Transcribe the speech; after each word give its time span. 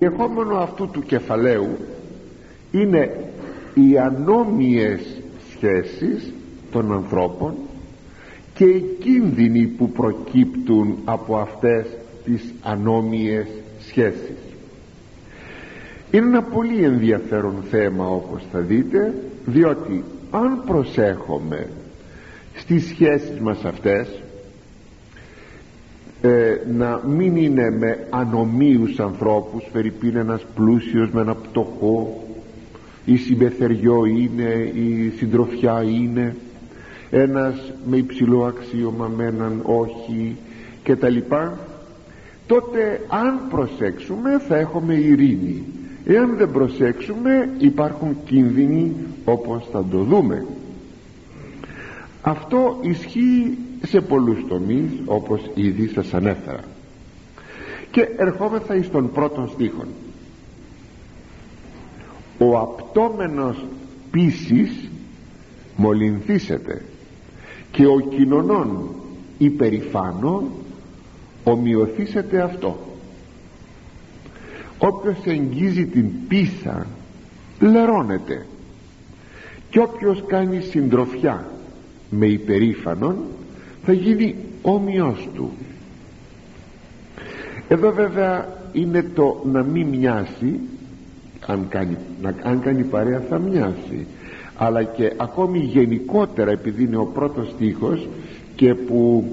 Εχόμενο 0.00 0.56
αυτού 0.56 0.88
του 0.88 1.02
κεφαλαίου 1.02 1.76
είναι 2.70 3.24
οι 3.74 3.98
ανώμιες 3.98 5.00
σχέσεις 5.50 6.32
των 6.72 6.92
ανθρώπων 6.92 7.54
και 8.54 8.64
οι 8.64 8.96
κίνδυνοι 9.00 9.66
που 9.66 9.90
προκύπτουν 9.90 10.98
από 11.04 11.36
αυτές 11.36 11.86
τις 12.24 12.54
ανώμιες 12.62 13.46
σχέσεις. 13.80 14.36
Είναι 16.10 16.26
ένα 16.26 16.42
πολύ 16.42 16.84
ενδιαφέρον 16.84 17.62
θέμα 17.70 18.06
όπως 18.08 18.42
θα 18.52 18.58
δείτε 18.58 19.14
διότι 19.46 20.04
αν 20.30 20.62
προσέχουμε 20.66 21.66
στις 22.54 22.86
σχέσεις 22.86 23.40
μας 23.40 23.64
αυτές 23.64 24.08
ε, 26.20 26.56
να 26.72 27.02
μην 27.06 27.36
είναι 27.36 27.70
με 27.70 28.06
ανομίους 28.10 28.98
ανθρώπους 29.00 29.64
φερειπίν 29.72 30.16
ένας 30.16 30.46
πλούσιος 30.54 31.10
με 31.10 31.20
ένα 31.20 31.34
πτωχό. 31.34 32.22
Η 33.04 33.16
συμπεθεριό 33.16 34.04
είναι 34.04 34.70
η 34.74 35.12
συντροφιά 35.16 35.82
είναι. 35.82 36.36
Ένας 37.10 37.72
με 37.86 37.96
υψηλό 37.96 38.44
αξίωμα 38.44 39.10
με 39.16 39.24
έναν 39.24 39.60
όχι 39.62 40.36
και 40.82 40.96
τα 40.96 41.08
λοιπά. 41.08 41.58
Τότε 42.46 43.00
αν 43.08 43.40
προσέξουμε 43.50 44.38
θα 44.48 44.56
έχουμε 44.56 44.94
ειρήνη. 44.94 45.64
Εάν 46.04 46.36
δεν 46.36 46.50
προσέξουμε 46.50 47.48
υπάρχουν 47.58 48.16
κίνδυνοι 48.24 48.92
όπως 49.24 49.68
θα 49.72 49.84
το 49.90 49.98
δούμε. 49.98 50.44
Αυτό 52.22 52.78
ισχύει 52.82 53.58
σε 53.86 54.00
πολλούς 54.00 54.46
τομείς 54.48 54.90
όπως 55.04 55.50
ήδη 55.54 55.88
σας 55.88 56.14
ανέφερα. 56.14 56.64
Και 57.90 58.08
ερχόμεθα 58.16 58.74
εις 58.76 58.90
τον 58.90 59.12
πρώτον 59.12 59.48
στίχον. 59.48 59.88
Ο 62.38 62.58
απτόμενος 62.58 63.64
πίσης 64.10 64.90
μολυνθήσεται 65.76 66.84
και 67.70 67.86
ο 67.86 68.00
κοινωνών 68.00 68.88
υπερηφάνων 69.38 70.44
ομοιωθήσεται 71.44 72.40
αυτό. 72.40 72.78
Όποιος 74.78 75.16
εγγίζει 75.24 75.86
την 75.86 76.10
πίθα 76.28 76.86
λερώνεται. 77.60 78.46
Και 79.70 79.78
όποιος 79.78 80.24
κάνει 80.26 80.60
συντροφιά 80.60 81.46
με 82.10 82.26
υπερήφανον 82.26 83.16
θα 83.88 83.94
γίνει 83.94 84.34
όμοιος 84.62 85.28
του. 85.34 85.50
Εδώ 87.68 87.92
βέβαια 87.92 88.48
είναι 88.72 89.02
το 89.14 89.42
να 89.52 89.62
μην 89.62 89.86
μοιάσει 89.86 90.60
αν 91.46 91.66
κάνει, 91.68 91.96
να, 92.22 92.34
αν 92.42 92.60
κάνει 92.60 92.82
παρέα 92.82 93.22
θα 93.28 93.38
μοιάσει. 93.38 94.06
Αλλά 94.56 94.82
και 94.82 95.12
ακόμη 95.16 95.58
γενικότερα 95.58 96.50
επειδή 96.50 96.84
είναι 96.84 96.96
ο 96.96 97.04
πρώτος 97.04 97.48
στίχος 97.48 98.08
και 98.54 98.74
που 98.74 99.24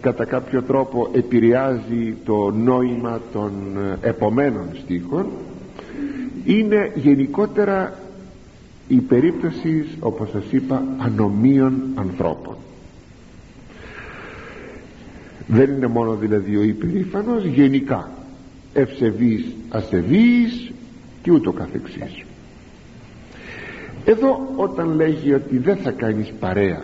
κατά 0.00 0.24
κάποιο 0.24 0.62
τρόπο 0.62 1.08
επηρεάζει 1.12 2.16
το 2.24 2.50
νόημα 2.50 3.20
των 3.32 3.52
επομένων 4.00 4.66
στίχων 4.82 5.26
είναι 6.44 6.92
γενικότερα 6.94 7.98
η 8.88 8.96
περίπτωση 8.96 9.84
όπως 10.00 10.30
σας 10.30 10.44
είπα 10.50 10.82
ανομίων 10.98 11.82
ανθρώπων 11.94 12.55
δεν 15.46 15.70
είναι 15.70 15.86
μόνο 15.86 16.14
δηλαδή 16.14 16.56
ο 16.56 16.62
υπερήφανος 16.62 17.44
γενικά. 17.44 18.10
Ευσεβής 18.72 19.44
ασεβής 19.68 20.72
και 21.22 21.30
ούτω 21.30 21.52
καθεξής. 21.52 22.24
Εδώ 24.04 24.52
όταν 24.56 24.94
λέγει 24.94 25.32
ότι 25.32 25.58
δεν 25.58 25.76
θα 25.76 25.90
κάνεις 25.90 26.32
παρέα 26.40 26.82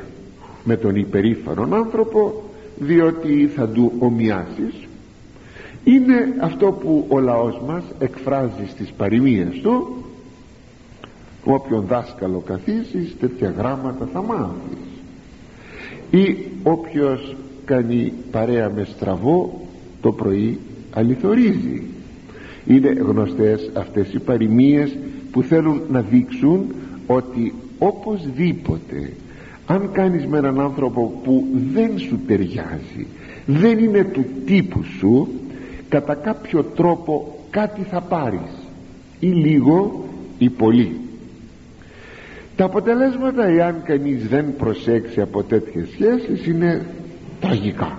με 0.65 0.77
τον 0.77 0.97
υπερήφανον 0.97 1.75
άνθρωπο 1.75 2.43
διότι 2.79 3.51
θα 3.57 3.69
του 3.69 3.93
ομοιάσεις 3.99 4.75
είναι 5.85 6.35
αυτό 6.41 6.67
που 6.67 7.07
ο 7.09 7.19
λαός 7.19 7.61
μας 7.67 7.85
εκφράζει 7.99 8.67
στις 8.69 8.93
παροιμίες 8.97 9.61
του 9.63 10.05
όποιον 11.45 11.85
δάσκαλο 11.87 12.39
καθίσεις 12.47 13.17
τέτοια 13.21 13.55
γράμματα 13.57 14.09
θα 14.13 14.23
μάθεις 14.23 14.79
ή 16.11 16.39
όποιος 16.63 17.37
κάνει 17.65 18.13
παρέα 18.31 18.71
με 18.71 18.85
στραβό 18.85 19.61
το 20.01 20.13
πρωί 20.13 20.59
αληθορίζει. 20.95 21.83
Είναι 22.67 22.89
γνωστές 22.89 23.71
αυτές 23.75 24.13
οι 24.13 24.19
παροιμίες 24.19 24.97
που 25.31 25.43
θέλουν 25.43 25.83
να 25.91 26.01
δείξουν 26.01 26.75
ότι 27.07 27.55
οπωσδήποτε 27.79 29.13
αν 29.67 29.91
κάνεις 29.93 30.27
με 30.27 30.39
έναν 30.39 30.61
άνθρωπο 30.61 31.21
που 31.25 31.47
δεν 31.73 31.99
σου 31.99 32.19
ταιριάζει 32.27 33.07
δεν 33.47 33.79
είναι 33.79 34.05
του 34.05 34.25
τύπου 34.47 34.83
σου 34.99 35.29
κατά 35.89 36.15
κάποιο 36.15 36.63
τρόπο 36.63 37.39
κάτι 37.51 37.83
θα 37.83 38.01
πάρεις. 38.01 38.51
Ή 39.21 39.27
λίγο 39.27 40.05
ή 40.39 40.51
πολύ. 40.51 41.01
Τα 42.57 42.65
αποτελέσματα 42.65 43.47
εάν 43.47 43.83
κανείς 43.85 44.29
δεν 44.29 44.57
προσέξει 44.57 45.21
από 45.21 45.43
τέτοιες 45.43 45.89
σχέσεις 45.89 46.47
είναι 46.47 46.87
τραγικά. 47.43 47.99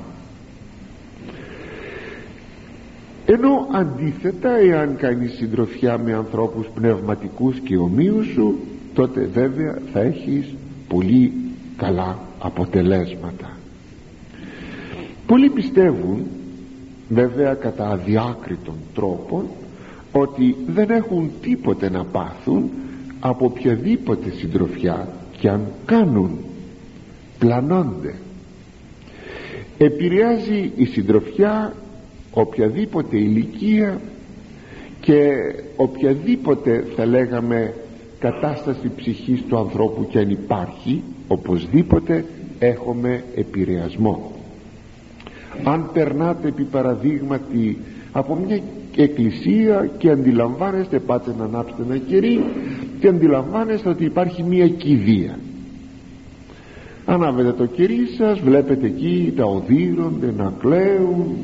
Ενώ 3.26 3.68
αντίθετα 3.72 4.58
εάν 4.58 4.96
κάνει 4.96 5.28
συντροφιά 5.28 5.98
με 5.98 6.14
ανθρώπους 6.14 6.68
πνευματικούς 6.74 7.60
και 7.60 7.78
ομοίους 7.78 8.28
σου 8.28 8.60
τότε 8.94 9.30
βέβαια 9.34 9.82
θα 9.94 10.00
έχεις 10.00 10.56
πολύ 10.88 11.34
καλά 11.78 12.20
αποτελέσματα. 12.40 13.58
Πολλοί 15.28 15.50
πιστεύουν 15.50 16.26
βέβαια 17.10 17.54
κατά 17.54 17.90
αδιάκριτων 17.90 18.76
τρόπων 18.94 19.46
ότι 20.12 20.56
δεν 20.68 20.90
έχουν 20.90 21.32
τίποτε 21.42 21.90
να 21.90 22.06
πάθουν 22.06 22.70
από 23.20 23.46
οποιαδήποτε 23.46 24.30
συντροφιά 24.30 25.08
και 25.40 25.50
αν 25.50 25.62
κάνουν 25.86 26.38
πλανώνται 27.40 28.14
επηρεάζει 29.78 30.72
η 30.76 30.86
συντροφιά 30.86 31.74
οποιαδήποτε 32.32 33.18
ηλικία 33.18 34.02
και 35.02 35.30
οποιαδήποτε 35.76 36.86
θα 36.96 37.06
λέγαμε 37.06 37.74
κατάσταση 38.20 38.92
ψυχής 38.96 39.44
του 39.48 39.58
ανθρώπου 39.58 40.08
και 40.08 40.20
αν 40.20 40.30
υπάρχει 40.30 41.04
οπωσδήποτε 41.28 42.26
έχουμε 42.60 43.24
επηρεασμό. 43.36 44.32
Αν 45.64 45.90
περνάτε 45.94 46.48
επί 46.48 46.64
παραδείγματι 46.64 47.78
από 48.12 48.36
μια 48.36 48.62
εκκλησία 48.96 49.90
και 49.98 50.10
αντιλαμβάνεστε 50.10 51.00
πάτε 51.00 51.36
να 51.38 51.44
ανάψετε 51.44 51.84
ένα 51.84 51.98
κερί 51.98 52.44
και 53.00 53.08
αντιλαμβάνεστε 53.08 53.90
ότι 53.90 54.06
υπάρχει 54.06 54.44
μια 54.44 54.68
κηδεία 54.68 55.40
ανάβετε 57.06 57.52
το 57.52 57.66
κερί 57.66 58.08
σας 58.18 58.40
βλέπετε 58.40 58.86
εκεί 58.86 59.34
τα 59.36 59.46
οδύρονται 59.46 60.34
να 60.38 60.54
κλαίουν. 60.60 61.36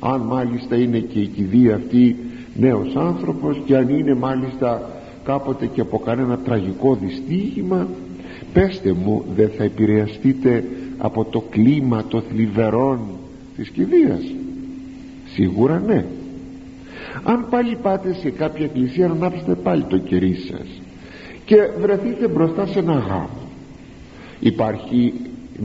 Αν 0.00 0.20
μάλιστα 0.20 0.76
είναι 0.76 0.98
και 0.98 1.18
η 1.18 1.26
κηδεία 1.26 1.74
αυτή 1.74 2.16
νέος 2.54 2.96
άνθρωπος 2.96 3.60
και 3.64 3.76
αν 3.76 3.88
είναι 3.88 4.14
μάλιστα 4.14 4.90
κάποτε 5.24 5.66
και 5.66 5.80
από 5.80 5.98
κανένα 5.98 6.38
τραγικό 6.38 6.94
δυστύχημα 6.94 7.88
πέστε 8.52 8.92
μου 8.92 9.24
δεν 9.36 9.50
θα 9.56 9.64
επηρεαστείτε 9.64 10.64
από 10.98 11.24
το 11.24 11.44
κλίμα 11.50 12.04
των 12.08 12.22
θλιβερών 12.30 13.00
της 13.56 13.68
κηδείας. 13.68 14.22
Σίγουρα 15.34 15.82
ναι. 15.86 16.04
Αν 17.22 17.46
πάλι 17.50 17.76
πάτε 17.82 18.14
σε 18.14 18.30
κάποια 18.30 18.64
εκκλησία 18.64 19.06
να 19.08 19.14
ανάψετε 19.14 19.54
πάλι 19.54 19.82
το 19.82 19.98
κερί 19.98 20.34
σας 20.34 20.66
και 21.44 21.56
βρεθείτε 21.80 22.28
μπροστά 22.28 22.66
σε 22.66 22.78
ένα 22.78 22.92
γάμο 22.92 23.47
υπάρχει 24.40 25.12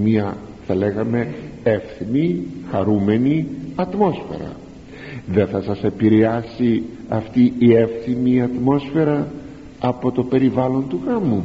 μια 0.04 0.38
θα 0.68 0.76
λέγαμε 0.76 1.34
εύθυμη 1.64 2.44
χαρούμενη 2.72 3.48
ατμόσφαιρα. 3.76 4.52
Δεν 5.28 5.48
θα 5.48 5.62
σας 5.62 5.84
επηρεάσει 5.84 6.84
αυτή 7.10 7.54
η 7.58 7.74
εύθυμη 7.76 8.42
ατμόσφαιρα 8.42 9.28
από 9.80 10.12
το 10.12 10.24
περιβάλλον 10.24 10.88
του 10.90 11.00
γάμου. 11.06 11.44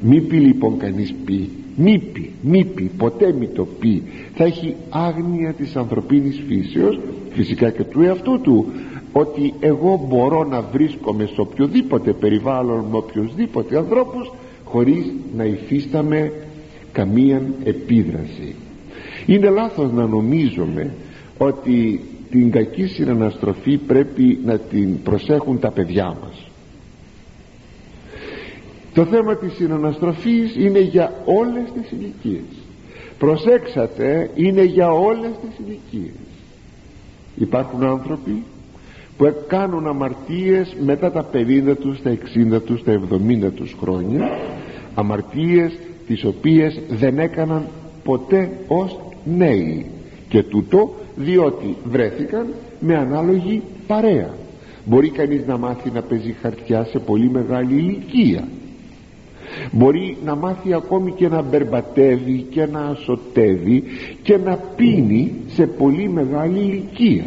Μη 0.00 0.20
πει 0.20 0.36
λοιπόν 0.36 0.78
κανείς 0.78 1.14
πει 1.24 1.50
μη 1.76 1.98
πει, 1.98 2.30
μη 2.40 2.64
πει, 2.64 2.90
ποτέ 2.96 3.32
μη 3.32 3.46
το 3.46 3.66
πει. 3.78 4.02
Θα 4.34 4.44
έχει 4.44 4.74
άγνοια 4.88 5.52
της 5.52 5.76
ανθρωπίνης 5.76 6.42
φύσεως 6.46 7.00
φυσικά 7.30 7.70
και 7.70 7.84
του 7.84 8.02
εαυτού 8.02 8.40
του 8.40 8.66
ότι 9.12 9.54
εγώ 9.60 10.06
μπορώ 10.08 10.44
να 10.44 10.60
βρίσκομαι 10.60 11.26
σε 11.26 11.40
οποιοδήποτε 11.40 12.12
περιβάλλον 12.12 12.84
με 12.90 12.96
οποιοδήποτε 12.96 13.76
ανθρώπους 13.76 14.32
χωρίς 14.66 15.12
να 15.36 15.44
υφίσταμε 15.44 16.32
καμία 16.92 17.42
επίδραση 17.64 18.54
είναι 19.26 19.48
λάθος 19.50 19.92
να 19.92 20.06
νομίζουμε 20.06 20.94
ότι 21.38 22.00
την 22.30 22.50
κακή 22.50 22.86
συναναστροφή 22.86 23.76
πρέπει 23.76 24.40
να 24.44 24.58
την 24.58 25.02
προσέχουν 25.02 25.58
τα 25.58 25.70
παιδιά 25.70 26.16
μας 26.22 26.46
το 28.96 29.04
θέμα 29.04 29.36
της 29.36 29.52
συναναστροφής 29.52 30.56
είναι 30.56 30.78
για 30.80 31.12
όλες 31.24 31.64
τις 31.74 31.90
ηλικίες. 31.90 32.56
προσέξατε 33.18 34.30
είναι 34.34 34.62
για 34.64 34.90
όλες 34.92 35.30
τις 35.42 35.66
ηλικίες. 35.66 36.14
υπάρχουν 37.36 37.84
άνθρωποι 37.84 38.42
που 39.16 39.34
κάνουν 39.46 39.86
αμαρτίες 39.86 40.76
μετά 40.84 41.10
τα 41.10 41.30
50 41.32 41.76
τους, 41.80 42.02
τα 42.02 42.10
60 42.10 42.60
τους, 42.60 42.82
τα 42.82 42.92
70 42.92 43.52
τους 43.54 43.76
χρόνια 43.80 44.30
αμαρτίες 44.94 45.78
τις 46.06 46.24
οποίες 46.24 46.80
δεν 46.88 47.18
έκαναν 47.18 47.66
ποτέ 48.04 48.50
ως 48.68 49.00
νέοι. 49.24 49.86
Και 50.28 50.42
τούτο 50.42 50.94
διότι 51.16 51.76
βρέθηκαν 51.84 52.46
με 52.80 52.96
ανάλογη 52.96 53.62
παρέα. 53.86 54.30
Μπορεί 54.84 55.10
κανείς 55.10 55.46
να 55.46 55.58
μάθει 55.58 55.90
να 55.90 56.02
παίζει 56.02 56.34
χαρτιά 56.42 56.84
σε 56.84 56.98
πολύ 56.98 57.30
μεγάλη 57.30 57.74
ηλικία. 57.74 58.48
Μπορεί 59.72 60.16
να 60.24 60.34
μάθει 60.34 60.72
ακόμη 60.72 61.12
και 61.12 61.28
να 61.28 61.42
μπερμπατεύει 61.42 62.46
και 62.50 62.66
να 62.66 62.80
ασωτεύει 62.80 63.82
και 64.22 64.36
να 64.36 64.58
πίνει 64.76 65.32
σε 65.46 65.66
πολύ 65.66 66.08
μεγάλη 66.08 66.58
ηλικία 66.58 67.24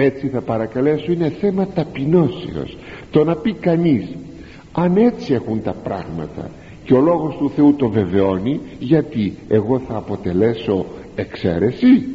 έτσι 0.00 0.28
θα 0.28 0.40
παρακαλέσω 0.40 1.12
είναι 1.12 1.28
θέμα 1.40 1.66
ταπεινώσεως. 1.66 2.76
Το 3.10 3.24
να 3.24 3.36
πει 3.36 3.52
κανείς 3.52 4.08
αν 4.72 4.96
έτσι 4.96 5.32
έχουν 5.32 5.62
τα 5.62 5.72
πράγματα 5.72 6.50
και 6.84 6.94
ο 6.94 7.00
λόγος 7.00 7.36
του 7.36 7.50
Θεού 7.54 7.74
το 7.74 7.88
βεβαιώνει 7.88 8.60
γιατί 8.78 9.34
εγώ 9.48 9.78
θα 9.78 9.96
αποτελέσω 9.96 10.86
εξαίρεση 11.14 12.06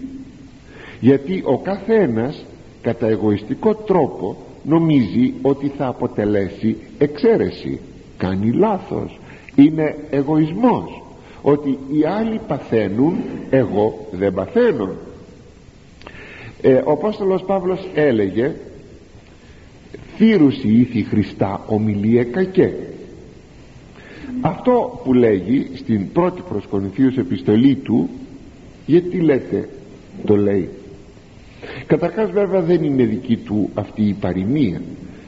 γιατί 0.99 1.41
ο 1.45 1.57
καθένας 1.57 2.45
κατά 2.81 3.07
εγωιστικό 3.07 3.75
τρόπο 3.75 4.35
νομίζει 4.63 5.33
ότι 5.41 5.71
θα 5.77 5.87
αποτελέσει 5.87 6.77
εξαίρεση. 6.97 7.79
Κάνει 8.17 8.51
λάθος. 8.51 9.19
Είναι 9.55 9.95
εγωισμός. 10.09 11.03
Ότι 11.41 11.69
οι 11.69 12.05
άλλοι 12.05 12.39
παθαίνουν 12.47 13.15
εγώ 13.49 14.07
δεν 14.11 14.33
παθαίνω 14.33 14.89
ε, 16.65 16.73
ο 16.73 16.91
Απόστολος 16.91 17.43
Παύλος 17.43 17.87
έλεγε 17.93 18.51
θύρουση 20.15 20.67
ήθη 20.67 21.03
Χριστά 21.03 21.63
ομιλία 21.67 22.23
κακέ 22.23 22.73
αυτό 24.41 25.01
που 25.03 25.13
λέγει 25.13 25.67
στην 25.75 26.11
πρώτη 26.11 26.41
προς 26.49 26.65
Κορινθίους 26.65 27.17
επιστολή 27.17 27.75
του 27.75 28.09
γιατί 28.85 29.17
λέτε 29.17 29.69
το 30.25 30.35
λέει 30.35 30.69
καταρχάς 31.85 32.31
βέβαια 32.31 32.61
δεν 32.61 32.83
είναι 32.83 33.03
δική 33.03 33.37
του 33.37 33.69
αυτή 33.73 34.01
η 34.01 34.13
παροιμία. 34.13 34.81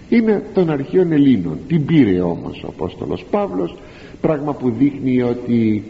Είναι 0.10 0.44
των 0.54 0.70
αρχαίων 0.70 1.12
Ελλήνων. 1.12 1.58
Την 1.68 1.86
πήρε 1.86 2.22
όμως 2.22 2.64
ο 2.64 2.68
Απόστολος 2.68 3.26
Παύλος 3.30 3.76
πράγμα 4.22 4.54
που 4.54 4.70
δείχνει 4.70 5.22
ότι 5.22 5.84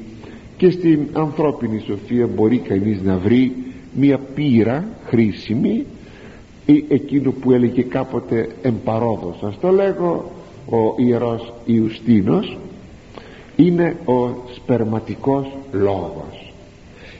και 0.57 0.69
στην 0.69 0.99
ανθρώπινη 1.13 1.83
σοφία 1.87 2.27
μπορεί 2.27 2.57
κανείς 2.57 3.01
να 3.01 3.17
βρει 3.17 3.51
μια 3.95 4.19
πείρα 4.35 4.87
χρήσιμη 5.05 5.85
ή 6.65 6.85
εκείνο 6.87 7.31
που 7.31 7.51
έλεγε 7.51 7.81
κάποτε 7.81 8.49
εμπαρόδο 8.61 9.35
σας 9.41 9.59
το 9.59 9.69
λέγω 9.69 10.31
ο 10.69 11.01
ιερός 11.01 11.53
Ιουστίνος 11.65 12.57
είναι 13.55 13.95
ο 14.05 14.29
σπερματικός 14.55 15.47
λόγος. 15.71 16.53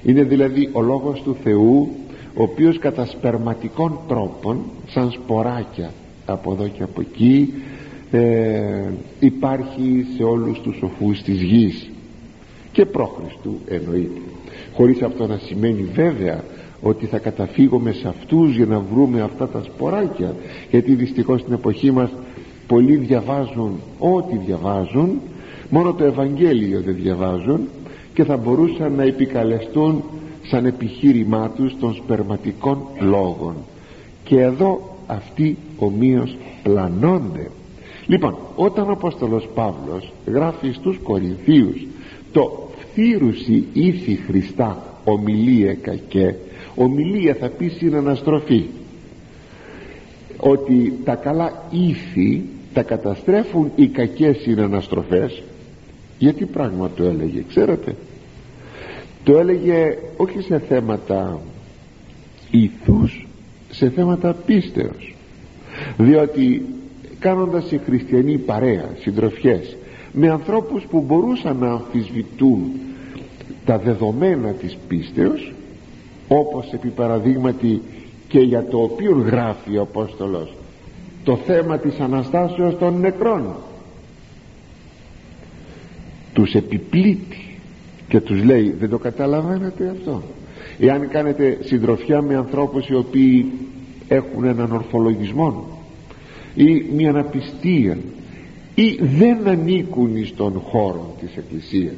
Είναι 0.04 0.24
δηλαδή 0.24 0.70
ο 0.72 0.82
λόγος 0.82 1.22
του 1.22 1.36
Θεού 1.44 1.90
ο 2.36 2.44
οποίος 2.44 2.80
κατά 2.80 3.06
σπερματικών 3.06 4.00
τρόπων 4.08 4.58
σαν 4.88 5.12
σποράκια 5.12 5.92
από 6.26 6.52
εδώ 6.52 6.68
και 6.68 6.84
από 6.84 7.02
εκεί 7.02 7.54
ε, 8.12 8.90
υπάρχει 9.20 10.06
σε 10.18 10.24
όλους 10.24 10.62
τους 10.62 10.78
σοφούς 10.78 11.22
της 11.22 11.42
γης. 11.42 11.90
Και 12.72 12.86
πρόχριστου 12.86 13.60
εννοείται. 13.68 14.22
Χωρίς 14.74 15.02
αυτό 15.02 15.28
να 15.28 15.38
σημαίνει 15.38 15.84
βέβαια 15.94 16.44
ότι 16.88 17.06
θα 17.06 17.18
καταφύγουμε 17.18 17.92
σε 17.92 18.08
αυτούς 18.08 18.56
για 18.56 18.66
να 18.66 18.80
βρούμε 18.80 19.22
αυτά 19.22 19.48
τα 19.48 19.62
σποράκια. 19.64 20.36
Γιατί 20.70 20.94
δυστυχώς 20.94 21.40
στην 21.42 21.54
εποχή 21.54 21.92
μας 21.92 22.10
πολλοί 22.68 22.96
διαβάζουν 22.96 23.80
ό,τι 24.00 24.38
διαβάζουν 24.38 25.22
μόνο 25.70 25.94
το 25.94 26.04
Ευαγγέλιο 26.04 26.82
δεν 26.82 26.96
διαβάζουν 26.96 27.60
και 28.14 28.24
θα 28.24 28.38
μπορούσαν 28.38 28.92
να 28.92 29.04
επικαλεστούν 29.04 30.04
σαν 30.42 30.66
επιχείρημά 30.66 31.50
τους 31.56 31.76
των 31.80 31.94
σπερματικών 31.94 32.78
λόγων. 33.00 33.56
Και 34.24 34.40
εδώ 34.40 34.98
αυτοί 35.08 35.58
ομοίως 35.78 36.38
πλανώνται. 36.64 37.50
Λοιπόν 38.08 38.36
όταν 38.56 38.90
ο 38.90 38.92
Απόστολος 38.92 39.50
Παύλος 39.54 40.14
γράφει 40.26 40.72
στους 40.72 40.98
Κορινθίους 41.04 41.86
το 42.32 42.70
φθήρουσι 42.78 43.68
ήθη 43.74 44.16
Χριστά 44.16 44.84
ομιλία 45.04 45.74
κακέ 45.74 46.36
ομιλία 46.76 47.36
θα 47.40 47.50
πει 47.50 47.68
συναναστροφή 47.68 48.66
ότι 50.38 50.94
τα 51.04 51.16
καλά 51.16 51.64
ήθη 51.72 52.44
τα 52.74 52.84
καταστρέφουν 52.84 53.72
οι 53.76 53.88
κακές 53.88 54.38
συναναστροφές. 54.38 55.44
Γιατί 56.18 56.46
πράγμα 56.46 56.90
το 56.96 57.04
έλεγε 57.04 57.44
ξέρετε; 57.48 57.96
Το 59.24 59.38
έλεγε 59.38 59.98
όχι 60.18 60.42
σε 60.42 60.60
θέματα 60.60 61.40
ήθους 62.52 63.28
σε 63.70 63.90
θέματα 63.90 64.34
πίστεως. 64.46 65.16
Διότι 65.98 66.66
κάνοντας 67.20 67.72
οι 67.72 67.82
χριστιανοί 67.86 68.38
παρέα 68.38 68.90
συντροφιές 69.00 69.78
με 70.12 70.30
ανθρώπους 70.30 70.84
που 70.84 71.02
μπορούσαν 71.02 71.58
να 71.58 71.72
αμφισβητούν 71.72 72.72
τα 73.66 73.78
δεδομένα 73.78 74.52
της 74.52 74.78
πίστεως 74.88 75.54
όπως 76.28 76.72
επί 76.74 76.88
παραδείγματι 76.88 77.82
και 78.28 78.40
για 78.40 78.66
το 78.66 78.82
οποίο 78.82 79.24
γράφει 79.26 79.78
ο 79.78 79.82
Απόστολος 79.82 80.54
το 81.24 81.36
θέμα 81.36 81.78
της 81.78 82.00
Αναστάσεως 82.00 82.78
των 82.78 83.00
νεκρών. 83.00 83.56
Τους 86.34 86.54
επιπλήττει 86.54 87.58
και 88.08 88.20
τους 88.22 88.44
λέει 88.44 88.76
δεν 88.80 88.90
το 88.90 88.98
καταλαβαίνετε 88.98 89.90
αυτό. 89.98 90.22
Εάν 90.80 91.10
κάνετε 91.10 91.58
συντροφιά 91.62 92.22
με 92.22 92.36
ανθρώπους 92.36 92.88
οι 92.88 92.96
οποίοι 92.96 93.52
έχουν 94.08 94.44
έναν 94.44 94.72
ορθολογισμό 94.72 95.68
ή 96.56 96.86
μια 96.96 97.10
αναπιστία 97.10 97.98
ή 98.76 99.00
δεν 99.02 99.48
ανήκουν 99.48 100.26
στον 100.26 100.60
χώρο 100.60 101.16
της 101.20 101.38
Εκκλησίας 101.38 101.96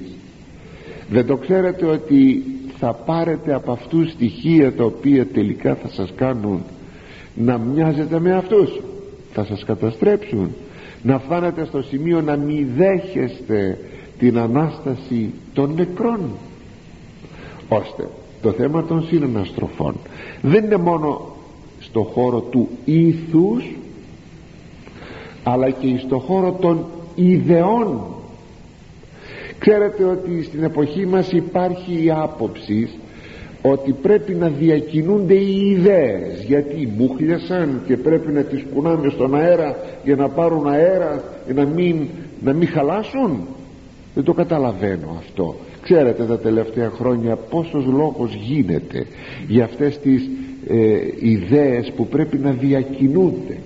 δεν 1.10 1.26
το 1.26 1.38
ξέρετε 1.38 1.86
ότι 1.86 2.44
θα 2.80 2.94
πάρετε 2.94 3.54
από 3.54 3.72
αυτούς 3.72 4.12
στοιχεία 4.12 4.74
τα 4.74 4.84
οποία 4.84 5.26
τελικά 5.26 5.76
θα 5.76 5.88
σας 5.88 6.12
κάνουν 6.16 6.64
να 7.36 7.58
μοιάζετε 7.58 8.20
με 8.20 8.34
αυτούς. 8.34 8.82
Θα 9.34 9.46
σας 9.46 9.64
καταστρέψουν. 9.64 10.50
Να 11.04 11.20
φτάνετε 11.20 11.66
στο 11.66 11.82
σημείο 11.82 12.22
να 12.22 12.36
μη 12.36 12.68
δέχεστε 12.76 13.78
την 14.20 14.38
Ανάσταση 14.38 15.34
των 15.54 15.74
νεκρών. 15.74 16.20
Ώστε 17.70 18.10
το 18.42 18.52
θέμα 18.52 18.84
των 18.84 19.04
συναναστροφών 19.04 19.96
δεν 20.42 20.64
είναι 20.64 20.78
μόνο 20.78 21.32
στο 21.80 22.02
χώρο 22.02 22.40
του 22.40 22.70
ήθους 22.86 23.76
αλλά 25.44 25.70
και 25.70 25.98
στο 25.98 26.20
χώρο 26.20 26.52
των 26.52 26.86
ιδεών 27.16 28.17
ξέρετε 29.60 30.04
ότι 30.04 30.44
στην 30.44 30.64
εποχή 30.64 31.06
μας 31.06 31.32
υπάρχει 31.32 32.04
η 32.04 32.12
άποψη 32.12 32.90
ότι 33.62 33.92
πρέπει 34.02 34.34
να 34.34 34.48
διακινούνται 34.48 35.34
οι 35.34 35.70
ιδέες 35.70 36.44
γιατί 36.46 36.94
μούχλιασαν 36.98 37.82
και 37.88 37.98
πρέπει 37.98 38.32
να 38.32 38.42
τις 38.42 38.64
κουνάμε 38.74 39.10
στον 39.10 39.36
αέρα 39.36 39.76
για 40.04 40.16
να 40.16 40.30
πάρουν 40.30 40.68
αέρα 40.68 41.24
για 41.46 41.54
να 41.54 41.66
μην, 41.66 42.08
να 42.44 42.54
μην 42.54 42.68
χαλάσουν. 42.68 43.48
Δεν 44.14 44.24
το 44.24 44.34
καταλαβαίνω 44.34 45.16
αυτό. 45.18 45.56
Ξέρετε 45.82 46.24
τα 46.24 46.40
τελευταία 46.40 46.90
χρόνια 46.90 47.36
πόσος 47.36 47.86
λόγος 47.86 48.34
γίνεται 48.34 49.06
για 49.48 49.64
αυτές 49.64 50.00
τις 50.00 50.30
ε, 50.68 50.98
ιδέες 51.20 51.92
που 51.96 52.08
πρέπει 52.08 52.38
να 52.38 52.52
διακινούνται 52.52 53.58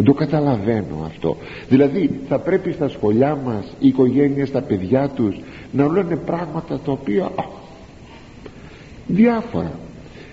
δεν 0.00 0.08
το 0.08 0.18
καταλαβαίνω 0.18 1.04
αυτό. 1.06 1.36
Δηλαδή 1.68 2.20
θα 2.28 2.38
πρέπει 2.38 2.72
στα 2.72 2.88
σχολιά 2.88 3.36
μας 3.44 3.66
οι 3.80 3.88
οικογένειες 3.88 4.50
τα 4.50 4.62
παιδιά 4.62 5.08
τους 5.08 5.40
να 5.72 5.86
λένε 5.86 6.16
πράγματα 6.16 6.80
τα 6.84 6.92
οποία 6.92 7.30
διάφορα. 9.06 9.72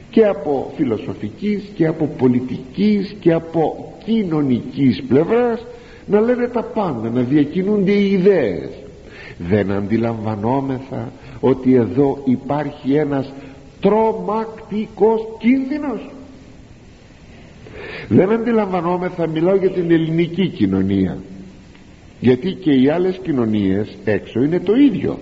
Και 0.09 0.25
από 0.25 0.71
φιλοσοφικής 0.75 1.63
και 1.75 1.87
από 1.87 2.05
πολιτικής 2.17 3.15
και 3.19 3.33
από 3.33 3.93
κοινωνικής 4.05 5.03
πλευράς 5.03 5.65
να 6.05 6.19
λένε 6.19 6.47
τα 6.47 6.63
πάντα 6.63 7.09
να 7.09 7.21
διακινούνται 7.21 7.91
οι 7.91 8.11
ιδέες. 8.11 8.69
Δεν 9.37 9.71
αντιλαμβανόμεθα 9.71 11.11
ότι 11.39 11.73
εδώ 11.73 12.17
υπάρχει 12.25 12.93
ένας 12.93 13.33
τρομακτικός 13.81 15.21
κίνδυνος 15.39 16.09
δεν 18.07 18.31
αντιλαμβανόμεθα 18.31 19.27
μιλάω 19.27 19.55
για 19.55 19.71
την 19.71 19.91
ελληνική 19.91 20.47
κοινωνία. 20.47 21.17
Γιατί 22.19 22.51
και 22.53 22.71
οι 22.71 22.89
άλλες 22.89 23.19
κοινωνίες 23.23 23.97
έξω 24.05 24.43
είναι 24.43 24.59
το 24.59 24.75
ίδιο. 24.75 25.17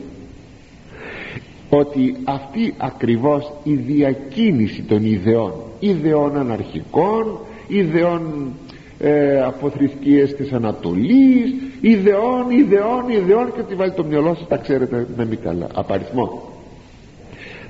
Ότι 1.69 2.15
αυτή 2.23 2.73
ακριβώς 2.77 3.51
η 3.63 3.73
διακίνηση 3.73 4.81
των 4.81 5.05
ιδεών 5.05 5.53
ιδεών 5.79 6.37
αναρχικών 6.37 7.39
ιδεών 7.67 8.53
ε, 8.99 9.41
από 9.41 9.69
θρησκείες 9.69 10.35
της 10.35 10.51
Ανατολής 10.51 11.53
ιδεών, 11.81 12.49
ιδεών, 12.49 13.09
ιδεών 13.09 13.53
και 13.53 13.59
ότι 13.59 13.75
βάλει 13.75 13.91
το 13.91 14.03
μυαλό 14.03 14.35
σας 14.35 14.47
τα 14.47 14.57
ξέρετε 14.57 15.07
με 15.17 15.25
μη 15.25 15.35
καλά. 15.35 15.67
Απαριθμό. 15.73 16.49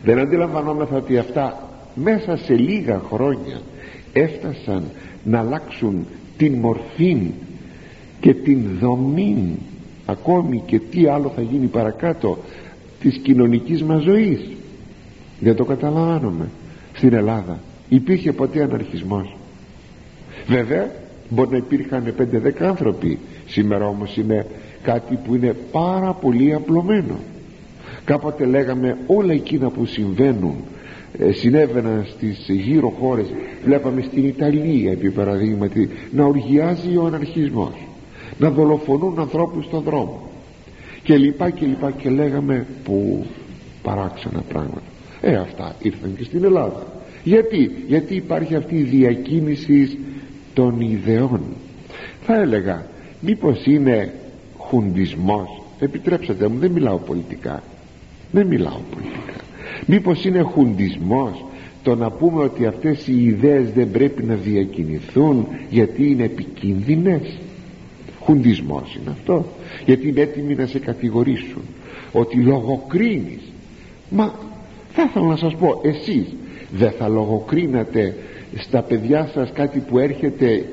Δεν 0.04 0.20
αντιλαμβανόμεθα 0.20 0.96
ότι 0.96 1.18
αυτά 1.18 1.70
μέσα 1.96 2.38
σε 2.38 2.54
λίγα 2.54 3.02
χρόνια 3.12 3.62
έφτασαν 4.16 4.84
να 5.24 5.40
αλλάξουν 5.40 6.06
την 6.38 6.54
μορφή 6.54 7.32
και 8.20 8.34
την 8.34 8.60
δομή 8.80 9.58
ακόμη 10.06 10.64
και 10.66 10.80
τι 10.80 11.08
άλλο 11.08 11.32
θα 11.36 11.42
γίνει 11.42 11.66
παρακάτω 11.66 12.38
της 13.00 13.18
κοινωνικής 13.18 13.84
μας 13.84 14.04
ζωής. 14.04 14.50
Δεν 15.40 15.56
το 15.56 15.66
καταλαβαίνουμε. 15.66 16.50
Στην 16.94 17.14
Ελλάδα 17.14 17.60
υπήρχε 17.90 18.34
ποτέ 18.34 18.64
αναρχισμός. 18.64 19.36
Βέβαια 20.48 20.92
μπορεί 21.30 21.50
να 21.50 21.58
υπήρχαν 21.58 22.14
5-10 22.18 22.52
άνθρωποι. 22.60 23.20
Σήμερα 23.48 23.88
όμως 23.88 24.18
είναι 24.18 24.46
κάτι 24.84 25.20
που 25.26 25.36
είναι 25.36 25.56
πάρα 25.72 26.14
πολύ 26.14 26.54
απλωμένο. 26.54 27.20
Κάποτε 28.06 28.46
λέγαμε 28.46 28.98
όλα 29.08 29.34
εκείνα 29.34 29.70
που 29.70 29.86
συμβαίνουν 29.86 30.56
ε, 30.56 30.75
συνέβαιναν 31.32 32.06
στις 32.10 32.46
γύρω 32.48 32.90
χώρες. 33.00 33.26
Βλέπαμε 33.64 34.02
στην 34.02 34.26
Ιταλία 34.26 34.92
επί 34.92 35.10
παραδείγματι 35.10 35.90
να 36.12 36.26
οργιάζει 36.26 36.98
ο 36.98 37.06
αναρχισμός 37.06 37.88
να 38.38 38.50
δολοφονούν 38.50 39.20
ανθρώπους 39.20 39.66
στον 39.66 39.84
δρόμο. 39.84 40.30
Και 41.04 41.18
λοιπά 41.18 41.50
και 41.50 41.66
λοιπά 41.66 41.92
και 41.92 42.10
λέγαμε 42.10 42.66
που 42.84 43.26
παράξενα 43.82 44.42
πράγματα. 44.42 44.82
Ε 45.22 45.36
αυτά 45.36 45.76
ήρθαν 45.82 46.16
και 46.18 46.24
στην 46.24 46.44
Ελλάδα. 46.44 46.86
Γιατί, 47.24 47.72
γιατί 47.88 48.16
υπάρχει 48.16 48.56
αυτή 48.56 48.76
η 48.76 48.84
διακίνηση 48.84 49.98
των 50.54 50.82
ιδεών. 50.82 51.42
Θα 52.22 52.42
έλεγα 52.42 52.86
μήπως 53.20 53.66
είναι 53.66 54.14
χουντισμός; 54.58 55.62
Επιτρέψατε 55.80 56.48
μου 56.48 56.60
δεν 56.60 56.72
μιλάω 56.72 56.98
πολιτικά. 56.98 57.64
Δεν 58.32 58.48
μιλάω 58.48 58.80
πολιτικά 58.96 59.44
μήπως 59.86 60.26
είναι 60.26 60.42
χουντισμός 60.42 61.46
το 61.84 61.96
να 61.96 62.12
πούμε 62.12 62.44
ότι 62.44 62.66
αυτές 62.66 63.08
οι 63.08 63.24
ιδέες 63.26 63.72
δεν 63.72 63.92
πρέπει 63.92 64.24
να 64.24 64.36
διακινηθούν 64.36 65.48
γιατί 65.70 66.08
είναι 66.12 66.24
επικίνδυνες; 66.24 67.38
Χουντισμός 68.20 68.96
είναι 68.96 69.12
αυτό. 69.12 69.46
Γιατί 69.86 70.08
είναι 70.08 70.22
έτοιμοι 70.22 70.56
να 70.56 70.66
σε 70.66 70.80
κατηγορήσουν 70.80 71.62
ότι 72.12 72.38
λογοκρίνεις. 72.38 73.42
Μα 74.10 74.34
θα 74.90 75.04
ήθελα 75.04 75.26
να 75.26 75.36
σας 75.36 75.56
πω 75.56 75.82
εσείς 75.84 76.26
δεν 76.72 76.92
θα 76.92 77.08
λογοκρίνατε 77.08 78.16
στα 78.58 78.82
παιδιά 78.82 79.30
σας 79.34 79.52
κάτι 79.54 79.80
που 79.80 80.00
έρχεται 80.00 80.66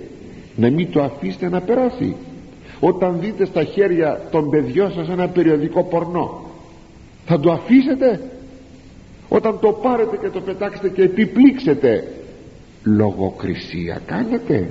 να 0.56 0.70
μην 0.70 0.90
το 0.90 1.02
αφήσετε 1.02 1.48
να 1.48 1.60
περάσει. 1.60 2.14
Όταν 2.80 3.18
δείτε 3.20 3.44
στα 3.44 3.64
χέρια 3.64 4.28
των 4.30 4.50
παιδιών 4.50 4.92
σας 4.92 5.08
ένα 5.08 5.28
περιοδικό 5.28 5.82
πορνό 5.82 6.42
θα 7.26 7.40
το 7.40 7.52
αφήσετε; 7.52 8.20
Όταν 9.34 9.58
το 9.60 9.72
πάρετε 9.72 10.16
και 10.16 10.28
το 10.28 10.40
πετάξετε 10.40 10.88
και 10.88 11.02
επιπλήξετε 11.02 12.04
λογοκρισία 12.84 14.00
κάνετε. 14.06 14.68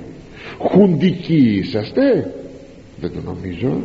Χουντικοί 0.58 1.58
είσαστε. 1.58 2.34
Δεν 3.00 3.10
το 3.12 3.20
νομίζω. 3.24 3.80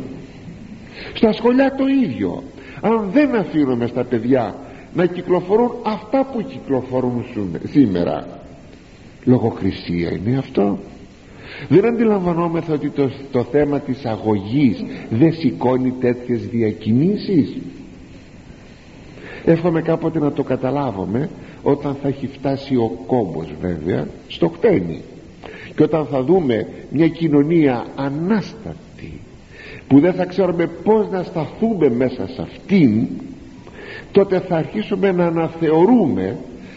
Στα 1.14 1.32
σχολιά 1.32 1.74
το 1.74 1.84
ίδιο. 1.86 2.42
Αν 2.80 3.10
δεν 3.12 3.34
αφήνουμε 3.34 3.86
στα 3.86 4.04
παιδιά 4.04 4.54
να 4.94 5.06
κυκλοφορούν 5.06 5.70
αυτά 5.82 6.24
που 6.32 6.42
κυκλοφορούν 6.42 7.24
σήμερα 7.70 8.26
λογοκρισία 9.24 10.10
είναι 10.10 10.38
αυτό. 10.38 10.78
Δεν 11.68 11.86
αντιλαμβανόμεθα 11.86 12.72
ότι 12.72 12.88
το, 12.90 13.10
το 13.30 13.42
θέμα 13.44 13.80
της 13.80 14.04
αγωγής 14.04 14.84
δεν 15.10 15.32
σηκώνει 15.32 15.94
τέτοιες 16.00 16.46
διακινήσεις 16.46 17.56
εύχομαι 19.50 19.82
κάποτε 19.82 20.18
να 20.18 20.32
το 20.32 20.42
καταλάβουμε 20.42 21.28
όταν 21.62 21.96
θα 22.02 22.08
έχει 22.08 22.26
φτάσει 22.26 22.76
ο 22.76 22.98
κόμπος 23.06 23.54
βέβαια 23.60 24.06
στο 24.28 24.48
χτένι. 24.48 25.02
Και 25.74 25.82
όταν 25.82 26.06
θα 26.06 26.22
δούμε 26.22 26.66
μια 26.90 27.08
κοινωνία 27.08 27.86
ανάστατη 27.96 29.20
που 29.88 30.00
δεν 30.00 30.12
θα 30.12 30.24
ξέρουμε 30.24 30.66
πως 30.66 31.08
να 31.10 31.22
σταθούμε 31.22 31.90
μέσα 31.90 32.26
σε 32.26 32.42
αυτήν 32.42 33.06
τότε 34.12 34.40
θα 34.40 34.56
αρχίσουμε 34.56 35.12
να 35.12 35.26
αναθεωρούμε 35.26 36.36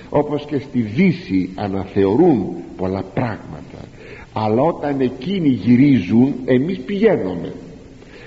όπως 0.10 0.46
και 0.46 0.60
στη 0.60 0.82
Δύση 0.82 1.50
αναθεωρούν 1.56 2.48
πολλά 2.78 3.04
πράγματα. 3.14 3.80
Αλλά 4.34 4.62
όταν 4.62 5.00
εκείνοι 5.00 5.50
γυρίζουν 5.50 6.34
εμείς 6.46 6.80
πηγαίνουμε. 6.80 7.54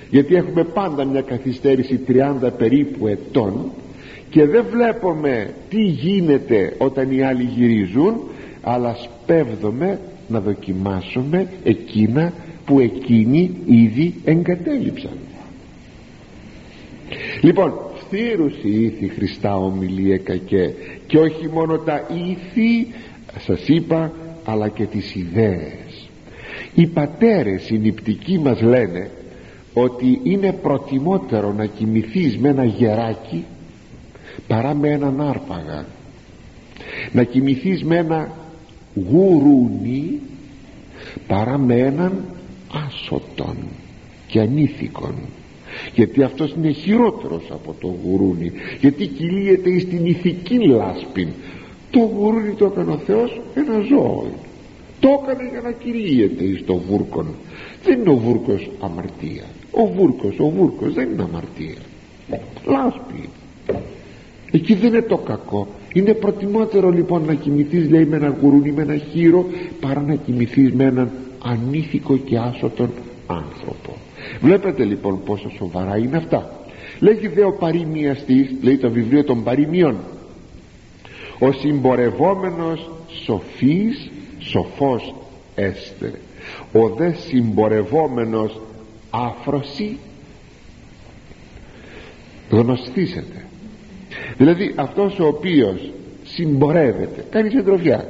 Γιατί 0.09 0.35
έχουμε 0.35 0.63
πάντα 0.63 1.05
μια 1.05 1.21
καθυστέρηση 1.21 1.99
30 2.07 2.49
περίπου 2.57 3.07
ετών 3.07 3.71
και 4.35 4.45
δεν 4.45 4.65
βλέπουμε 4.71 5.53
τι 5.69 5.81
γίνεται 5.81 6.75
όταν 6.77 7.11
οι 7.11 7.21
άλλοι 7.21 7.43
γυρίζουν 7.43 8.21
αλλά 8.61 8.95
σπέβδομαι 8.95 9.99
να 10.27 10.39
δοκιμάσουμε 10.39 11.47
εκείνα 11.63 12.33
που 12.65 12.79
εκείνοι 12.79 13.51
ήδη 13.65 14.13
εγκατέλειψαν. 14.23 15.17
Λοιπόν 17.41 17.73
θύρουση 18.09 18.69
ήθη 18.69 19.07
Χριστά 19.07 19.57
ομιλία 19.57 20.17
κακέ 20.17 20.73
και 21.07 21.17
όχι 21.17 21.49
μόνο 21.53 21.77
τα 21.77 22.07
ήθη 22.27 22.87
σας 23.39 23.67
είπα 23.67 24.11
αλλά 24.45 24.69
και 24.69 24.85
τις 24.85 25.15
ιδέες. 25.15 26.09
Οι 26.73 26.87
πατέρες 26.87 27.69
οι 27.69 27.77
νηπτικοί 27.77 28.39
μας 28.39 28.61
λένε 28.61 29.09
ότι 29.73 30.19
είναι 30.23 30.53
προτιμότερο 30.61 31.53
να 31.53 31.65
κοιμηθείς 31.65 32.37
με 32.37 32.49
ένα 32.49 32.65
γεράκι 32.65 33.45
παρά 34.47 34.73
με 34.73 34.89
έναν 34.89 35.21
άρπαγα. 35.21 35.85
Να 37.11 37.23
κοιμηθείς 37.23 37.83
με 37.83 37.97
ένα 37.97 38.31
γουρούνι 39.09 40.19
παρά 41.27 41.57
με 41.57 41.75
έναν 41.75 42.23
άσωτον 42.85 43.57
και 44.27 44.39
ανήθικον. 44.39 45.15
Γιατί 45.93 46.23
αυτός 46.23 46.53
είναι 46.57 46.71
χειρότερος 46.71 47.43
από 47.49 47.75
το 47.79 47.95
γουρούνι. 48.03 48.51
Γιατί 48.79 49.07
κυλίεται 49.07 49.79
στην 49.79 50.05
ηθική 50.05 50.67
λάσπη 50.67 51.27
το 51.91 51.99
γουρούνι 51.99 52.53
το 52.53 52.65
έκανε 52.65 52.91
ο 52.91 52.97
Θεός 52.97 53.41
ένα 53.53 53.79
ζώο. 53.79 54.27
Το 54.99 55.09
έκανε 55.23 55.49
για 55.49 55.61
να 55.61 55.71
κυλίεται 55.71 56.43
εις 56.43 56.65
το 56.65 56.75
βούρκον. 56.75 57.27
Δεν 57.83 57.99
είναι 57.99 58.09
ο 58.09 58.15
βούρκος 58.15 58.69
αμαρτία. 58.79 59.43
Ο 59.71 59.87
βούρκος, 59.87 60.39
ο 60.39 60.49
βούρκος 60.49 60.93
δεν 60.93 61.09
είναι 61.11 61.23
αμαρτία. 61.23 61.81
Λάσπη 62.65 63.29
εκεί 64.51 64.73
δεν 64.73 64.93
είναι 64.93 65.01
το 65.01 65.17
κακό. 65.17 65.67
Είναι 65.93 66.13
προτιμότερο 66.13 66.89
λοιπόν 66.89 67.25
να 67.25 67.33
κοιμηθείς 67.33 67.89
λέει 67.89 68.05
με 68.05 68.15
ένα 68.15 68.35
γουρούνι 68.41 68.71
με 68.71 68.81
ένα 68.81 68.95
χείρο 68.95 69.45
παρά 69.79 70.01
να 70.01 70.15
κοιμηθείς 70.15 70.71
με 70.71 70.83
έναν 70.83 71.11
ανήθικο 71.43 72.17
και 72.17 72.37
άσωτον 72.37 72.89
άνθρωπο. 73.27 73.97
Βλέπετε 74.41 74.83
λοιπόν 74.83 75.23
πόσο 75.25 75.49
σοβαρά 75.57 75.97
είναι 75.97 76.17
αυτά. 76.17 76.59
Λέγει 76.99 77.27
δε 77.27 77.43
ο 77.43 77.51
παροιμιαστής 77.51 78.49
λέει 78.61 78.77
το 78.77 78.89
βιβλίο 78.89 79.23
των 79.23 79.43
παροιμιών 79.43 79.95
ο 81.39 81.51
συμπορευόμενος 81.51 82.89
σοφής 83.23 84.11
σοφός 84.39 85.15
έστε. 85.55 86.19
Ο 86.71 86.89
δε 86.89 87.13
συμπορευόμενος 87.13 88.61
άφρωση 89.09 89.97
γνωστήσετε 92.49 93.44
δηλαδή 94.37 94.73
αυτός 94.75 95.19
ο 95.19 95.27
οποίος 95.27 95.91
συμπορεύεται 96.23 97.25
κάνει 97.29 97.49
συντροφιά. 97.49 98.07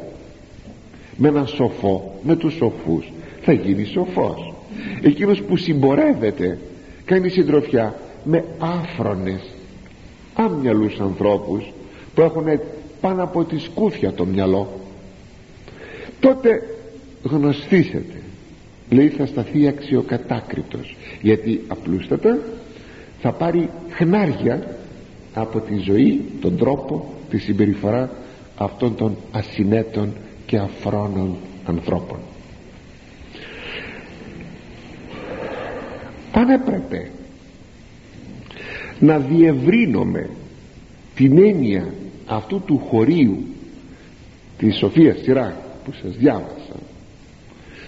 Με 1.17 1.27
έναν 1.27 1.47
σοφό 1.47 2.19
με 2.23 2.35
τους 2.35 2.53
σοφούς 2.53 3.11
θα 3.41 3.51
γίνει 3.51 3.85
σοφός. 3.85 4.53
Εκείνος 5.01 5.41
που 5.41 5.57
συμπορεύεται 5.57 6.57
κάνει 7.05 7.29
συντροφιά 7.29 7.95
με 8.23 8.43
άφρονες 8.57 9.41
άμυαλους 10.33 10.99
ανθρώπους 10.99 11.73
που 12.15 12.21
έχουν 12.21 12.45
πάνω 13.01 13.23
από 13.23 13.43
τη 13.43 13.59
σκούφια 13.59 14.13
το 14.13 14.25
μυαλό. 14.25 14.67
Τότε 16.19 16.63
γνωστήσετε 17.23 18.21
λέει 18.89 19.07
θα 19.09 19.25
σταθεί 19.25 19.67
αξιοκατάκριτος 19.67 20.95
γιατί 21.21 21.63
απλούστατα 21.67 22.37
θα 23.21 23.31
πάρει 23.31 23.69
χνάρια 23.89 24.77
από 25.35 25.59
τη 25.59 25.77
ζωή 25.77 26.21
τον 26.41 26.57
τρόπο 26.57 27.13
τη 27.29 27.37
συμπεριφορά 27.37 28.09
αυτών 28.57 28.95
των 28.95 29.15
ασυνέτων 29.31 30.13
και 30.45 30.57
αφρόνων 30.57 31.35
ανθρώπων. 31.65 32.17
Αν 36.31 36.49
έπρεπε 36.49 37.11
να 38.99 39.19
διευρύνουμε 39.19 40.29
την 41.15 41.37
έννοια 41.37 41.93
αυτού 42.25 42.61
του 42.65 42.77
χωρίου 42.89 43.43
της 44.57 44.77
Σοφίας 44.77 45.19
Σειρά 45.21 45.57
που 45.83 45.91
σας 45.91 46.15
διάβασα 46.15 46.75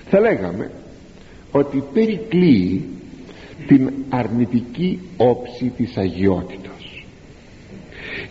θα 0.10 0.20
λέγαμε 0.20 0.72
ότι 1.52 1.84
περικλείει 1.94 2.86
την 3.68 3.92
αρνητική 4.10 5.00
όψη 5.18 5.72
της 5.78 5.98
αγιότητας 5.98 6.77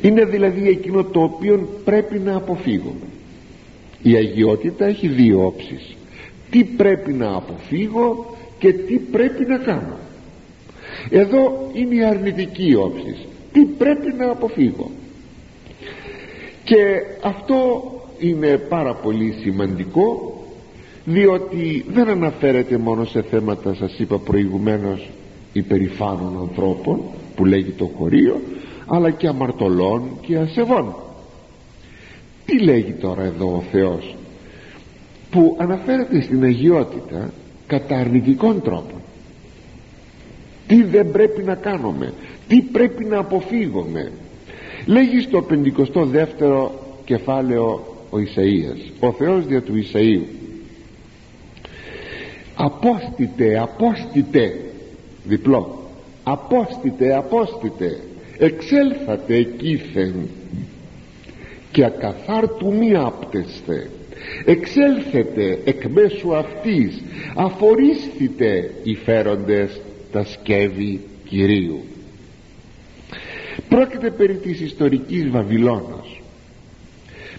είναι 0.00 0.24
δηλαδή 0.24 0.68
εκείνο 0.68 1.04
το 1.04 1.22
οποίο 1.22 1.68
πρέπει 1.84 2.18
να 2.18 2.36
αποφύγουμε. 2.36 3.06
Η 4.02 4.14
αγιότητα 4.14 4.86
έχει 4.86 5.08
δύο 5.08 5.46
όψεις. 5.46 5.96
Τι 6.50 6.64
πρέπει 6.64 7.12
να 7.12 7.34
αποφύγω 7.34 8.36
και 8.58 8.72
τι 8.72 8.98
πρέπει 8.98 9.44
να 9.44 9.56
κάνω. 9.58 9.96
Εδώ 11.10 11.70
είναι 11.72 11.94
η 11.94 12.04
αρνητική 12.04 12.74
όψη. 12.74 13.16
Τι 13.52 13.64
πρέπει 13.64 14.12
να 14.18 14.30
αποφύγω. 14.30 14.90
Και 16.64 16.76
αυτό 17.22 17.82
είναι 18.18 18.56
πάρα 18.58 18.94
πολύ 18.94 19.34
σημαντικό 19.42 20.36
διότι 21.04 21.84
δεν 21.88 22.08
αναφέρεται 22.08 22.76
μόνο 22.78 23.04
σε 23.04 23.22
θέματα 23.22 23.74
σας 23.74 23.98
είπα 23.98 24.18
προηγουμένως 24.18 25.08
υπερηφάνων 25.52 26.38
ανθρώπων 26.40 27.00
που 27.36 27.44
λέγει 27.44 27.70
το 27.70 27.90
χωρίο 27.98 28.40
αλλά 28.86 29.10
και 29.10 29.28
αμαρτωλών 29.28 30.02
και 30.20 30.36
ασεβών. 30.36 30.94
Τι 32.44 32.58
λέγει 32.58 32.92
τώρα 32.92 33.22
εδώ 33.22 33.46
ο 33.46 33.62
Θεός 33.70 34.16
που 35.30 35.56
αναφέρεται 35.58 36.20
στην 36.20 36.42
αγιότητα 36.42 37.32
κατά 37.66 37.96
αρνητικών 37.96 38.62
τρόπων. 38.62 39.00
Τι 40.66 40.82
δεν 40.82 41.10
πρέπει 41.10 41.42
να 41.42 41.54
κάνουμε 41.54 42.12
τι 42.48 42.60
πρέπει 42.60 43.04
να 43.04 43.18
αποφύγουμε. 43.18 44.12
Λέγει 44.86 45.20
στο 45.20 45.46
52ο 45.50 46.68
κεφάλαιο 47.04 47.96
ο 48.10 48.16
Ισαΐας 48.16 48.92
ο 49.00 49.12
Θεός 49.12 49.46
δια 49.46 49.62
του 49.62 49.74
Ισαΐου 49.74 50.24
απόστητε 52.54 53.58
απόστητε 53.58 54.60
διπλό 55.24 55.78
απόστητε 56.22 57.14
απόστητε 57.14 58.00
εξέλθατε 58.38 59.34
εκείθεν 59.34 60.28
και 61.72 61.84
ακαθάρτου 61.84 62.74
μη 62.74 62.96
άπτεστε. 62.96 63.90
Εξέλθετε 64.44 65.58
εκ 65.64 65.84
μέσου 65.86 66.36
αυτής 66.36 67.02
αφορίσθητε 67.34 68.70
οι 68.82 68.94
φέροντες 68.94 69.80
τα 70.12 70.24
σκεύη 70.24 71.00
Κυρίου. 71.28 71.80
Πρόκειται 73.68 74.10
περί 74.10 74.34
της 74.34 74.60
ιστορικής 74.60 75.30
Βαβυλώνος 75.30 76.22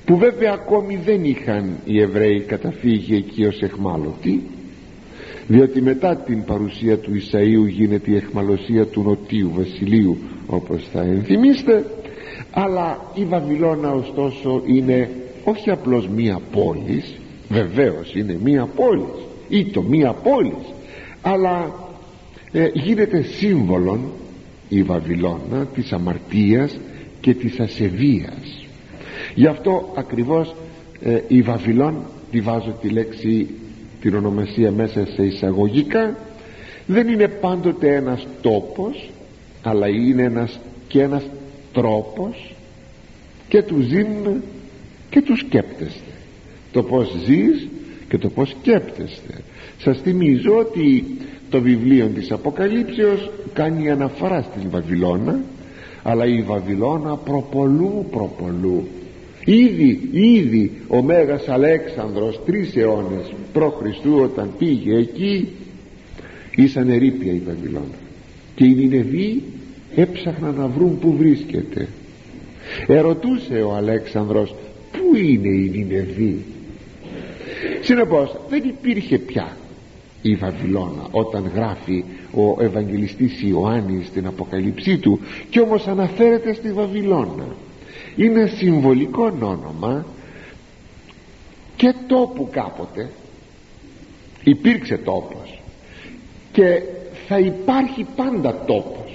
που 0.06 0.18
βέβαια 0.18 0.52
ακόμη 0.54 1.00
δεν 1.06 1.24
είχαν 1.24 1.78
οι 1.86 2.02
Εβραίοι 2.02 2.40
καταφύγει 2.40 3.16
εκεί 3.16 3.46
ως 3.46 3.62
εχμάλωτοι 3.62 4.44
διότι 5.48 5.82
μετά 5.82 6.16
την 6.16 6.44
παρουσία 6.44 6.98
του 6.98 7.12
Ισαΐου 7.14 7.68
γίνεται 7.68 8.12
η 8.12 8.16
εχμαλωσία 8.16 8.86
του 8.86 9.02
νοτίου 9.02 9.52
βασιλείου 9.54 10.18
όπως 10.48 10.88
θα 10.94 11.02
ενθυμίστε. 11.02 11.86
Αλλά 12.52 13.12
η 13.14 13.26
Βαβυλώνα 13.26 13.92
ωστόσο 13.92 14.62
είναι 14.66 15.10
όχι 15.44 15.70
απλώς 15.70 16.08
μία 16.08 16.40
πόλης 16.52 17.16
βεβαίως 17.50 18.16
είναι 18.16 18.38
μία 18.44 18.66
πόλης 18.76 19.26
ή 19.50 19.66
το 19.66 19.82
μία 19.82 20.14
πόλης 20.14 20.74
αλλά 21.22 21.74
ε, 22.52 22.70
γίνεται 22.74 23.22
σύμβολον 23.22 24.00
η 24.70 24.84
Βαβυλώνα 24.84 25.66
της 25.74 25.92
αμαρτίας 25.92 26.80
και 27.22 27.34
της 27.34 27.60
ασεβίας. 27.60 28.66
Γι' 29.36 29.48
αυτό 29.48 29.94
ακριβώς 29.96 30.56
ε, 31.02 31.22
η 31.28 31.42
Βαβυλών 31.42 31.96
τη 32.32 32.42
βάζω 32.42 32.76
τη 32.82 32.90
λέξη 32.90 33.48
την 34.02 34.16
ονομασία 34.16 34.72
μέσα 34.72 35.06
σε 35.06 35.24
εισαγωγικά 35.24 36.18
δεν 36.86 37.08
είναι 37.08 37.28
πάντοτε 37.28 37.96
ένας 37.96 38.28
τόπος 38.42 39.10
αλλά 39.70 39.88
είναι 39.88 40.24
ένας 40.24 40.60
και 40.88 41.02
ένας 41.02 41.24
τρόπος 41.74 42.56
και 43.48 43.62
τους 43.62 43.86
ζήν 43.86 44.08
και 45.10 45.22
τους 45.22 45.40
σκέπτεστε. 45.40 46.12
Το 46.72 46.84
πως 46.84 47.16
ζεις 47.26 47.68
και 48.10 48.18
το 48.18 48.30
πως 48.30 48.50
σκέπτεστε. 48.50 49.42
Σας 49.78 50.02
θυμίζω 50.02 50.58
ότι 50.58 51.04
το 51.50 51.62
βιβλίο 51.62 52.08
της 52.08 52.32
Αποκαλύψεως 52.32 53.30
κάνει 53.54 53.90
αναφορά 53.90 54.42
στην 54.42 54.70
Βαβυλώνα 54.70 55.40
αλλά 56.04 56.26
η 56.26 56.42
Βαβυλώνα 56.42 57.16
προπολού 57.16 58.06
προπολού. 58.12 58.88
Ήδη 59.46 60.10
ήδη 60.12 60.72
ο 60.88 61.02
Μέγας 61.02 61.48
Αλέξανδρος 61.48 62.40
τρεις 62.46 62.76
αιώνες 62.76 63.34
π.Χ. 63.54 64.22
όταν 64.22 64.52
πήγε 64.58 64.98
εκεί 64.98 65.48
ήσαν 66.56 66.90
ερήπια 66.90 67.34
η 67.34 67.42
Βαβυλώνα. 67.48 67.98
Και 68.56 68.66
οι 68.66 68.74
Νινεβοί 68.74 69.44
έψαχναν 69.96 70.56
να 70.56 70.68
βρουν 70.68 71.00
που 71.00 71.16
βρίσκεται. 71.18 71.88
Ερωτούσε 72.88 73.62
ο 73.62 73.74
Αλέξανδρος 73.76 74.56
πού 74.92 75.16
είναι 75.16 75.48
η 75.48 75.70
Νινεβή; 75.70 76.46
Συνεπώς 77.82 78.36
δεν 78.50 78.64
υπήρχε 78.64 79.18
πια 79.18 79.58
η 80.22 80.36
Βαβυλώνα 80.36 81.08
όταν 81.12 81.52
γράφει 81.56 82.04
ο 82.34 82.64
Ευαγγελιστής 82.64 83.42
Ιωάννης 83.42 84.08
στην 84.08 84.28
Αποκαλύψή 84.28 84.98
του 84.98 85.20
και 85.50 85.60
όμως 85.60 85.88
αναφέρεται 85.88 86.54
στη 86.54 86.72
Βαβυλώνα. 86.72 87.48
Είναι 88.16 88.46
συμβολικό 88.46 89.34
όνομα 89.42 90.06
και 91.76 91.94
τόπου 92.08 92.50
κάποτε. 92.52 93.10
Υπήρξε 94.44 94.98
τόπος 94.98 95.62
και 96.52 96.82
θα 97.28 97.40
υπάρχει 97.40 98.06
πάντα 98.16 98.64
τόπος 98.66 99.07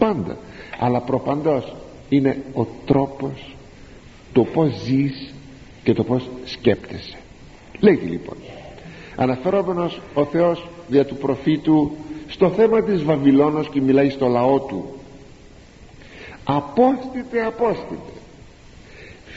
πάντα. 0.00 0.36
Αλλά 0.78 1.00
προπαντός 1.00 1.74
είναι 2.08 2.42
ο 2.54 2.66
τρόπος 2.86 3.56
το 4.32 4.42
πως 4.42 4.72
ζεις 4.84 5.34
και 5.82 5.92
το 5.92 6.04
πως 6.04 6.28
σκέπτεσαι. 6.44 7.18
Λέγει 7.80 8.06
λοιπόν 8.06 8.36
αναφερόμενος 9.16 10.00
ο 10.14 10.24
Θεός 10.24 10.68
δια 10.88 11.04
του 11.04 11.16
προφήτου 11.16 11.90
στο 12.28 12.50
θέμα 12.50 12.82
της 12.82 13.04
Βαβυλώνος 13.04 13.68
και 13.68 13.80
μιλάει 13.80 14.10
στο 14.10 14.26
λαό 14.26 14.60
του. 14.60 14.94
Απόστητε 16.44 17.44
απόστητε 17.44 18.12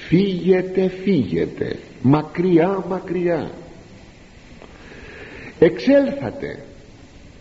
φύγετε 0.07 0.87
φύγετε 0.87 1.79
μακριά 2.01 2.83
μακριά. 2.89 3.51
Εξέλθατε 5.59 6.63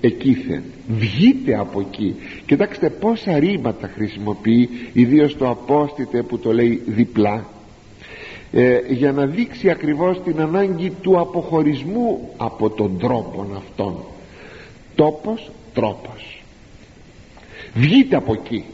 εκείθεν. 0.02 0.62
Βγείτε 0.88 1.58
από 1.58 1.80
εκεί. 1.80 2.14
Κοιτάξτε 2.46 2.90
πόσα 2.90 3.38
ρήματα 3.38 3.90
χρησιμοποιεί 3.94 4.68
ιδίως 4.92 5.36
το 5.36 5.48
απόστητε 5.48 6.22
που 6.22 6.38
το 6.38 6.52
λέει 6.52 6.82
διπλά 6.86 7.44
ε, 8.52 8.78
για 8.88 9.12
να 9.12 9.26
δείξει 9.26 9.70
ακριβώς 9.70 10.20
την 10.24 10.40
ανάγκη 10.40 10.90
του 10.90 11.20
αποχωρισμού 11.20 12.28
από 12.36 12.70
τον 12.70 12.98
τρόπο 12.98 13.46
αυτόν. 13.56 13.96
Τόπος 14.94 15.50
τρόπος. 15.74 16.42
Βγείτε 17.74 18.16
από 18.16 18.32
εκεί. 18.32 18.64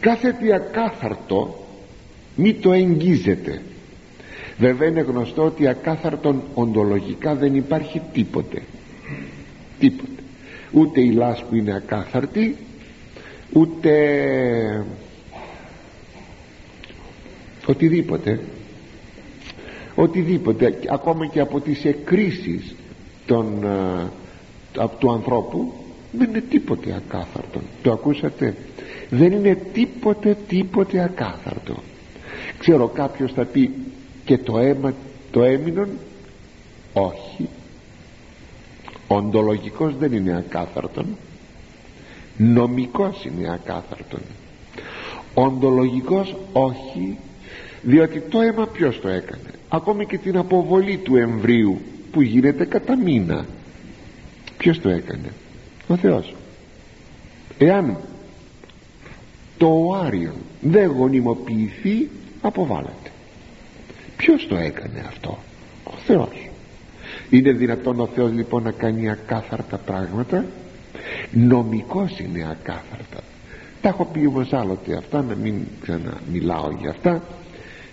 Κάθε 0.00 0.32
τι 0.32 0.52
ακάθαρτο 0.52 1.66
μη 2.36 2.54
το 2.54 2.72
εγγίζετε. 2.72 3.62
Βέβαια 4.58 4.88
είναι 4.88 5.00
γνωστό 5.00 5.44
ότι 5.44 5.66
ακάθαρτον 5.68 6.42
οντολογικά 6.54 7.34
δεν 7.34 7.54
υπάρχει 7.54 8.02
τίποτε. 8.12 8.62
Τίποτε 9.78 10.15
ούτε 10.72 11.00
η 11.00 11.10
λάσπη 11.10 11.58
είναι 11.58 11.74
ακάθαρτη 11.74 12.56
ούτε 13.52 14.84
οτιδήποτε. 17.66 18.40
Οτιδήποτε 19.94 20.78
ακόμα 20.88 21.26
και 21.26 21.40
από 21.40 21.60
τις 21.60 21.84
εκκρίσεις 21.84 22.74
των, 23.26 23.64
του 24.98 25.10
ανθρώπου 25.10 25.72
δεν 26.12 26.28
είναι 26.28 26.40
τίποτε 26.40 26.94
ακάθαρτο. 26.94 27.60
Το 27.82 27.92
ακούσατε; 27.92 28.54
Δεν 29.10 29.32
είναι 29.32 29.58
τίποτε 29.72 30.36
τίποτε 30.48 31.02
ακάθαρτο. 31.02 31.82
Ξέρω 32.58 32.88
κάποιος 32.88 33.32
θα 33.32 33.44
πει 33.44 33.70
και 34.24 34.38
το 34.38 34.58
αίμα 34.58 34.94
το 35.30 35.42
έμεινον 35.42 35.88
όχι 36.92 37.48
οντολογικός 39.08 39.96
δεν 39.96 40.12
είναι 40.12 40.36
ακάθαρτον. 40.36 41.06
Νομικός 42.36 43.24
είναι 43.24 43.52
ακάθαρτον. 43.52 44.20
Οντολογικός 45.34 46.36
όχι 46.52 47.18
διότι 47.82 48.20
το 48.20 48.40
αίμα 48.40 48.66
ποιος 48.66 49.00
το 49.00 49.08
έκανε; 49.08 49.50
Ακόμη 49.68 50.06
και 50.06 50.18
την 50.18 50.36
αποβολή 50.36 50.96
του 50.96 51.16
εμβρίου 51.16 51.80
που 52.12 52.22
γίνεται 52.22 52.64
κατά 52.64 52.96
μήνα. 52.96 53.46
Ποιος 54.56 54.80
το 54.80 54.88
έκανε; 54.88 55.32
Ο 55.88 55.96
Θεός. 55.96 56.34
Εάν 57.58 57.96
το 59.58 59.66
οάριο 59.66 60.34
δεν 60.60 60.86
γονιμοποιηθεί 60.86 62.08
αποβάλλεται. 62.40 63.10
Ποιος 64.16 64.46
το 64.48 64.56
έκανε 64.56 65.04
αυτό; 65.08 65.38
Ο 65.84 65.92
Θεός 66.06 66.48
είναι 67.30 67.52
δυνατόν 67.52 68.00
ο 68.00 68.06
Θεός 68.14 68.32
λοιπόν 68.32 68.62
να 68.62 68.70
κάνει 68.70 69.10
ακάθαρτα 69.10 69.76
πράγματα; 69.76 70.44
Νομικός 71.30 72.18
είναι 72.18 72.46
ακάθαρτα. 72.50 73.20
Τα 73.82 73.88
έχω 73.88 74.04
πει 74.04 74.26
όμως 74.26 74.52
άλλοτε 74.52 74.96
αυτά 74.96 75.22
να 75.22 75.34
μην 75.34 75.54
ξαναμιλάω 75.82 76.70
για 76.80 76.90
αυτά 76.90 77.22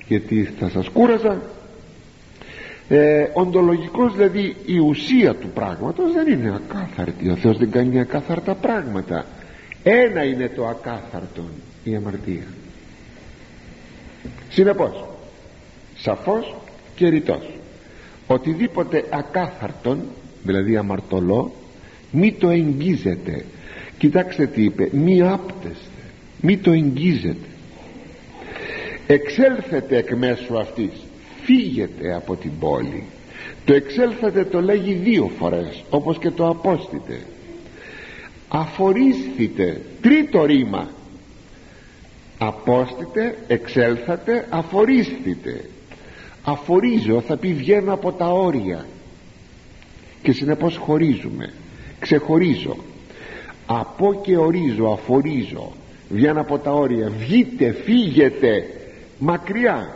γιατί 0.08 0.44
θα 0.60 0.70
σας 0.70 0.90
κούραζα. 0.90 1.42
Ε, 2.88 3.28
οντολογικός 3.34 4.16
δηλαδή 4.16 4.56
η 4.66 4.78
ουσία 4.78 5.36
του 5.36 5.48
πράγματος 5.48 6.14
δεν 6.14 6.28
είναι 6.28 6.56
ακάθαρτη. 6.56 7.30
Ο 7.30 7.36
Θεός 7.36 7.58
δεν 7.58 7.72
κάνει 7.72 8.00
ακάθαρτα 8.00 8.56
πράγματα. 8.56 9.26
Ένα 9.84 10.24
είναι 10.24 10.50
το 10.56 10.68
ακάθαρτο 10.68 11.44
η 11.84 11.96
αμαρτία. 11.96 12.48
Συνεπώς 14.50 15.06
σαφώς 15.96 16.56
και 16.96 17.08
ρητός 17.08 17.50
οτιδήποτε 18.34 19.06
ακάθαρτον 19.10 20.00
δηλαδή 20.44 20.78
αμαρτωλό 20.78 21.52
μη 22.12 22.34
το 22.34 22.50
εγγίζετε. 22.50 23.46
Κοιτάξτε 23.98 24.46
τι 24.48 24.64
είπε 24.64 24.90
μη 24.92 25.22
άπτεστε 25.22 26.04
μη 26.42 26.58
το 26.58 26.72
εγγίζετε. 26.72 27.48
Εξέλθετε 29.08 29.98
εκ 29.98 30.16
μέσω 30.16 30.54
αυτής 30.54 30.92
φύγετε 31.44 32.16
από 32.16 32.36
την 32.36 32.52
πόλη. 32.60 33.04
Το 33.66 33.74
εξέλθετε 33.74 34.46
το 34.46 34.62
λέγει 34.62 34.94
δύο 34.94 35.32
φορές 35.40 35.84
όπως 35.90 36.18
και 36.18 36.32
το 36.32 36.48
απόστητε. 36.48 37.20
Αφορίσθητε 38.48 39.82
τρίτο 40.02 40.46
ρήμα. 40.46 40.90
Απόστητε 42.38 43.38
εξέλθατε 43.48 44.48
αφορίσθητε 44.50 45.70
αφορίζω 46.44 47.22
θα 47.22 47.38
πει 47.38 47.54
βγαίνω 47.54 47.94
από 47.94 48.12
τα 48.12 48.26
όρια. 48.26 48.86
Και 50.22 50.32
συνεπώς 50.32 50.78
χωρίζουμε. 50.78 51.54
Ξεχωρίζω. 52.00 52.78
Από 53.66 54.22
και 54.24 54.38
ορίζω 54.38 54.92
αφορίζω. 54.92 55.72
Βγαίνω 56.10 56.42
από 56.42 56.58
τα 56.58 56.72
όρια. 56.72 57.12
Βγείτε 57.20 57.72
φύγετε. 57.72 58.66
Μακριά. 59.18 59.96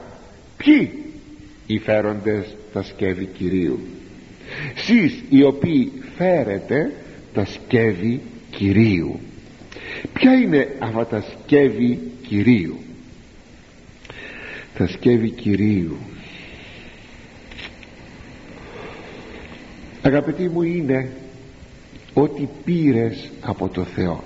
Ποιοι; 0.58 0.92
Οι 1.68 1.78
φέροντες 1.78 2.56
τα 2.74 2.84
σκεύη 2.84 3.26
Κυρίου. 3.26 3.80
Σεις 4.76 5.24
οι 5.30 5.44
οποίοι 5.44 5.92
φέρετε 6.18 6.94
τα 7.34 7.46
σκεύη 7.46 8.22
Κυρίου. 8.52 9.20
Ποια 10.14 10.34
είναι 10.34 10.76
αυτά 10.80 11.06
τα 11.06 11.22
σκεύη 11.22 12.00
Κυρίου; 12.28 12.78
Τα 14.78 14.88
σκεύη 14.88 15.30
Κυρίου 15.30 15.98
αγαπητοί 20.08 20.50
μου 20.50 20.62
είναι 20.62 21.10
ότι 22.14 22.50
πήρες 22.66 23.30
από 23.42 23.68
το 23.68 23.84
Θεό. 23.84 24.24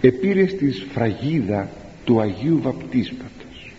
Επήρες 0.00 0.54
τη 0.54 0.70
σφραγίδα 0.70 1.70
του 2.04 2.20
Αγίου 2.20 2.60
Βαπτίσματος. 2.62 3.72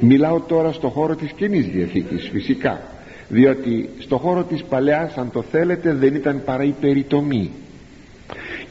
Μιλάω 0.00 0.40
τώρα 0.40 0.72
στο 0.72 0.88
χώρο 0.88 1.16
της 1.16 1.32
Καινής 1.32 1.66
Διαθήκης 1.66 2.28
φυσικά 2.32 2.82
διότι 3.28 3.88
στο 3.98 4.18
χώρο 4.18 4.44
της 4.44 4.62
Παλαιάς 4.62 5.16
αν 5.16 5.30
το 5.30 5.42
θέλετε 5.42 5.94
δεν 5.94 6.14
ήταν 6.14 6.42
παρά 6.44 6.64
η 6.64 6.74
περιτομή. 6.80 7.50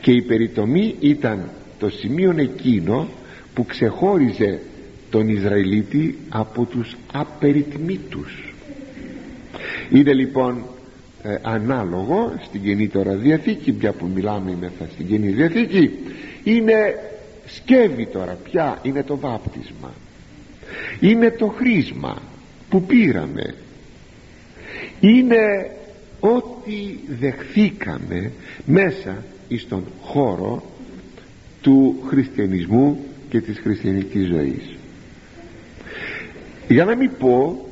Και 0.02 0.12
η 0.12 0.22
περιτομή 0.22 0.96
ήταν 1.00 1.50
το 1.80 1.90
σημείο 1.90 2.34
εκείνο 2.38 3.08
που 3.54 3.66
ξεχώριζε 3.66 4.60
τον 5.10 5.28
Ισραηλίτη 5.28 6.18
από 6.30 6.66
τους 6.66 6.96
απεριτμήτους 7.12 8.49
είναι 9.90 10.14
λοιπόν 10.14 10.64
ε, 11.24 11.38
ανάλογο 11.42 12.34
στην 12.42 12.64
Καινή 12.64 12.88
τώρα 12.88 13.14
Διαθήκη 13.14 13.72
πια 13.72 13.92
που 13.92 14.10
μιλάμε 14.14 14.58
μέσα 14.60 14.92
στην 14.94 15.08
Καινή 15.08 15.28
Διαθήκη 15.28 15.92
είναι 16.44 16.96
σκεύη 17.46 18.06
τώρα 18.06 18.38
πια 18.44 18.80
είναι 18.82 19.04
το 19.04 19.18
βάπτισμα. 19.18 19.94
Είναι 21.00 21.32
το 21.32 21.48
χρήσμα 21.48 22.22
που 22.70 22.84
πήραμε. 22.84 23.56
Είναι 25.00 25.72
ό,τι 26.20 26.98
δεχθήκαμε 27.20 28.32
μέσα 28.66 29.24
στον 29.58 29.84
χώρο 30.02 30.64
του 31.62 32.04
χριστιανισμού 32.08 33.00
και 33.30 33.42
της 33.42 33.60
χριστιανικής 33.60 34.28
ζωής. 34.28 34.76
Για 36.68 36.86
να 36.86 36.96
μην 36.96 37.12
πω 37.20 37.66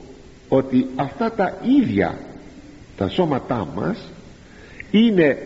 ότι 0.48 0.88
αυτά 0.96 1.32
τα 1.32 1.58
ίδια 1.82 2.18
τα 2.98 3.10
σώματά 3.10 3.68
μας 3.76 4.12
είναι 4.92 5.38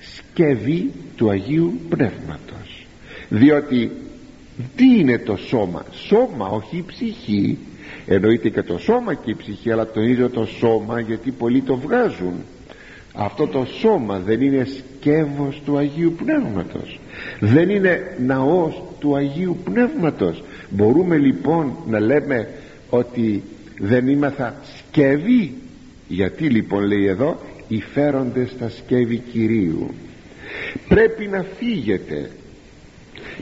σκευή 0.00 0.92
του 1.16 1.30
Αγίου 1.30 1.80
Πνεύματος. 1.88 2.86
Διότι 3.28 3.90
τι 4.76 4.98
είναι 4.98 5.18
το 5.18 5.36
σώμα; 5.36 5.84
Σώμα 5.90 6.48
όχι 6.48 6.76
η 6.76 6.84
ψυχή. 6.86 7.58
Εννοείται 8.06 8.48
και 8.48 8.62
το 8.62 8.78
σώμα 8.78 9.14
και 9.14 9.30
η 9.30 9.34
ψυχή 9.34 9.70
αλλά 9.72 9.86
τονίζω 9.86 10.28
το 10.28 10.46
σώμα 10.46 11.00
γιατί 11.00 11.30
πολλοί 11.30 11.60
το 11.60 11.76
βγάζουν. 11.76 12.34
Αυτό 13.14 13.46
το 13.46 13.66
σώμα 13.80 14.18
δεν 14.18 14.40
είναι 14.40 14.64
σκεύος 14.64 15.62
του 15.64 15.76
Αγίου 15.76 16.14
Πνεύματος. 16.16 17.00
Δεν 17.40 17.70
είναι 17.70 18.16
ναός 18.26 18.82
του 18.98 19.16
Αγίου 19.16 19.56
Πνεύματος. 19.64 20.42
Μπορούμε 20.70 21.16
λοιπόν 21.16 21.76
να 21.86 22.00
λέμε 22.00 22.48
ότι 22.90 23.42
δεν 23.78 24.08
είμαθα 24.08 24.54
σκεύη 24.78 25.54
γιατί 26.08 26.44
λοιπόν 26.48 26.82
λέει 26.82 27.06
εδώ 27.06 27.40
οι 27.68 27.80
φέροντες 27.80 28.50
στα 28.50 28.68
σκεύη 28.68 29.16
Κυρίου. 29.16 29.94
Πρέπει 30.88 31.26
να 31.26 31.44
φύγετε. 31.58 32.30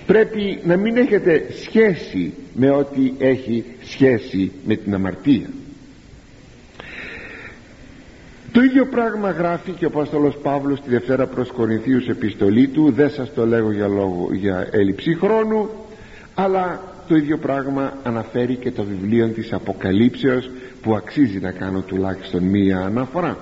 Πρέπει 0.06 0.60
να 0.64 0.76
μην 0.76 0.96
έχετε 0.96 1.46
σχέση 1.62 2.32
με 2.54 2.70
ό,τι 2.70 3.12
έχει 3.18 3.64
σχέση 3.82 4.52
με 4.64 4.76
την 4.76 4.94
αμαρτία. 4.94 5.48
Το 8.52 8.62
ίδιο 8.62 8.86
πράγμα 8.86 9.30
γράφει 9.30 9.70
και 9.70 9.84
ο 9.84 9.88
Απόστολος 9.88 10.36
Παύλος 10.36 10.78
στη 10.78 10.90
Δευτέρα 10.90 11.26
προς 11.26 11.50
Κορινθίους 11.50 12.08
επιστολή 12.08 12.68
του. 12.68 12.92
Δεν 12.92 13.10
σας 13.10 13.34
το 13.34 13.46
λέγω 13.46 13.72
για, 13.72 13.88
λόγο, 13.88 14.28
για 14.32 14.68
έλλειψη 14.70 15.14
χρόνου 15.14 15.70
αλλά 16.34 16.93
το 17.08 17.16
ίδιο 17.16 17.38
πράγμα 17.38 17.92
αναφέρει 18.02 18.56
και 18.56 18.70
το 18.70 18.84
βιβλίο 18.84 19.28
της 19.28 19.52
Αποκαλύψεως 19.52 20.50
που 20.82 20.94
αξίζει 20.94 21.38
να 21.38 21.50
κάνω 21.50 21.80
τουλάχιστον 21.80 22.42
μία 22.42 22.78
αναφορά. 22.78 23.38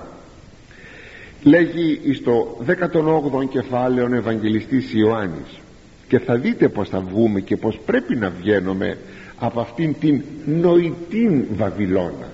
Λέγει 1.43 2.13
στο 2.13 2.57
18ο 2.67 3.49
κεφάλαιο 3.49 4.15
Ευαγγελιστής 4.15 4.93
Ιωάννης. 4.93 5.59
Και 6.07 6.19
θα 6.19 6.35
δείτε 6.35 6.67
πως 6.67 6.89
θα 6.89 6.99
βγούμε 6.99 7.39
και 7.39 7.57
πως 7.57 7.79
πρέπει 7.85 8.15
να 8.15 8.29
βγαίνουμε 8.29 8.97
από 9.39 9.59
αυτήν 9.59 9.95
την 9.99 10.21
νοητή 10.45 11.47
Βαβυλώνα 11.55 12.31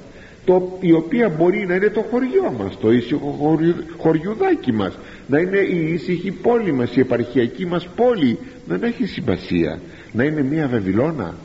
το, 0.50 0.78
η 0.80 0.92
οποία 0.92 1.30
μπορεί 1.30 1.66
να 1.68 1.76
είναι 1.76 1.90
το 1.90 2.06
χωριό 2.12 2.56
μας 2.60 2.78
το 2.80 2.92
ήσυχο 2.92 3.60
χωριουδάκι 3.98 4.72
μας 4.72 4.98
να 5.28 5.40
είναι 5.40 5.58
η 5.58 5.94
ήσυχη 5.94 6.32
πόλη 6.32 6.72
μας 6.72 6.96
η 6.96 7.00
επαρχιακή 7.00 7.66
μας 7.66 7.88
πόλη. 7.96 8.38
Δεν 8.68 8.84
έχει 8.84 9.06
σημασία 9.06 9.80
να 10.12 10.24
είναι 10.24 10.42
μια 10.42 10.68
Βαβυλώνα 10.68 11.36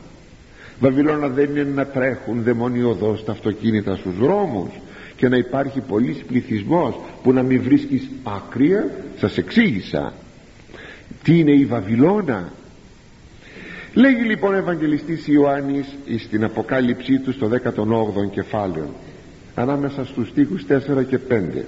Βαβυλώνα 0.79 1.27
δεν 1.27 1.49
είναι 1.49 1.63
να 1.63 1.85
τρέχουν 1.85 2.43
δαιμονιωδώς 2.43 3.23
τα 3.23 3.31
αυτοκίνητα 3.31 3.95
στους 3.95 4.17
δρόμους 4.17 4.69
και 5.15 5.27
να 5.27 5.37
υπάρχει 5.37 5.79
πολλής 5.79 6.17
πληθυσμός 6.27 6.95
που 7.23 7.33
να 7.33 7.43
μην 7.43 7.61
βρίσκεις 7.61 8.09
άκρια 8.23 8.89
σας 9.17 9.37
εξήγησα. 9.37 10.13
Τι 11.23 11.39
είναι 11.39 11.51
η 11.51 11.65
Βαβυλώνα; 11.65 12.53
Λέγει 13.93 14.23
λοιπόν 14.23 14.53
ο 14.53 14.57
Ευαγγελιστής 14.57 15.27
Ιωάννης 15.27 15.87
στην 16.17 16.43
αποκάλυψή 16.43 17.19
του 17.19 17.31
στο 17.31 17.49
18ο 17.63 18.29
κεφάλαιο 18.31 18.89
ανάμεσα 19.55 20.05
στους 20.05 20.27
στίχους 20.27 20.65
4 20.69 21.05
και 21.07 21.19
5 21.29 21.63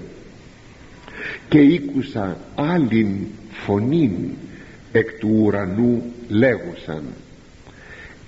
και 1.50 1.60
ήκουσα 1.60 2.38
άλλην 2.56 3.08
φωνήν 3.52 4.12
εκ 4.98 5.20
του 5.20 5.42
ουρανού 5.42 6.04
λέγουσαν 6.28 7.04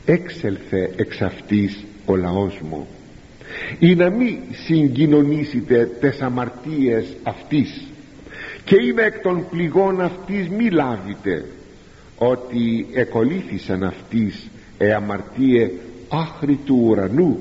έξελθε 0.06 0.90
εξ 0.96 1.22
αυτής 1.22 1.86
ο 2.06 2.16
λαός 2.16 2.60
μου 2.70 2.88
ή 3.80 3.96
να 3.96 4.10
μη 4.10 4.40
συγκοινωνήσετε 4.52 5.90
τες 6.00 6.22
αμαρτίες 6.22 7.06
αυτής 7.24 7.84
και 8.64 8.76
είμαι 8.86 9.02
εκ 9.02 9.20
των 9.20 9.46
πληγών 9.50 10.02
αυτής 10.02 10.50
μη 10.50 10.70
λάβετε 10.70 11.46
ότι 12.18 12.88
εκολύθησαν 12.94 13.84
αυτής 13.84 14.48
ε 14.78 14.94
αμαρτίε 14.94 15.72
άχρη 16.10 16.60
του 16.66 16.84
ουρανού 16.88 17.40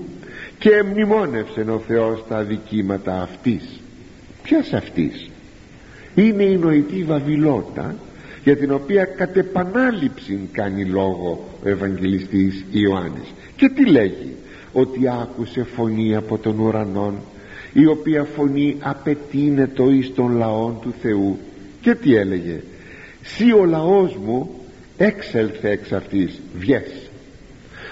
και 0.59 0.83
μνημόνευσε 0.83 1.61
ο 1.61 1.79
Θεός 1.79 2.25
τα 2.29 2.37
αδικήματα 2.37 3.23
αυτής 3.23 3.81
ποιας 4.43 4.73
αυτής; 4.73 5.31
Είναι 6.15 6.43
η 6.43 6.57
νοητή 6.57 7.03
Βαβυλώνα 7.03 7.95
για 8.49 8.57
την 8.57 8.73
οποία 8.73 9.05
κατ' 9.05 9.37
επανάληψη 9.37 10.49
κάνει 10.53 10.85
λόγο 10.85 11.49
ο 11.65 11.69
Ευαγγελιστής 11.69 12.65
Ιωάννης. 12.71 13.35
Και 13.57 13.69
τι 13.69 13.87
λέγει; 13.87 14.37
Ότι 14.73 15.01
άκουσε 15.23 15.65
φωνή 15.65 16.17
από 16.17 16.39
τον 16.39 16.59
ουρανόν 16.59 17.15
η 17.73 17.87
οποία 17.87 18.25
φωνή 18.25 18.77
απαιτείνετο 18.81 19.91
εις 19.91 20.15
των 20.15 20.37
λαών 20.37 20.79
του 20.81 20.95
Θεού. 21.03 21.39
Και 21.81 21.95
τι 21.95 22.15
έλεγε; 22.15 22.61
«Σύ 23.23 23.53
ο 23.53 23.65
λαός 23.65 24.17
μου 24.17 24.51
έξελθε 24.97 25.71
εξ 25.71 25.93
αυτής 25.93 26.41
βιές 26.59 27.11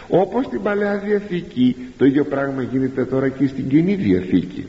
όπως 0.09 0.45
στην 0.45 0.63
Παλαιά 0.63 0.99
Διαθήκη 0.99 1.77
το 1.99 2.05
ίδιο 2.05 2.25
πράγμα 2.25 2.63
γίνεται 2.63 3.05
τώρα 3.05 3.29
και 3.29 3.47
στην 3.47 3.69
Κοινή 3.69 3.95
Διαθήκη 3.95 4.67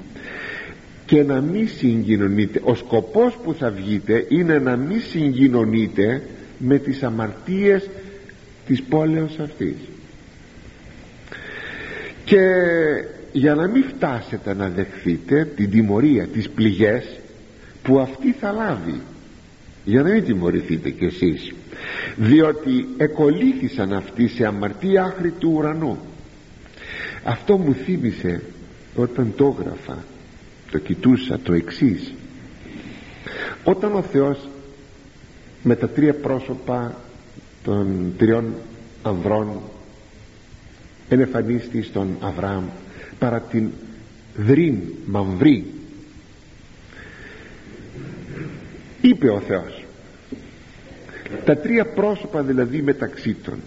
και 1.07 1.23
να 1.23 1.41
μην 1.41 1.67
συγκοινωνείτε. 1.67 2.61
Ο 2.63 2.75
σκοπός 2.75 3.37
που 3.43 3.53
θα 3.53 3.71
βγείτε 3.71 4.25
είναι 4.29 4.59
να 4.59 4.75
μην 4.75 5.01
συγκοινωνείτε 5.01 6.21
με 6.57 6.77
τις 6.77 7.03
αμαρτίες 7.03 7.89
της 8.67 8.83
πόλεως 8.83 9.39
αυτής. 9.39 9.75
Και 12.25 12.39
για 13.31 13.55
να 13.55 13.67
μην 13.67 13.83
φτάσετε 13.83 14.53
να 14.53 14.69
δεχθείτε 14.69 15.45
την 15.55 15.69
τιμωρία 15.69 16.27
τις 16.27 16.49
πληγές 16.49 17.19
που 17.83 17.99
αυτή 17.99 18.31
θα 18.31 18.51
λάβει 18.51 19.01
για 19.85 20.01
να 20.01 20.09
μην 20.09 20.23
τιμωρηθείτε 20.23 20.89
κι 20.89 21.05
εσείς 21.05 21.53
διότι 22.15 22.87
εκολύθησαν 22.97 23.93
αυτοί 23.93 24.27
σε 24.27 24.45
αμαρτία 24.45 25.03
άχρη 25.03 25.33
του 25.39 25.53
ουρανού. 25.55 25.97
Αυτό 27.23 27.57
μου 27.57 27.73
θύμισε 27.73 28.41
όταν 28.95 29.33
το 29.35 29.55
έγραφα 29.59 30.03
το 30.71 30.77
κοιτούσα 30.77 31.39
το 31.39 31.53
εξής. 31.53 32.13
Όταν 33.63 33.95
ο 33.95 34.01
Θεός 34.01 34.47
με 35.63 35.75
τα 35.75 35.89
τρία 35.89 36.13
πρόσωπα 36.13 36.95
των 37.63 38.13
τριών 38.17 38.53
ανδρών 39.03 39.61
ενεφανίστη 41.09 41.81
στον 41.81 42.17
Αβραάμ 42.19 42.63
παρά 43.19 43.41
την 43.41 43.71
δρύν 44.35 44.79
μαμβρή 45.05 45.65
είπε 49.01 49.29
ο 49.29 49.39
Θεός 49.39 49.85
τα 51.45 51.57
τρία 51.57 51.85
πρόσωπα 51.85 52.41
δηλαδή 52.41 52.81
μεταξύ 52.81 53.33
των 53.33 53.61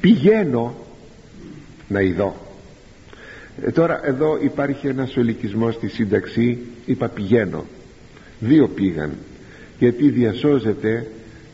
πηγαίνω 0.00 0.74
να 1.88 2.00
ειδώ 2.00 2.49
ε, 3.62 3.70
τώρα 3.70 4.00
εδώ 4.04 4.38
υπάρχει 4.42 4.86
ένας 4.86 5.16
ολικισμός 5.16 5.74
στη 5.74 5.88
σύνταξη. 5.88 6.58
Είπα 6.86 7.08
πηγαίνω 7.08 7.64
δύο 8.40 8.68
πήγαν. 8.68 9.10
Γιατί 9.78 10.08
διασώζεται 10.08 11.06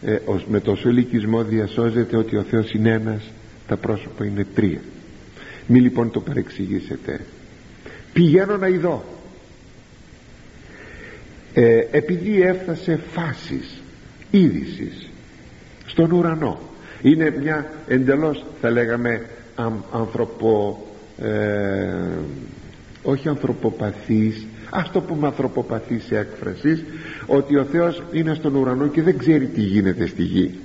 ε, 0.02 0.18
με 0.48 0.60
το 0.60 0.74
σολικισμό 0.74 1.44
διασώζεται 1.44 2.16
ότι 2.16 2.36
ο 2.36 2.42
Θεός 2.42 2.72
είναι 2.72 2.90
ένας 2.90 3.30
τα 3.66 3.76
πρόσωπα 3.76 4.24
είναι 4.24 4.46
τρία. 4.54 4.80
Μη 5.66 5.80
λοιπόν 5.80 6.10
το 6.10 6.20
παρεξηγήσετε. 6.20 7.20
Πηγαίνω 8.12 8.56
να 8.56 8.68
ειδώ 8.68 9.04
ε, 11.54 11.86
επειδή 11.90 12.42
έφτασε 12.42 13.00
φάσης 13.12 13.82
είδησης 14.30 15.08
στον 15.86 16.10
ουρανό 16.10 16.60
είναι 17.02 17.36
μια 17.40 17.70
εντελώς 17.88 18.44
θα 18.60 18.70
λέγαμε 18.70 19.26
ανθρωπο 19.92 20.84
ε, 21.22 22.18
όχι 23.02 23.28
ανθρωποπαθής 23.28 24.46
ας 24.70 24.90
το 24.90 25.00
πούμε 25.00 25.26
ανθρωποπαθής 25.26 26.04
σε 26.04 26.18
έκφρασης 26.18 26.84
ότι 27.26 27.56
ο 27.56 27.64
Θεός 27.64 28.02
είναι 28.12 28.34
στον 28.34 28.54
ουρανό 28.54 28.86
και 28.86 29.02
δεν 29.02 29.18
ξέρει 29.18 29.46
τι 29.46 29.60
γίνεται 29.60 30.06
στη 30.06 30.22
γη. 30.22 30.58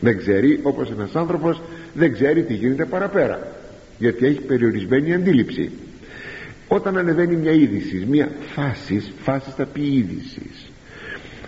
Δεν 0.00 0.16
ξέρει 0.18 0.60
όπως 0.62 0.90
ένας 0.90 1.16
άνθρωπος 1.16 1.60
δεν 1.94 2.12
ξέρει 2.12 2.44
τι 2.44 2.54
γίνεται 2.54 2.84
παραπέρα 2.84 3.56
γιατί 3.98 4.26
έχει 4.26 4.40
περιορισμένη 4.40 5.14
αντίληψη. 5.14 5.70
Όταν 6.68 6.98
ανεβαίνει 6.98 7.36
μια 7.36 7.52
είδηση 7.52 8.06
μια 8.08 8.30
φάση 8.54 9.02
φάση 9.22 9.50
θα 9.56 9.66
πει 9.66 9.82
είδηση. 9.82 10.50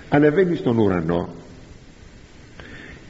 Ανεβαίνει 0.08 0.56
στον 0.56 0.78
ουρανό 0.78 1.28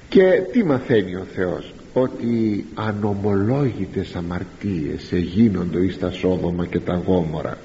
και 0.08 0.42
τι 0.52 0.64
μαθαίνει 0.64 1.14
ο 1.14 1.26
Θεός; 1.34 1.74
Ότι 1.92 2.64
ανομολόγητες 2.74 4.14
αμαρτίες 4.14 5.12
εγίνονται 5.12 5.78
εις 5.78 5.98
τα 5.98 6.10
Σόδομα 6.10 6.66
και 6.66 6.78
τα 6.78 7.02
Γόμορα. 7.06 7.58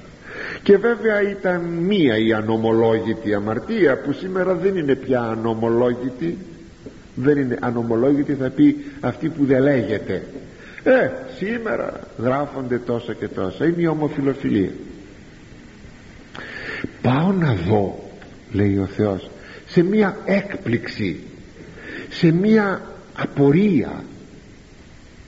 Και 0.62 0.76
βέβαια 0.76 1.30
ήταν 1.30 1.60
μία 1.60 2.18
η 2.18 2.32
ανομολόγητη 2.32 3.34
αμαρτία 3.34 4.00
που 4.00 4.12
σήμερα 4.12 4.54
δεν 4.54 4.76
είναι 4.76 4.94
πια 4.94 5.20
ανομολόγητη. 5.20 6.38
Δεν 7.14 7.38
είναι 7.38 7.58
ανομολόγητη 7.60 8.34
θα 8.34 8.50
πει 8.50 8.76
αυτή 9.00 9.28
που 9.28 9.44
δεν 9.44 9.62
λέγεται. 9.62 10.22
Ε 10.82 11.10
σήμερα 11.36 12.00
γράφονται 12.18 12.78
τόσα 12.78 13.14
και 13.14 13.28
τόσα. 13.28 13.64
Είναι 13.64 13.82
η 13.82 13.86
ομοφιλοφιλία. 13.86 14.70
Πάω 17.02 17.32
να 17.32 17.54
δω 17.54 17.98
λέει 18.52 18.78
ο 18.78 18.86
Θεός 18.86 19.30
σε 19.66 19.82
μία 19.82 20.16
έκπληξη 20.24 21.20
σε 22.08 22.32
μία 22.32 22.80
απορία 23.16 24.04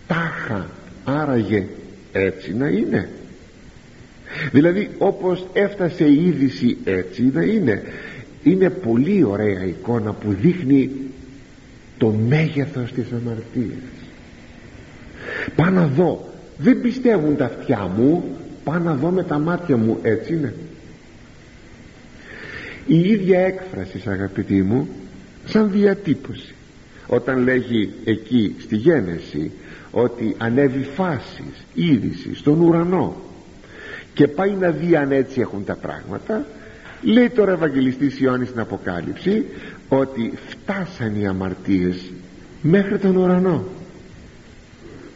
τάχα 0.08 0.66
άραγε 1.04 1.66
έτσι 2.12 2.54
να 2.54 2.68
είναι. 2.68 3.08
Δηλαδή 4.52 4.90
όπως 4.98 5.46
έφτασε 5.52 6.04
η 6.04 6.26
είδηση 6.26 6.76
έτσι 6.84 7.30
να 7.32 7.42
είναι 7.42 7.82
είναι 8.42 8.70
πολύ 8.70 9.24
ωραία 9.24 9.64
εικόνα 9.64 10.12
που 10.12 10.32
δείχνει 10.32 10.90
το 11.98 12.10
μέγεθος 12.28 12.92
της 12.92 13.06
αμαρτίας. 13.12 13.78
Πάω 15.56 15.70
να 15.70 15.86
δω. 15.86 16.32
Δεν 16.58 16.80
πιστεύουν 16.80 17.36
τα 17.36 17.44
αυτιά 17.44 17.92
μου. 17.96 18.24
Πάω 18.64 18.78
να 18.78 18.94
δω 18.94 19.10
με 19.10 19.22
τα 19.22 19.38
μάτια 19.38 19.76
μου 19.76 19.98
έτσι 20.02 20.32
είναι. 20.32 20.54
Η 22.86 23.00
ίδια 23.00 23.40
έκφραση 23.40 24.02
αγαπητοί 24.06 24.62
μου 24.62 24.88
σαν 25.44 25.70
διατύπωση. 25.70 26.54
Όταν 27.06 27.42
λέγει 27.42 27.92
εκεί 28.04 28.54
στη 28.58 28.76
γένεση 28.76 29.50
ότι 30.02 30.34
ανέβει 30.38 30.82
φάσεις 30.82 31.66
είδησης 31.74 32.38
στον 32.38 32.60
ουρανό. 32.60 33.16
Και 34.14 34.28
πάει 34.28 34.50
να 34.50 34.70
δει 34.70 34.96
αν 34.96 35.12
έτσι 35.12 35.40
έχουν 35.40 35.64
τα 35.64 35.74
πράγματα. 35.74 36.46
Λέει 37.02 37.28
τώρα 37.28 37.52
Ευαγγελιστής 37.52 38.20
Ιωάννης 38.20 38.48
στην 38.48 38.60
Αποκάλυψη 38.60 39.44
ότι 39.88 40.32
φτάσαν 40.48 41.20
οι 41.20 41.26
αμαρτίες 41.26 42.10
μέχρι 42.62 42.98
τον 42.98 43.16
ουρανό. 43.16 43.64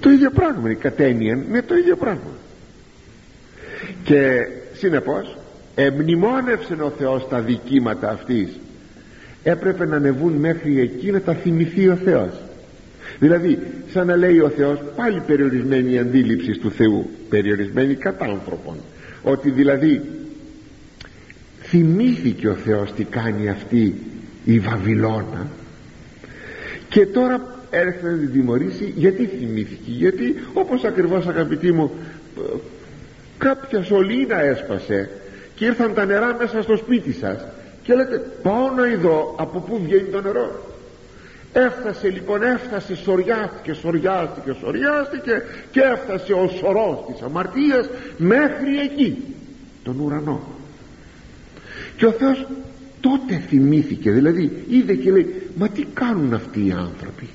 Το 0.00 0.10
ίδιο 0.10 0.30
πράγμα 0.30 0.70
η 0.70 0.74
κατένιαν 0.74 1.44
είναι 1.48 1.62
το 1.62 1.76
ίδιο 1.76 1.96
πράγμα. 1.96 2.32
Και 4.04 4.46
συνεπώς 4.72 5.36
εμνημόνευσε 5.74 6.76
ο 6.80 6.92
Θεός 6.98 7.28
τα 7.28 7.40
δικήματα 7.40 8.10
αυτής. 8.10 8.48
Έπρεπε 9.42 9.86
να 9.86 9.96
ανεβούν 9.96 10.32
μέχρι 10.32 10.80
εκεί 10.80 11.10
να 11.10 11.20
τα 11.20 11.34
θυμηθεί 11.34 11.88
ο 11.88 11.96
Θεός 11.96 12.32
δηλαδή 13.18 13.58
σαν 13.92 14.06
να 14.06 14.16
λέει 14.16 14.38
ο 14.38 14.48
Θεός 14.48 14.78
πάλι 14.96 15.22
περιορισμένη 15.26 15.92
η 15.92 15.98
αντίληψη 15.98 16.50
του 16.50 16.70
Θεού. 16.70 17.10
Περιορισμένη 17.28 17.94
κατά 17.94 18.24
άνθρωπων 18.24 18.76
ότι 19.22 19.50
δηλαδή 19.50 20.02
θυμήθηκε 21.60 22.48
ο 22.48 22.54
Θεός 22.54 22.92
τι 22.92 23.04
κάνει 23.04 23.48
αυτή 23.48 23.94
η 24.44 24.58
Βαβυλώνα. 24.58 25.46
Και 26.88 27.06
τώρα 27.06 27.64
έρχεται 27.70 28.10
να 28.10 28.16
την 28.16 28.32
τιμωρήσει 28.32 28.92
γιατί 28.96 29.26
θυμήθηκε 29.26 29.90
γιατί 29.90 30.36
όπως 30.54 30.84
ακριβώς 30.84 31.26
αγαπητοί 31.26 31.72
μου 31.72 31.90
κάποια 33.38 33.82
σωλήνα 33.82 34.42
έσπασε 34.42 35.10
και 35.54 35.64
ήρθαν 35.64 35.94
τα 35.94 36.04
νερά 36.04 36.36
μέσα 36.38 36.62
στο 36.62 36.76
σπίτι 36.76 37.12
σας. 37.12 37.44
Και 37.82 37.94
λέτε 37.94 38.22
πάω 38.42 38.70
να 38.76 38.86
ειδώ 38.86 39.34
από 39.38 39.58
πού 39.60 39.80
βγαίνει 39.84 40.08
το 40.08 40.20
νερό 40.20 40.71
έφτασε 41.52 42.08
λοιπόν 42.08 42.42
έφτασε 42.42 42.94
σοριάστηκε 42.94 43.72
σοριάστηκε 43.72 44.52
σοριάστηκε 44.60 45.42
και 45.70 45.80
έφτασε 45.80 46.32
ο 46.32 46.48
σωρός 46.48 47.04
της 47.06 47.22
αμαρτίας 47.22 47.88
μέχρι 48.16 48.78
εκεί 48.78 49.24
τον 49.84 50.00
ουρανό. 50.00 50.40
Και 51.96 52.06
ο 52.06 52.10
Θεός 52.10 52.46
τότε 53.00 53.42
θυμήθηκε 53.48 54.10
δηλαδή 54.10 54.64
είδε 54.68 54.94
και 54.94 55.10
λέει 55.10 55.50
μα 55.56 55.68
τι 55.68 55.84
κάνουν 55.94 56.34
αυτοί 56.34 56.66
οι 56.66 56.72
άνθρωποι; 56.72 57.28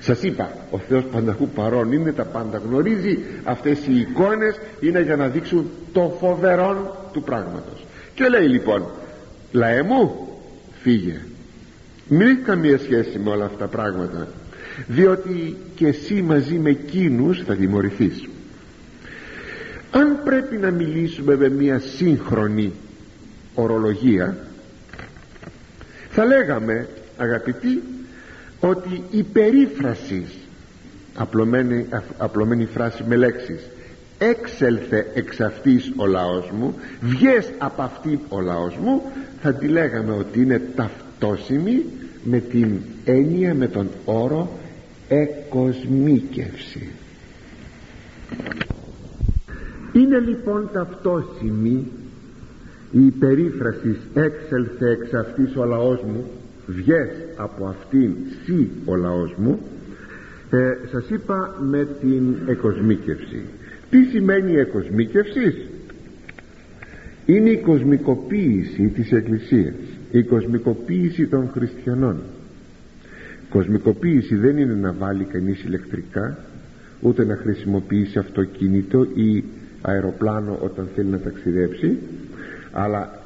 Σας 0.00 0.22
είπα 0.22 0.56
ο 0.70 0.78
Θεός 0.78 1.04
πανταχού 1.04 1.48
παρόν 1.48 1.92
είναι 1.92 2.12
τα 2.12 2.24
πάντα 2.24 2.58
γνωρίζει 2.58 3.18
αυτές 3.44 3.86
οι 3.86 3.98
εικόνες 4.00 4.60
είναι 4.80 5.00
για 5.00 5.16
να 5.16 5.28
δείξουν 5.28 5.70
το 5.92 6.16
φοβερό 6.20 7.06
του 7.12 7.22
πράγματος. 7.22 7.84
Και 8.14 8.28
λέει 8.28 8.46
λοιπόν 8.46 8.86
λαέ 9.52 9.82
μου 9.82 10.28
φύγε 10.82 11.20
μην 12.08 12.20
έχεις 12.20 12.44
καμία 12.44 12.78
σχέση 12.78 13.18
με 13.18 13.30
όλα 13.30 13.44
αυτά 13.44 13.58
τα 13.58 13.66
πράγματα. 13.66 14.28
Διότι 14.86 15.56
και 15.74 15.86
εσύ 15.86 16.22
μαζί 16.22 16.54
με 16.54 16.70
εκείνους 16.70 17.42
θα 17.46 17.54
τιμωρηθείς. 17.54 18.28
Αν 19.90 20.20
πρέπει 20.24 20.56
να 20.56 20.70
μιλήσουμε 20.70 21.36
με 21.36 21.48
μια 21.48 21.78
σύγχρονη 21.78 22.72
ορολογία 23.54 24.36
θα 26.10 26.24
λέγαμε 26.24 26.88
αγαπητοί 27.16 27.82
ότι 28.60 29.02
η 29.10 29.22
περίφραση 29.22 30.26
απλωμένη, 31.14 31.86
απλωμένη 32.18 32.64
φράση 32.64 33.04
με 33.08 33.16
λέξεις 33.16 33.60
έξελθε 34.18 35.06
εξ 35.14 35.40
αυτής 35.40 35.92
ο 35.96 36.06
λαός 36.06 36.50
μου 36.50 36.74
βγες 37.00 37.50
από 37.58 37.82
αυτή 37.82 38.20
ο 38.28 38.40
λαός 38.40 38.76
μου 38.76 39.02
θα 39.42 39.54
τη 39.54 39.66
λέγαμε 39.68 40.12
ότι 40.12 40.40
είναι 40.40 40.60
ταυτόσιμη 41.18 41.84
με 42.24 42.38
την 42.40 42.68
έννοια 43.04 43.54
με 43.54 43.68
τον 43.68 43.88
όρο 44.04 44.58
εκοσμίκευση. 45.08 46.88
Είναι 49.92 50.18
λοιπόν 50.18 50.68
ταυτόσιμη 50.72 51.86
η 52.92 53.10
περίφραση 53.18 53.96
έξελθε 54.14 54.90
εξ 54.90 55.12
αυτής 55.14 55.56
ο 55.56 55.64
λαός 55.64 56.02
μου 56.02 56.24
βγες 56.66 57.08
από 57.36 57.66
αυτήν 57.66 58.14
σύ 58.44 58.70
ο 58.84 58.94
λαός 58.94 59.34
μου 59.36 59.60
ε, 60.50 60.88
σας 60.90 61.08
είπα 61.10 61.56
με 61.60 61.86
την 62.00 62.36
εκοσμίκευση. 62.46 63.42
Τι 63.90 64.04
σημαίνει 64.04 64.52
η 64.52 64.58
εκοσμίκευση; 64.58 65.68
Είναι 67.26 67.50
η 67.50 67.56
κοσμικοποίηση 67.58 68.88
της 68.88 69.12
Εκκλησίας 69.12 69.74
η 70.10 70.22
κοσμικοποίηση 70.22 71.26
των 71.26 71.48
χριστιανών. 71.52 72.16
Κοσμικοποίηση 73.48 74.36
δεν 74.36 74.58
είναι 74.58 74.74
να 74.74 74.92
βάλει 74.92 75.24
κανείς 75.24 75.64
ηλεκτρικά 75.64 76.38
ούτε 77.00 77.24
να 77.24 77.36
χρησιμοποιήσει 77.36 78.18
αυτοκίνητο 78.18 79.06
ή 79.14 79.44
αεροπλάνο 79.82 80.58
όταν 80.62 80.88
θέλει 80.94 81.08
να 81.08 81.18
ταξιδέψει 81.18 81.98
αλλά 82.72 83.18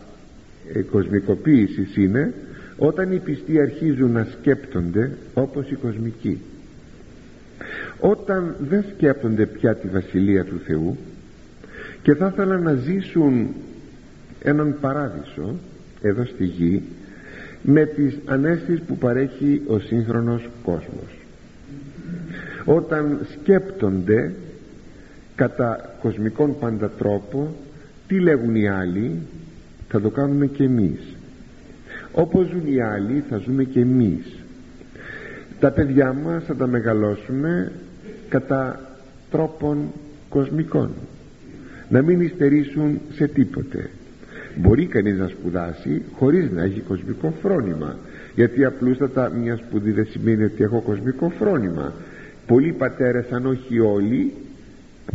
η 0.75 0.83
κοσμικοποίηση 0.83 2.03
είναι 2.03 2.35
όταν 2.77 3.13
οι 3.13 3.19
πιστοί 3.19 3.61
αρχίζουν 3.61 4.11
να 4.11 4.27
σκέπτονται 4.33 5.11
όπως 5.35 5.71
οι 5.71 5.75
κοσμικοί. 5.75 6.41
Όταν 8.01 8.57
δεν 8.61 8.85
σκέπτονται 8.95 9.47
πια 9.47 9.75
τη 9.75 9.89
Βασιλεία 9.89 10.45
του 10.45 10.61
Θεού 10.67 10.97
και 12.03 12.15
θα 12.15 12.31
ήθελαν 12.33 12.63
να 12.63 12.75
ζήσουν 12.75 13.49
έναν 14.43 14.77
παράδεισο 14.81 15.55
εδώ 16.03 16.25
στη 16.25 16.45
γη 16.45 16.83
με 17.63 17.85
τις 17.85 18.19
ανέστης 18.25 18.81
που 18.81 18.97
παρέχει 18.97 19.63
ο 19.67 19.79
σύγχρονος 19.79 20.49
κόσμος. 20.63 21.19
Όταν 22.65 23.27
σκέπτονται 23.33 24.33
κατά 25.35 25.97
κοσμικών 26.03 26.59
πάντα 26.59 26.89
τρόπο 26.91 27.55
τι 28.07 28.21
λέγουν 28.21 28.55
οι 28.55 28.69
άλλοι 28.69 29.19
θα 29.89 30.01
το 30.01 30.11
κάνουμε 30.11 30.47
και 30.47 30.65
εμείς. 30.65 31.01
Όπως 32.13 32.47
ζουν 32.47 32.75
οι 32.75 32.81
άλλοι 32.81 33.25
θα 33.29 33.37
ζούμε 33.37 33.65
και 33.65 33.81
εμείς. 33.81 34.25
Τα 35.61 35.71
παιδιά 35.71 36.13
μας 36.13 36.45
θα 36.45 36.55
τα 36.55 36.67
μεγαλώσουμε 36.67 37.73
κατά 38.29 38.81
τρόπον 39.31 39.93
κοσμικών 40.29 40.91
να 41.89 42.03
μην 42.03 42.21
υστερήσουν 42.21 43.01
σε 43.13 43.27
τίποτε 43.27 43.91
μπορεί 44.57 44.87
κανείς 44.87 45.19
να 45.19 45.29
σπουδάσει 45.29 46.03
χωρίς 46.13 46.51
να 46.51 46.63
έχει 46.63 46.81
κοσμικό 46.81 47.35
φρόνημα. 47.43 47.97
Γιατί 48.35 48.65
απλούστατα 48.65 49.29
μια 49.29 49.57
σπουδή 49.57 49.91
δεν 49.91 50.07
σημαίνει 50.07 50.45
ότι 50.45 50.63
έχω 50.63 50.81
κοσμικό 50.81 51.33
φρόνημα. 51.39 51.93
Πολλοί 52.47 52.73
πατέρες 52.73 53.31
αν 53.31 53.47
όχι 53.47 53.81
όλοι 53.81 54.33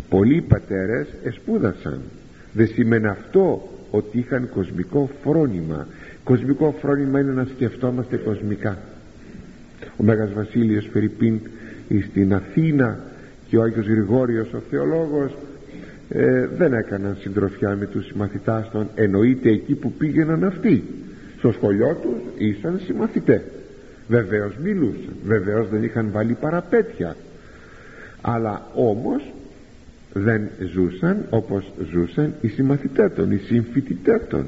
πολλοί 0.10 0.41
πατέρες 0.41 1.08
εσπούδασαν. 1.24 2.02
Δεν 2.54 2.67
σημαίνει 2.67 3.08
αυτό 3.08 3.69
ότι 3.91 4.17
είχαν 4.17 4.50
κοσμικό 4.50 5.10
φρόνημα. 5.24 5.88
Κοσμικό 6.24 6.76
φρόνημα 6.82 7.19
είναι 7.19 7.32
να 7.32 7.48
σκεφτόμαστε 7.56 8.17
κοσμικά. 8.17 8.78
Ο 9.98 10.04
Μέγας 10.04 10.34
Βασίλειος 10.34 10.89
Φερρυπίν 10.91 11.39
στην 12.10 12.34
Αθήνα 12.34 13.00
και 13.48 13.58
ο 13.58 13.62
Άγιος 13.62 13.88
Γρηγόριος 13.88 14.54
ο 14.54 14.62
θεολόγος 14.69 15.32
ε, 16.10 16.48
δεν 16.48 16.74
έκαναν 16.74 17.18
συντροφιά 17.20 17.76
με 17.76 17.86
τους 17.86 18.06
συμμαθητάς 18.06 18.70
των. 18.72 18.89
Εννοείται 18.96 19.50
εκεί 19.50 19.74
που 19.74 19.91
πήγαιναν 19.91 20.44
αυτοί. 20.44 20.84
Στο 21.38 21.52
σχολείο 21.52 21.98
τους 22.02 22.48
ήσαν 22.48 22.80
συμμαθητές. 22.86 23.41
Βεβαίως 24.08 24.58
μιλούσαν. 24.63 25.15
Βεβαίως 25.26 25.70
δεν 25.70 25.84
είχαν 25.84 26.10
βάλει 26.12 26.34
παραπέτια. 26.34 27.15
Αλλά 28.22 28.68
όμως 28.76 29.34
δεν 30.13 30.50
ζούσαν 30.74 31.26
όπως 31.30 31.72
ζούσαν 31.91 32.34
οι 32.41 32.48
συμμαθητές 32.48 33.13
των 33.15 33.32
οι 33.32 33.38
συμφοιτητές 33.38 34.22
των. 34.30 34.48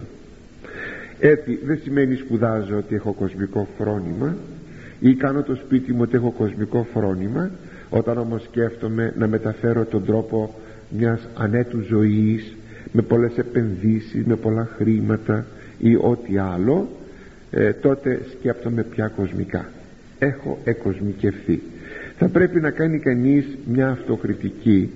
Έτσι 1.20 1.60
δεν 1.64 1.80
σημαίνει 1.84 2.16
σπουδάζω 2.16 2.78
ότι 2.78 2.96
έχω 2.96 3.12
κοσμικό 3.12 3.68
φρόνημα 3.78 4.36
ή 5.00 5.14
κάνω 5.14 5.44
το 5.44 5.56
σπίτι 5.56 5.94
μου 5.94 6.02
ότι 6.02 6.16
έχω 6.16 6.32
κοσμικό 6.32 6.88
φρόνημα. 6.94 7.52
Όταν 7.90 8.18
όμως 8.18 8.44
σκέφτομαι 8.44 9.14
να 9.18 9.28
μεταφέρω 9.28 9.86
τον 9.86 10.06
τρόπο 10.06 10.56
μιας 10.90 11.28
ανέτου 11.36 11.82
ζωής 11.82 12.56
με 12.92 13.02
πολλές 13.02 13.38
επενδύσεις, 13.38 14.26
με 14.26 14.36
πολλά 14.36 14.70
χρήματα 14.76 15.46
ή 15.80 15.96
ό,τι 15.96 16.38
άλλο 16.38 16.90
ε, 17.52 17.74
τότε 17.74 18.22
σκέπτομαι 18.32 18.84
πια 18.84 19.08
κοσμικά. 19.08 19.66
Έχω 20.20 20.58
εκοσμικευθεί. 20.64 21.62
Θα 22.18 22.28
πρέπει 22.28 22.60
να 22.60 22.70
κάνει 22.70 23.00
κανείς 23.00 23.46
μια 23.66 23.90
αυτοκριτική 23.90 24.90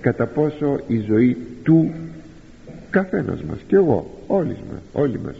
κατά 0.00 0.26
πόσο 0.26 0.80
η 0.86 0.98
ζωή 0.98 1.36
του 1.62 1.92
καθένας 2.90 3.42
μας 3.42 3.58
και 3.66 3.76
εγώ 3.76 4.22
όλοι 4.26 4.56
μας, 4.70 4.80
όλοι 4.92 5.20
μας 5.24 5.36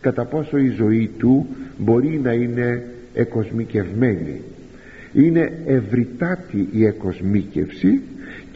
κατά 0.00 0.24
πόσο 0.24 0.58
η 0.58 0.68
ζωή 0.68 1.10
του 1.18 1.46
μπορεί 1.78 2.20
να 2.22 2.32
είναι 2.32 2.84
εκοσμικευμένη. 3.14 4.40
Είναι 5.12 5.52
ευρυτάτη 5.66 6.68
η 6.72 6.84
εκοσμίκευση 6.84 8.00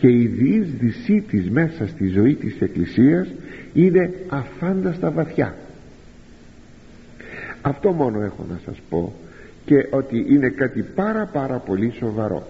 και 0.00 0.08
η 0.08 0.26
διείσδυσή 0.26 1.24
της 1.28 1.50
μέσα 1.50 1.86
στη 1.86 2.08
ζωή 2.08 2.34
της 2.34 2.60
Εκκλησίας 2.60 3.28
είναι 3.74 4.12
αφάνταστα 4.28 5.10
βαθιά. 5.10 5.56
Αυτό 7.62 7.92
μόνο 7.92 8.22
έχω 8.22 8.46
να 8.50 8.60
σας 8.64 8.80
πω 8.88 9.14
και 9.64 9.86
ότι 9.90 10.26
είναι 10.28 10.48
κάτι 10.48 10.82
πάρα 10.82 11.26
πάρα 11.32 11.56
πολύ 11.56 11.92
σοβαρό. 11.98 12.46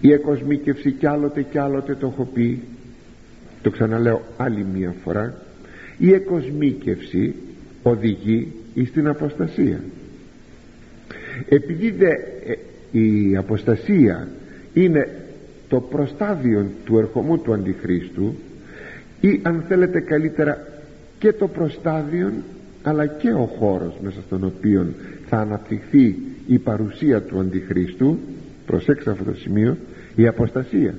Η 0.00 0.12
εκοσμίκευση 0.12 0.90
κι 0.90 1.06
άλλοτε 1.06 1.42
κι 1.42 1.58
άλλοτε 1.58 1.94
το 1.94 2.06
έχω 2.06 2.24
πει 2.24 2.62
το 3.62 3.70
ξαναλέω 3.70 4.22
άλλη 4.36 4.66
μία 4.74 4.94
φορά 5.04 5.34
η 5.98 6.12
εκοσμίκευση 6.12 7.34
οδηγεί 7.82 8.52
στην 8.86 9.08
αποστασία. 9.08 9.80
Επειδή 11.48 11.90
δε, 11.90 12.10
ε, 12.10 12.58
η 12.98 13.36
αποστασία 13.36 14.28
είναι 14.72 15.23
το 15.74 15.80
προστάδιο 15.80 16.66
του 16.84 16.98
ερχομού 16.98 17.38
του 17.38 17.52
Αντιχρίστου 17.52 18.34
ή 19.20 19.40
αν 19.42 19.64
θέλετε 19.68 20.00
καλύτερα 20.00 20.66
και 21.18 21.32
το 21.32 21.48
προστάδιο 21.48 22.32
αλλά 22.82 23.06
και 23.06 23.32
ο 23.32 23.48
χώρος 23.58 23.94
μέσα 24.02 24.20
στον 24.26 24.44
οποίο 24.44 24.86
θα 25.28 25.36
αναπτυχθεί 25.36 26.16
η 26.46 26.58
παρουσία 26.58 27.22
του 27.22 27.38
Αντιχρίστου 27.38 28.18
προσέξτε 28.66 29.10
αυτό 29.10 29.24
το 29.24 29.34
σημείο 29.34 29.76
η 30.16 30.26
αποστασία 30.26 30.94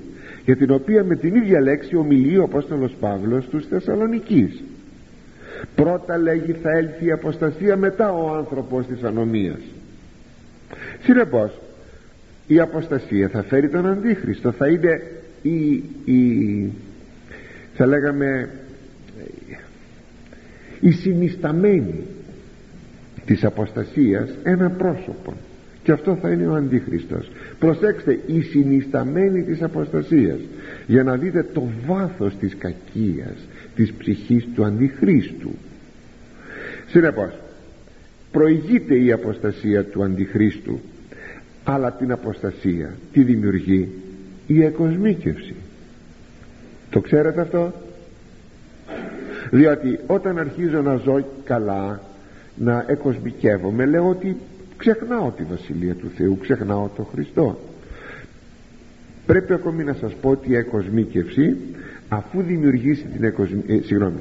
για 0.46 0.56
την 0.56 0.72
οποία 0.72 1.04
με 1.04 1.16
την 1.16 1.36
ίδια 1.36 1.62
λέξη 1.62 1.96
ομιλεί 1.96 2.38
ο 2.38 2.44
Απόστολος 2.44 2.96
Παύλος 3.00 3.44
στους 3.44 3.68
Θεσσαλονικείς. 3.68 4.64
Πρώτα 5.76 6.18
λέγει 6.18 6.52
θα 6.52 6.72
έλθει 6.78 7.06
η 7.06 7.12
αποστασία 7.12 7.78
μετά 7.78 8.14
ο 8.14 8.36
άνθρωπος 8.36 8.86
της 8.86 9.04
ανομίας 9.04 9.60
συνεπώς 11.04 11.52
η 12.48 12.60
αποστασία 12.60 13.28
θα 13.28 13.44
φέρει 13.44 13.70
τον 13.70 13.88
Αντίχριστο 13.88 14.52
θα 14.52 14.68
είναι 14.68 15.02
η, 15.42 15.84
η 16.12 16.72
θα 17.74 17.86
λέγαμε 17.86 18.50
η 20.80 20.92
συνισταμένη 20.92 22.04
της 23.26 23.44
αποστασίας 23.44 24.30
ένα 24.44 24.70
πρόσωπο. 24.70 25.34
Και 25.84 25.92
αυτό 25.92 26.18
θα 26.22 26.32
είναι 26.32 26.48
ο 26.48 26.54
Αντίχριστος. 26.54 27.32
Προσέξτε 27.60 28.20
η 28.26 28.42
συνισταμένη 28.42 29.44
της 29.44 29.62
αποστασίας. 29.62 30.40
Για 30.88 31.04
να 31.04 31.16
δείτε 31.16 31.46
το 31.54 31.70
βάθος 31.86 32.36
της 32.38 32.56
κακίας 32.58 33.48
της 33.76 33.94
ψυχής 33.94 34.48
του 34.56 34.66
Αντιχρίστου. 34.66 35.52
Συνεπώς 36.88 37.40
προηγείται 38.32 38.96
η 38.96 39.12
αποστασία 39.12 39.84
του 39.84 40.04
Αντιχρίστου 40.04 40.80
αλλά 41.66 41.92
την 41.92 42.12
αποστασία 42.12 42.96
τι 43.12 43.24
δημιουργεί 43.24 43.90
η 44.48 44.64
εκοσμίκευση. 44.64 45.56
Το 46.90 47.00
ξέρετε 47.00 47.42
αυτό; 47.42 47.74
Διότι 49.52 50.00
όταν 50.08 50.40
αρχίζω 50.40 50.82
να 50.82 50.96
ζω 50.96 51.26
καλά 51.44 52.02
να 52.56 52.86
εκοσμικεύομαι 52.88 53.86
λέω 53.86 54.10
ότι 54.10 54.38
ξεχνάω 54.78 55.32
τη 55.32 55.44
Βασιλεία 55.44 55.94
του 55.94 56.12
Θεού 56.16 56.38
ξεχνάω 56.42 56.90
τον 56.96 57.08
Χριστό. 57.14 57.60
Πρέπει 59.26 59.54
ακόμη 59.54 59.84
να 59.84 59.94
σας 59.94 60.14
πω 60.14 60.30
ότι 60.30 60.50
η 60.50 60.56
εκοσμίκευση 60.56 61.56
αφού 62.08 62.42
δημιουργήσει 62.42 63.04
την 63.04 63.24
εκοσμίκευση 63.24 63.76
ε, 63.76 63.86
συγγνώμη 63.86 64.20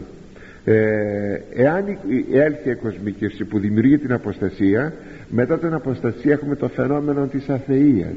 ε, 0.64 1.40
εάν 1.54 1.98
έλθει 2.32 2.68
η 2.68 2.70
εκοσμίκευση 2.70 3.44
που 3.44 3.58
δημιουργεί 3.58 3.98
την 3.98 4.12
αποστασία 4.12 4.92
μετά 5.34 5.58
την 5.58 5.74
αποστασία 5.74 6.32
έχουμε 6.32 6.56
το 6.56 6.68
φαινόμενο 6.68 7.26
της 7.26 7.48
αθείας 7.48 8.16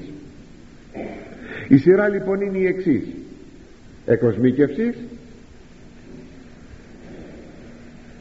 η 1.67 1.77
σειρά 1.77 2.07
λοιπόν 2.07 2.41
είναι 2.41 2.57
η 2.57 2.65
εξής. 2.65 3.03
Εκοσμίκευσης 4.05 4.95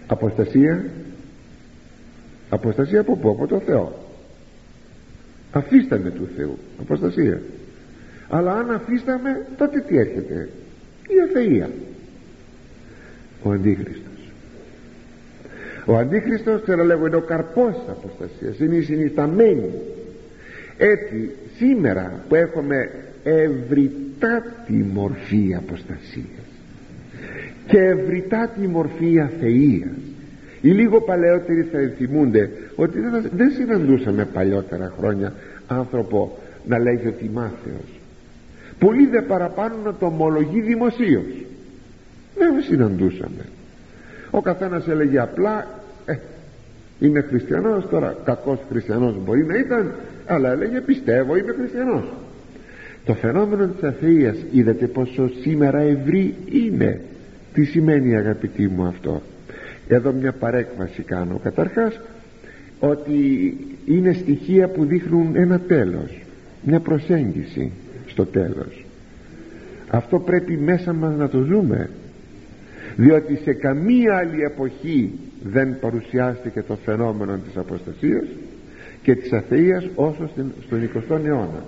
αποστασία 0.07 0.85
αποστασία 2.49 3.01
από 3.01 3.17
πού 3.17 3.31
από 3.31 3.47
το 3.47 3.59
Θεό. 3.61 4.05
Αφήσταμε 5.53 6.11
του 6.11 6.29
Θεού 6.37 6.59
αποστασία. 6.81 7.41
Αλλά 8.29 8.53
αν 8.53 8.71
αφήσταμε 8.71 9.47
τότε 9.57 9.81
τι 9.81 9.99
έρχεται; 9.99 10.49
Η 11.09 11.39
αθεία. 11.39 11.71
Ο 13.43 13.51
Αντίχριστος 13.51 14.06
ο 15.87 15.97
Αντίχριστος 15.97 16.63
θέλω 16.63 16.85
λέγω 16.85 17.07
είναι 17.07 17.17
ο 17.17 17.21
καρπός 17.21 17.73
της 17.73 17.89
αποστασίας 17.89 18.59
είναι 18.59 18.77
η 18.77 18.83
συνισταμένη 18.83 19.71
έτσι 20.77 21.31
σήμερα 21.57 22.25
που 22.29 22.35
έχουμε 22.35 22.91
ευρυτάτη 23.25 24.87
μορφή 24.93 25.55
αποστασίας 25.57 26.47
και 27.67 27.79
ευρυτάτη 27.79 28.67
μορφή 28.67 29.21
αθείας 29.21 29.91
οι 30.61 30.69
λίγο 30.69 31.01
παλαιότεροι 31.01 31.63
θα 31.63 31.79
ενθυμούνται 31.79 32.51
ότι 32.77 33.01
δεν, 33.01 33.31
δεν 33.37 33.51
συναντούσαμε 33.51 34.25
παλιότερα 34.25 34.95
χρόνια 34.99 35.33
άνθρωπο 35.67 36.39
να 36.67 36.79
λέγει 36.79 37.07
ότι 37.07 37.31
μάθεος 37.35 38.01
πολύ 38.79 39.07
δε 39.07 39.23
παραπάνω 39.23 39.75
να 39.85 39.95
το 39.95 40.07
ομολογεί 40.07 40.61
δημοσίως. 40.61 41.25
δεν 42.39 42.63
συναντούσαμε 42.63 43.45
ο 44.37 44.41
καθένας 44.41 44.89
έλεγε 44.89 45.19
απλά 45.19 45.67
ε, 46.07 46.17
είμαι 47.01 47.21
χριστιανός 47.21 47.89
τώρα 47.89 48.17
κακός 48.25 48.59
χριστιανός 48.71 49.15
μπορεί 49.25 49.45
να 49.45 49.57
ήταν 49.57 49.93
αλλά 50.27 50.53
έλεγε 50.53 50.81
πιστεύω 50.81 51.37
είμαι 51.37 51.53
χριστιανός 51.53 52.05
το 53.07 53.15
φαινόμενο 53.15 53.67
της 53.67 53.83
αθείας 53.83 54.37
είδατε 54.53 54.87
πόσο 54.87 55.31
σήμερα 55.43 55.79
ευρύ 55.81 56.35
είναι. 56.51 57.01
Τι 57.53 57.65
σημαίνει 57.65 58.17
αγαπητοί 58.17 58.69
μου 58.69 58.85
αυτό; 58.85 59.23
Εδώ 59.89 60.13
μια 60.13 60.33
παρέκβαση 60.33 61.03
κάνω. 61.03 61.41
Καταρχάς 61.43 62.01
ότι 62.81 63.57
είναι 63.87 64.13
στοιχεία 64.13 64.69
που 64.69 64.85
δείχνουν 64.85 65.37
ένα 65.37 65.59
τέλος 65.59 66.23
μια 66.63 66.81
προσέγγιση 66.81 67.73
στο 68.07 68.27
τέλος. 68.27 68.85
Αυτό 69.89 70.19
πρέπει 70.19 70.57
μέσα 70.57 70.93
μας 70.93 71.17
να 71.17 71.29
το 71.29 71.41
ζούμε 71.43 71.91
διότι 72.97 73.37
σε 73.45 73.53
καμία 73.53 74.17
άλλη 74.17 74.43
εποχή 74.43 75.11
δεν 75.43 75.79
παρουσιάστηκε 75.81 76.63
το 76.63 76.77
φαινόμενο 76.85 77.39
της 77.47 77.57
αποστασίας 77.57 78.25
και 79.03 79.15
της 79.15 79.33
αθείας 79.33 79.89
όσο 79.95 80.31
στον 80.67 80.91
20ο 80.95 81.25
αιώνα. 81.25 81.65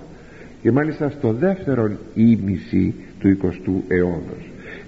Και 0.62 0.72
μάλιστα 0.72 1.10
στο 1.10 1.32
δεύτερο 1.32 1.90
ήμιση 2.14 2.94
του 3.18 3.38
20ου 3.42 3.72
αιώνα 3.88 4.36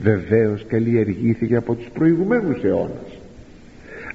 βεβαίως 0.03 0.67
καλλιεργήθηκε 0.67 1.57
από 1.57 1.75
τους 1.75 1.89
προηγουμένους 1.93 2.65
αιώνας 2.65 3.19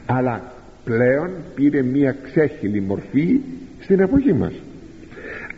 αλλά 0.05 0.53
πλέον 0.83 1.29
πήρε 1.55 1.81
μία 1.81 2.15
ξέχυλη 2.23 2.81
μορφή 2.81 3.39
στην 3.79 3.99
εποχή 3.99 4.33
μας. 4.33 4.53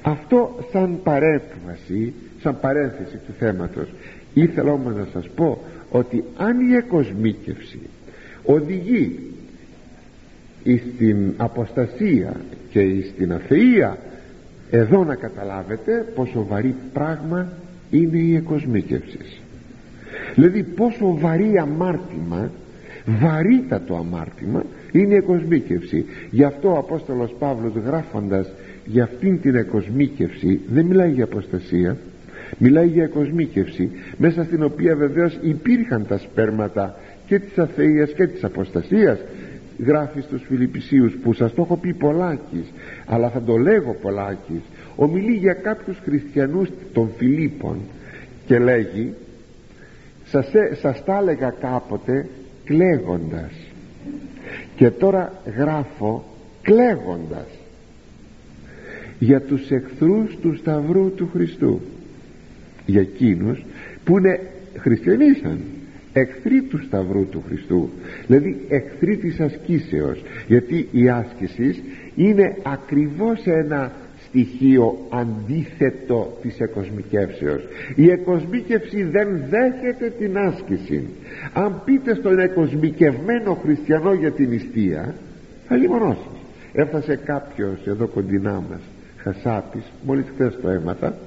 Αυτό 0.02 0.68
σαν 0.72 1.00
παρέμβαση 1.04 2.14
σαν 2.42 2.60
παρένθεση 2.60 3.18
του 3.26 3.34
θέματος 3.40 3.88
ήθελα 4.34 4.72
όμως 4.72 4.96
να 4.96 5.08
σας 5.14 5.30
πω 5.36 5.62
ότι 5.92 6.24
αν 6.38 6.60
η 6.60 6.76
εκοσμίκευση 6.76 7.80
οδηγεί 8.46 9.20
στην 10.64 11.34
αποστασία 11.38 12.36
και 12.70 13.04
στην 13.14 13.34
αθεία 13.34 13.98
εδώ 14.70 15.04
να 15.04 15.16
καταλάβετε 15.16 16.06
πόσο 16.16 16.46
βαρύ 16.50 16.76
πράγμα 16.94 17.48
είναι 17.92 18.18
η 18.18 18.36
εκοσμίκευση. 18.36 19.20
Δηλαδή 20.36 20.64
πόσο 20.64 21.18
βαρύ 21.20 21.58
αμάρτημα 21.58 22.52
βαρύτατο 23.08 23.96
αμάρτημα 23.96 24.66
είναι 24.92 25.14
η 25.14 25.18
εκοσμίκευση. 25.18 26.06
Γι' 26.32 26.44
αυτό 26.44 26.74
ο 26.74 26.78
Απόστολος 26.78 27.36
Παύλος 27.40 27.74
γράφοντας 27.86 28.52
για 28.86 29.04
αυτήν 29.04 29.42
την 29.42 29.56
εκοσμίκευση 29.56 30.62
δεν 30.70 30.86
μιλάει 30.86 31.12
για 31.12 31.24
αποστασία 31.24 31.98
μιλάει 32.58 32.88
για 32.88 33.04
εκοσμίκευση 33.04 33.92
μέσα 34.18 34.44
στην 34.44 34.64
οποία 34.64 34.96
βεβαίως 34.96 35.38
υπήρχαν 35.42 36.06
τα 36.08 36.18
σπέρματα 36.18 36.96
και 37.26 37.40
της 37.40 37.58
αθείας 37.58 38.12
και 38.12 38.28
της 38.28 38.44
αποστασίας. 38.44 39.20
Γράφει 39.86 40.22
στους 40.22 40.44
Φιλιππισίους 40.48 41.14
που 41.24 41.34
σας 41.34 41.54
το 41.54 41.62
έχω 41.62 41.78
πει 41.78 41.94
πολλάκις 41.94 42.72
αλλά 43.06 43.30
θα 43.30 43.42
το 43.42 43.58
λέγω 43.58 43.96
πολλάκις 44.02 44.62
ομιλεί 44.96 45.34
για 45.34 45.54
κάποιους 45.54 45.98
χριστιανούς 46.04 46.70
των 46.94 47.10
Φιλίππων 47.18 47.78
και 48.46 48.60
λέγει 48.60 49.14
σας, 50.26 50.48
σας 50.82 51.04
τα 51.04 51.18
έλεγα 51.18 51.50
κάποτε 51.50 52.28
κλαίγοντας. 52.64 53.52
Και 54.76 54.90
τώρα 54.90 55.34
γράφω 55.58 56.24
κλαίγοντας. 56.62 57.48
Για 59.20 59.42
τους 59.42 59.70
εχθρούς 59.72 60.38
του 60.42 60.56
Σταυρού 60.56 61.14
του 61.16 61.30
Χριστού 61.34 61.82
για 62.88 63.02
εκείνους 63.02 63.64
που 64.04 64.18
είναι 64.18 64.40
χριστιανίσαν 64.78 65.60
εχθροί 66.14 66.62
του 66.62 66.84
Σταυρού 66.84 67.28
του 67.30 67.44
Χριστού. 67.48 67.90
Δηλαδή 68.28 68.66
εχθροί 68.70 69.18
της 69.18 69.40
ασκήσεως. 69.40 70.24
Γιατί 70.48 70.88
η 70.92 71.10
άσκηση 71.10 71.84
είναι 72.16 72.56
ακριβώς 72.64 73.46
ένα 73.46 73.92
στοιχείο 74.28 74.98
αντίθετο 75.10 76.38
της 76.42 76.60
εκοσμικεύσεως. 76.60 77.62
Η 77.96 78.10
εκοσμίκευση 78.10 79.04
δεν 79.04 79.28
δέχεται 79.50 80.14
την 80.18 80.38
άσκηση. 80.38 81.08
Αν 81.54 81.82
πείτε 81.86 82.16
στον 82.16 82.40
εκοσμικευμένο 82.40 83.54
χριστιανό 83.54 84.14
για 84.14 84.32
την 84.32 84.50
νηστεία 84.50 85.16
θα 85.68 85.76
λιμονώσει. 85.76 86.30
Έφτασε 86.74 87.20
κάποιος 87.26 87.88
εδώ 87.88 88.08
κοντινά 88.08 88.64
μας 88.70 88.82
Χασάπης 89.18 89.84
μόλις 90.06 90.26
χθες 90.34 90.60
το 90.62 90.70
έμαθα 90.70 91.18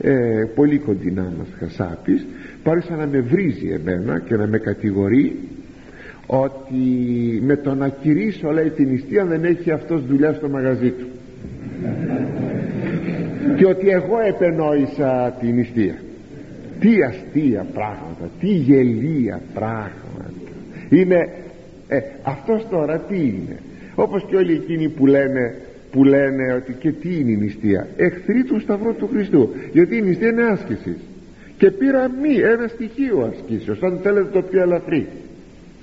ε, 0.00 0.44
πολύ 0.54 0.78
κοντινά 0.78 1.32
μας 1.38 1.46
Χασάπης. 1.58 2.26
Πάρεσε 2.62 2.94
να 2.94 3.06
με 3.06 3.20
βρίζει 3.20 3.68
εμένα 3.68 4.18
και 4.18 4.36
να 4.36 4.46
με 4.46 4.58
κατηγορεί 4.58 5.36
ότι 6.26 6.74
με 7.42 7.56
το 7.56 7.74
να 7.74 7.88
κηρύσω 7.88 8.50
λέει 8.50 8.70
την 8.70 8.88
νηστεία 8.88 9.24
δεν 9.24 9.44
έχει 9.44 9.70
αυτός 9.70 10.06
δουλειά 10.06 10.32
στο 10.32 10.48
μαγαζί 10.48 10.90
του. 10.90 11.06
Και 13.56 13.66
ότι 13.66 13.88
εγώ 13.88 14.20
επενόησα 14.26 15.36
την 15.40 15.54
νηστεία. 15.54 15.94
Τι 16.80 17.02
αστεία 17.02 17.66
πράγματα 17.74 18.30
τι 18.40 18.46
γελία 18.46 19.40
πράγματα. 19.54 20.30
Είναι 20.88 21.28
ε, 21.88 21.98
αυτός 22.22 22.66
τώρα 22.70 22.98
τι 22.98 23.16
είναι; 23.16 23.58
Όπως 23.94 24.26
και 24.28 24.36
όλοι 24.36 24.52
εκείνοι 24.52 24.88
που 24.88 25.06
λένε 25.06 25.54
που 25.94 26.04
λένε 26.04 26.52
ότι 26.52 26.72
και 26.72 26.92
τι 26.92 27.18
είναι 27.18 27.30
η 27.30 27.36
νηστεία 27.36 27.86
εχθροί 27.96 28.44
του 28.44 28.60
Σταυρού 28.60 28.94
του 28.94 29.08
Χριστού 29.12 29.50
γιατί 29.72 29.96
η 29.96 30.02
νηστεία 30.02 30.28
είναι 30.28 30.42
άσκησης. 30.42 30.96
Και 31.58 31.70
πήρα 31.70 32.10
μη 32.22 32.34
ένα 32.34 32.68
στοιχείο 32.68 33.32
ασκήσεως 33.32 33.82
αν 33.82 33.98
θέλετε 34.02 34.28
το 34.32 34.42
πιο 34.42 34.62
ελαφρύ. 34.62 35.06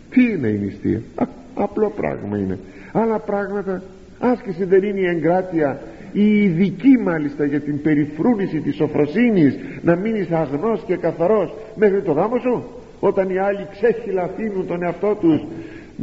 Τι 0.10 0.24
είναι 0.24 0.48
η 0.48 0.58
νηστεία; 0.58 1.02
Α, 1.16 1.26
απλό 1.54 1.94
πράγμα 1.96 2.38
είναι. 2.38 2.60
Άλλα 2.92 3.20
πράγματα 3.20 3.84
άσκηση 4.20 4.64
δεν 4.64 4.84
είναι 4.84 5.00
η 5.00 5.06
εγκράτεια 5.06 5.82
η 6.12 6.44
ειδική 6.44 6.98
μάλιστα 7.04 7.46
για 7.46 7.60
την 7.60 7.82
περιφρούνηση 7.82 8.60
της 8.60 8.76
σοφροσύνης 8.76 9.58
να 9.82 9.96
μείνεις 9.96 10.32
αγνός 10.32 10.84
και 10.88 10.96
καθαρός 10.96 11.54
μέχρι 11.76 12.02
το 12.02 12.12
γάμο 12.12 12.38
σου. 12.38 12.64
Όταν 13.00 13.30
οι 13.30 13.38
άλλοι 13.38 13.68
ξέχυλα 13.72 14.24
αφήνουν 14.24 14.68
τον 14.68 14.84
εαυτό 14.84 15.18
τους 15.22 15.42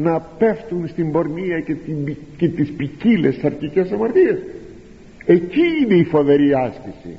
να 0.02 0.20
πέφτουν 0.20 0.88
στην 0.88 1.12
πορνεία 1.12 1.60
και, 1.60 1.74
την, 1.74 2.16
και 2.36 2.48
τις 2.48 2.72
ποικίλες 2.72 3.44
αρκικές 3.44 3.92
αμαρτίες 3.92 4.38
εκεί 5.26 5.62
είναι 5.82 5.94
η 5.94 6.04
φοβερή 6.04 6.54
άσκηση 6.54 7.16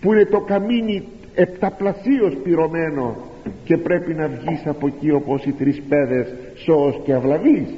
που 0.00 0.12
είναι 0.12 0.24
το 0.24 0.40
καμίνι 0.40 1.02
επταπλασίως 1.34 2.36
πυρωμένο 2.42 3.16
και 3.64 3.76
πρέπει 3.76 4.14
να 4.14 4.28
βγεις 4.28 4.66
από 4.66 4.86
εκεί 4.86 5.10
όπως 5.10 5.44
οι 5.44 5.52
τρεις 5.52 5.82
πέδες 5.88 6.26
σώος 6.54 7.00
και 7.04 7.12
αυλαβής. 7.12 7.68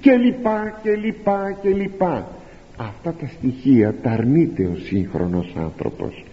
Και 0.00 0.16
λοιπά 0.16 0.80
και 0.82 0.96
λοιπά 0.96 1.56
και 1.62 1.68
λοιπά. 1.68 2.28
Αυτά 2.76 3.12
τα 3.12 3.26
στοιχεία 3.26 3.94
τα 4.02 4.10
αρνείται 4.10 4.64
ο 4.64 4.76
σύγχρονος 4.76 5.52
άνθρωπος 5.56 6.24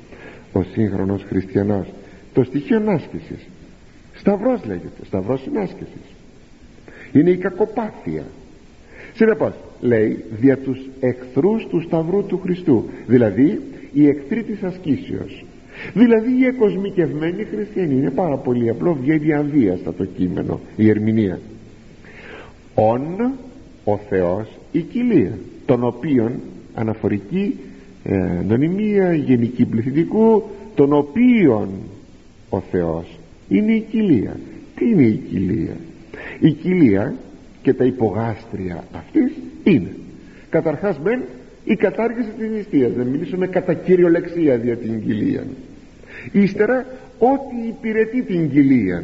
ο 0.53 0.63
σύγχρονος 0.63 1.23
χριστιανός. 1.23 1.87
Το 2.33 2.43
στοιχείο 2.43 2.83
άσκησης 2.87 3.47
σταυρός 4.13 4.65
λέγεται 4.65 5.05
σταυρός 5.05 5.45
είναι 5.45 5.59
άσκησης 5.59 6.16
είναι 7.13 7.29
η 7.29 7.37
κακοπάθεια. 7.37 8.23
Συνεπώς 9.13 9.53
λέει 9.81 10.23
δια 10.39 10.57
τους 10.57 10.79
εχθρούς 10.99 11.67
του 11.69 11.81
Σταυρού 11.81 12.25
του 12.25 12.39
Χριστού 12.43 12.83
δηλαδή 13.07 13.61
οι 13.93 14.07
εχθροί 14.07 14.43
της 14.43 14.63
ασκήσεως. 14.63 15.45
Δηλαδή 15.93 16.31
οι 16.39 16.45
εκοσμικευμένοι 16.45 17.43
χριστιανοί 17.43 17.93
είναι 17.93 18.09
πάρα 18.09 18.37
πολύ 18.37 18.69
απλό 18.69 18.97
βγαίνει 19.01 19.33
αβίαστα 19.33 19.93
το 19.93 20.05
κείμενο 20.05 20.59
η 20.75 20.89
ερμηνεία. 20.89 21.39
«ον 22.75 23.31
ο 23.83 23.97
Θεός 24.09 24.47
η 24.71 24.79
κοιλία 24.79 25.37
τον 25.65 25.83
οποίον 25.83 26.31
αναφορική 26.73 27.55
ε, 28.03 28.41
νονιμία 28.47 29.13
γενική 29.13 29.65
πληθυντικού 29.65 30.43
τον 30.75 30.93
οποίον 30.93 31.69
ο 32.49 32.59
Θεός 32.59 33.19
είναι 33.49 33.73
η 33.73 33.85
κοιλία 33.91 34.39
τι 34.75 34.89
είναι 34.89 35.05
η 35.05 35.21
κοιλία; 35.29 35.75
Η 36.39 36.51
κοιλία 36.51 37.13
και 37.61 37.73
τα 37.73 37.83
υπογάστρια 37.83 38.83
αυτής 38.93 39.31
είναι. 39.63 39.95
Καταρχάς 40.49 40.99
μεν 40.99 41.21
η 41.65 41.75
κατάργηση 41.75 42.29
της 42.37 42.49
νηστείας. 42.49 42.91
Δεν 42.91 43.07
μιλήσουμε 43.07 43.47
κατά 43.47 43.73
κυριολεξία 43.73 44.55
για 44.55 44.77
την 44.77 45.05
κοιλία. 45.05 45.43
Ύστερα 46.31 46.85
ό,τι 47.17 47.67
υπηρετεί 47.67 48.21
την 48.21 48.49
κοιλία. 48.49 49.03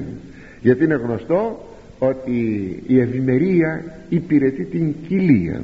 Γιατί 0.62 0.84
είναι 0.84 0.95
γνωστό 0.95 1.68
ότι 1.99 2.39
η 2.88 2.99
ευημερία 2.99 3.84
υπηρετεί 4.10 4.64
την 4.64 4.93
κοιλία. 5.08 5.62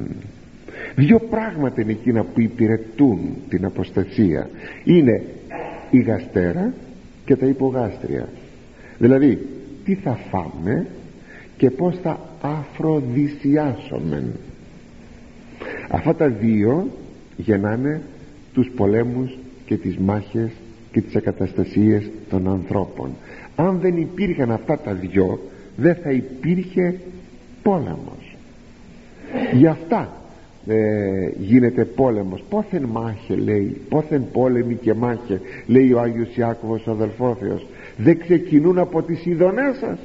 Δύο 0.94 1.18
πράγματα 1.18 1.80
είναι 1.80 1.92
εκείνα 1.92 2.24
που 2.24 2.40
υπηρετούν 2.40 3.18
την 3.48 3.64
αποστασία. 3.64 4.50
Είναι 4.84 5.22
η 5.90 5.98
γαστέρα 6.00 6.72
και 7.24 7.36
τα 7.36 7.46
υπογάστρια. 7.46 8.28
Δηλαδή 8.98 9.38
τι 9.84 9.94
θα 9.94 10.18
φάμε; 10.30 10.86
Και 11.60 11.70
πως 11.70 11.98
θα 12.02 12.20
αφροδισιάσουμε 12.40 14.24
αυτά 15.90 16.14
τα 16.14 16.28
δύο 16.28 16.88
γεννάνε 17.36 18.02
τους 18.52 18.70
πολέμους 18.76 19.38
και 19.64 19.76
τις 19.76 19.96
μάχες 19.96 20.50
και 20.92 21.00
τις 21.00 21.16
ακαταστασίες 21.16 22.10
των 22.30 22.48
ανθρώπων. 22.48 23.10
Αν 23.56 23.78
δεν 23.80 23.96
υπήρχαν 23.96 24.50
αυτά 24.50 24.78
τα 24.78 24.92
δυο 24.92 25.38
δεν 25.76 25.94
θα 25.94 26.10
υπήρχε 26.10 27.00
πόλεμος. 27.62 28.36
Γι' 29.52 29.66
αυτά 29.66 30.12
ε, 30.66 30.76
γίνεται 31.40 31.84
πόλεμος. 31.84 32.44
Πόθεν 32.48 32.82
μάχε 32.82 33.34
λέει 33.34 33.80
πόθεν 33.88 34.24
πόλεμοι 34.32 34.74
και 34.74 34.94
μάχε 34.94 35.40
λέει 35.66 35.92
ο 35.92 36.00
Άγιος 36.00 36.36
Ιάκωβος 36.36 36.86
ο 36.86 36.90
αδελφόθεος 36.90 37.66
δεν 37.96 38.18
ξεκινούν 38.18 38.78
από 38.78 39.02
τις 39.02 39.26
ειδονές 39.26 39.76
σας 39.76 39.98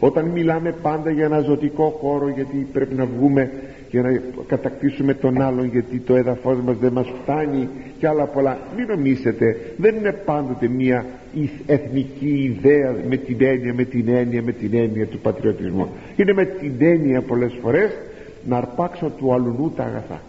όταν 0.00 0.24
μιλάμε 0.24 0.74
πάντα 0.82 1.10
για 1.10 1.24
ένα 1.24 1.40
ζωτικό 1.40 1.98
χώρο 2.00 2.28
γιατί 2.28 2.66
πρέπει 2.72 2.94
να 2.94 3.06
βγούμε 3.06 3.50
για 3.90 4.02
να 4.02 4.20
κατακτήσουμε 4.46 5.14
τον 5.14 5.42
άλλον 5.42 5.66
γιατί 5.66 5.98
το 5.98 6.14
έδαφος 6.14 6.58
μας 6.60 6.76
δεν 6.76 6.92
μας 6.92 7.12
φτάνει 7.22 7.68
και 7.98 8.08
άλλα 8.08 8.24
πολλά. 8.24 8.58
Μην 8.76 8.86
νομίσετε 8.86 9.56
δεν 9.76 9.94
είναι 9.96 10.12
πάντοτε 10.12 10.68
μια 10.68 11.04
εθνική 11.66 12.56
ιδέα 12.56 12.94
με 13.08 13.16
την 13.16 13.36
έννοια 13.40 13.74
με 13.74 13.84
την 13.84 14.08
έννοια 14.08 14.42
με 14.42 14.52
την 14.52 14.74
έννοια 14.74 15.06
του 15.06 15.18
πατριωτισμού. 15.18 15.88
Είναι 16.16 16.32
με 16.32 16.44
την 16.44 16.72
έννοια 16.78 17.20
πολλές 17.20 17.58
φορές 17.62 17.90
να 18.44 18.56
αρπάξω 18.56 19.10
του 19.18 19.34
αλουνού 19.34 19.72
τα 19.76 19.84
αγαθά. 19.84 20.20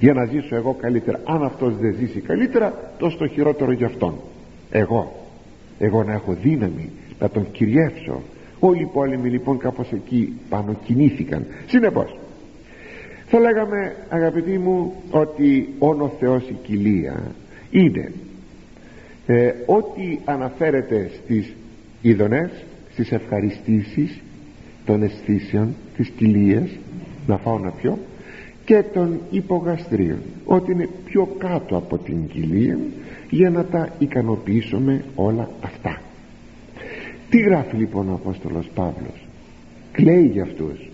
Για 0.00 0.12
να 0.12 0.24
ζήσω 0.24 0.54
εγώ 0.54 0.76
καλύτερα. 0.80 1.20
Αν 1.24 1.44
αυτός 1.44 1.76
δεν 1.76 1.94
ζήσει 1.98 2.20
καλύτερα 2.20 2.92
τόσο 2.98 3.16
το 3.16 3.26
χειρότερο 3.26 3.72
για 3.72 3.86
αυτόν. 3.86 4.14
Εγώ. 4.70 5.12
Εγώ 5.78 6.02
να 6.02 6.12
έχω 6.12 6.36
δύναμη 6.42 6.90
να 7.20 7.28
τον 7.28 7.50
κυριεύσω. 7.50 8.22
Όλοι 8.58 8.82
οι 8.82 8.90
πόλεμοι 8.92 9.28
λοιπόν 9.28 9.58
κάπως 9.58 9.92
εκεί 9.92 10.32
πάνω 10.48 10.76
κινήθηκαν. 10.84 11.46
Συνεπώς 11.66 12.18
θα 13.30 13.38
λέγαμε 13.38 13.96
αγαπητοί 14.08 14.58
μου 14.58 14.92
ότι 15.10 15.68
όνο 15.78 16.12
Θεός 16.18 16.48
η 16.48 16.56
κοιλία 16.62 17.34
είναι 17.70 18.12
ε, 19.26 19.52
ό,τι 19.66 20.18
αναφέρεται 20.24 21.10
στις 21.24 21.54
ειδονές 22.02 22.50
στις 22.92 23.12
ευχαριστήσεις 23.12 24.20
των 24.84 25.02
αισθήσεων 25.02 25.74
της 25.96 26.08
κοιλίας 26.08 26.68
να 27.26 27.36
φάω 27.36 27.58
να 27.58 27.70
πιω 27.70 27.98
και 28.64 28.82
των 28.92 29.20
υπογαστρίων 29.30 30.18
ότι 30.44 30.72
είναι 30.72 30.88
πιο 31.04 31.28
κάτω 31.38 31.76
από 31.76 31.98
την 31.98 32.28
κοιλία 32.28 32.78
για 33.30 33.50
να 33.50 33.64
τα 33.64 33.88
ικανοποιήσουμε 33.98 35.04
όλα 35.14 35.48
αυτά 35.60 36.00
τι 37.30 37.40
γράφει 37.40 37.76
λοιπόν 37.76 38.08
ο 38.08 38.12
Απόστολος 38.12 38.70
Παύλος; 38.74 39.26
Κλαίει 39.92 40.26
για 40.26 40.42
αυτούς. 40.42 40.88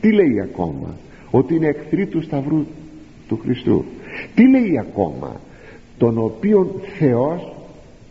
Τι 0.00 0.12
λέει 0.12 0.40
ακόμα; 0.40 0.96
Ότι 1.30 1.54
είναι 1.54 1.66
εχθροί 1.66 2.06
του 2.06 2.22
Σταυρού 2.22 2.66
του 3.28 3.36
Χριστού. 3.42 3.84
Τι 4.34 4.48
λέει 4.48 4.78
ακόμα; 4.78 5.40
Τον 5.98 6.18
οποίον 6.18 6.70
Θεός 6.98 7.52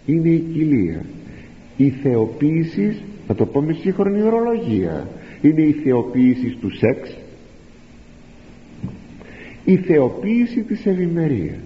είναι 0.05 0.29
η 0.29 0.39
κοιλία. 0.39 1.05
Η 1.77 1.89
θεοποίηση 1.89 3.01
να 3.27 3.35
το 3.35 3.45
πω 3.45 3.61
με 3.61 3.73
σύγχρονη 3.73 4.21
ορολογία 4.21 5.07
είναι 5.41 5.61
η 5.61 5.71
θεοποίηση 5.71 6.57
του 6.61 6.69
σεξ. 6.77 7.17
Η 9.65 9.75
θεοποίηση 9.77 10.61
της 10.61 10.85
ευημερίας. 10.85 11.59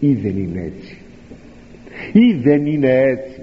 Ή 0.00 0.12
δεν 0.12 0.36
είναι 0.36 0.60
έτσι. 0.60 0.96
Ή 2.12 2.32
δεν 2.32 2.66
είναι 2.66 3.00
έτσι 3.00 3.41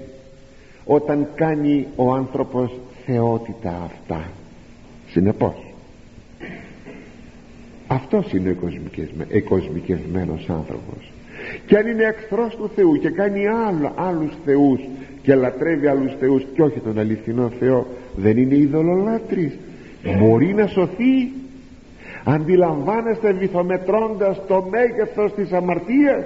όταν 0.96 1.28
κάνει 1.34 1.86
ο 1.96 2.12
άνθρωπος 2.12 2.78
θεότητα 3.06 3.90
αυτά. 3.90 4.24
Συνεπώς 5.08 5.54
αυτός 7.86 8.32
είναι 8.32 8.56
ο 8.62 8.68
εκοσμικευμένος 9.28 10.48
άνθρωπος. 10.48 11.12
Και 11.66 11.76
αν 11.76 11.86
είναι 11.86 12.04
εχθρός 12.04 12.56
του 12.56 12.70
Θεού 12.74 12.98
και 12.98 13.10
κάνει 13.10 13.46
άλλο, 13.46 13.92
άλλους 13.96 14.32
θεούς 14.44 14.80
και 15.22 15.34
λατρεύει 15.34 15.86
άλλους 15.86 16.12
θεούς 16.20 16.46
και 16.54 16.62
όχι 16.62 16.80
τον 16.80 16.98
αληθινό 16.98 17.50
Θεό 17.58 17.86
δεν 18.16 18.36
είναι 18.36 18.56
ειδωλολάτρης. 18.56 19.58
Μπορεί 20.18 20.54
να 20.54 20.66
σωθεί. 20.66 21.32
Αντιλαμβάνεστε 22.24 23.32
βυθομετρώντας 23.32 24.40
το 24.46 24.68
μέγεθος 24.70 25.34
της 25.34 25.52
αμαρτίας 25.52 26.24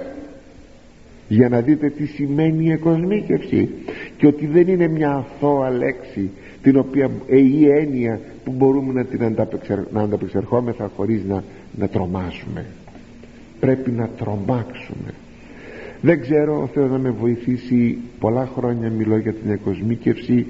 για 1.27 1.49
να 1.49 1.61
δείτε 1.61 1.89
τι 1.89 2.05
σημαίνει 2.05 2.65
η 2.65 2.71
εκοσμίκευση 2.71 3.69
και 4.17 4.27
ότι 4.27 4.47
δεν 4.47 4.67
είναι 4.67 4.87
μια 4.87 5.11
αθώα 5.11 5.69
λέξη 5.69 6.29
την 6.61 6.77
οποία 6.77 7.11
ε, 7.27 7.37
η 7.37 7.67
έννοια 7.69 8.19
που 8.43 8.51
μπορούμε 8.51 8.93
να 8.93 9.03
την 9.03 9.23
ανταπεξερ, 9.23 9.79
να 9.91 10.01
ανταπεξερχόμεθα 10.01 10.91
χωρίς 10.95 11.23
να, 11.23 11.43
να 11.75 11.87
τρομάσουμε. 11.87 12.65
Πρέπει 13.59 13.91
να 13.91 14.09
τρομάξουμε. 14.17 15.13
Δεν 16.01 16.21
ξέρω 16.21 16.61
ο 16.61 16.67
Θεός 16.67 16.89
να 16.89 16.97
με 16.97 17.09
βοηθήσει. 17.09 17.97
Πολλά 18.19 18.49
χρόνια 18.55 18.89
μιλώ 18.89 19.17
για 19.17 19.33
την 19.33 19.51
εκοσμίκευση 19.51 20.45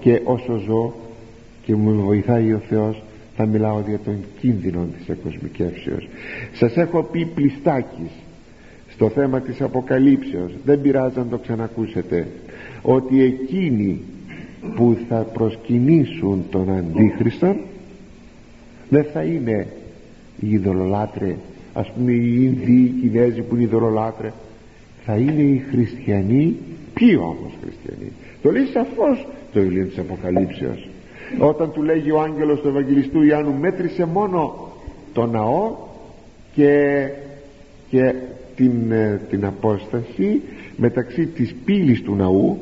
και 0.00 0.20
όσο 0.24 0.56
ζω 0.56 0.94
και 1.64 1.74
μου 1.74 2.04
βοηθάει 2.04 2.52
ο 2.52 2.62
Θεός 2.68 3.02
θα 3.36 3.46
μιλάω 3.46 3.82
για 3.88 3.98
τον 3.98 4.16
κίνδυνο 4.40 4.88
της 4.98 5.08
εκοσμικεύσεως. 5.08 6.08
Σας 6.52 6.76
έχω 6.76 7.02
πει 7.02 7.24
πλιστάκης 7.34 8.10
στο 9.02 9.10
θέμα 9.10 9.40
της 9.40 9.60
αποκαλύψεως. 9.60 10.52
Δεν 10.64 10.80
πειράζει 10.80 11.18
να 11.18 11.26
το 11.26 11.38
ξανακούσετε. 11.38 12.26
Ότι 12.82 13.22
εκείνοι 13.22 14.00
που 14.76 14.96
θα 15.08 15.16
προσκυνήσουν 15.16 16.44
τον 16.50 16.76
Αντίχριστο 16.76 17.56
δεν 18.88 19.04
θα 19.12 19.22
είναι 19.22 19.66
οι 20.40 20.50
ειδωλολάτρε 20.50 21.36
ας 21.72 21.90
πούμε 21.90 22.12
οι 22.12 22.38
Ινδοί, 22.40 22.82
οι 22.82 23.00
Κινέζοι 23.00 23.42
που 23.42 23.54
είναι 23.54 23.64
ειδωλολάτρε. 23.64 24.32
Θα 25.04 25.16
είναι 25.16 25.42
οι 25.42 25.64
χριστιανοί. 25.70 26.56
Ποιοι 26.94 27.18
όμως 27.20 27.52
χριστιανοί; 27.62 28.12
Το 28.42 28.50
λέει 28.50 28.64
σαφώς 28.64 29.26
το 29.52 29.60
βιβλίο 29.60 29.86
της 29.86 29.98
Αποκαλύψεως. 29.98 30.88
Όταν 31.38 31.72
του 31.72 31.82
λέγει 31.82 32.10
ο 32.10 32.20
άγγελος 32.20 32.60
του 32.60 32.68
Ευαγγελιστού 32.68 33.22
Ιάννου 33.22 33.54
μέτρησε 33.54 34.04
μόνο 34.04 34.68
το 35.12 35.26
ναό 35.26 35.76
και, 36.54 37.08
και 37.90 38.14
την, 38.62 38.92
ε, 38.92 39.20
την 39.30 39.44
απόσταση 39.44 40.40
μεταξύ 40.76 41.26
της 41.26 41.54
πύλης 41.64 42.02
του 42.02 42.14
ναού 42.14 42.58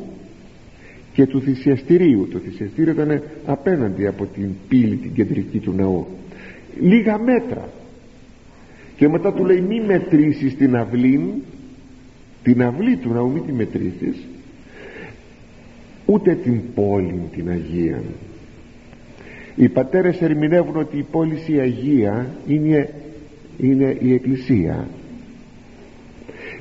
και 1.13 1.27
του 1.27 1.41
θυσιαστηρίου. 1.41 2.29
Το 2.33 2.39
θυσιαστήριο 2.39 2.93
ήταν 2.93 3.23
απέναντι 3.47 4.07
από 4.07 4.27
την 4.27 4.49
πύλη 4.69 4.97
την 4.97 5.15
κεντρική 5.15 5.59
του 5.59 5.73
ναού. 5.73 6.07
Λίγα 6.81 7.19
μέτρα. 7.19 7.69
Και 8.97 9.09
μετά 9.09 9.33
του 9.33 9.45
λέει 9.45 9.61
μη 9.61 9.81
μετρήσεις 9.81 10.57
την 10.57 10.77
αυλή 10.77 11.43
την 12.43 12.63
αυλή 12.63 12.97
του 12.97 13.13
ναού 13.13 13.31
μη 13.31 13.41
τη 13.41 13.53
μετρήσεις 13.53 14.27
ούτε 16.07 16.35
την 16.35 16.61
πόλη 16.75 17.23
την 17.33 17.49
Αγία 17.49 18.03
οι 19.57 19.69
πατέρες 19.69 20.21
ερμηνεύουν 20.21 20.77
ότι 20.77 20.99
η 20.99 21.07
πόλη 21.11 21.39
η 21.47 21.59
Αγία 21.59 22.27
είναι, 22.47 22.95
είναι 23.59 23.97
η 24.01 24.13
Εκκλησία 24.13 24.89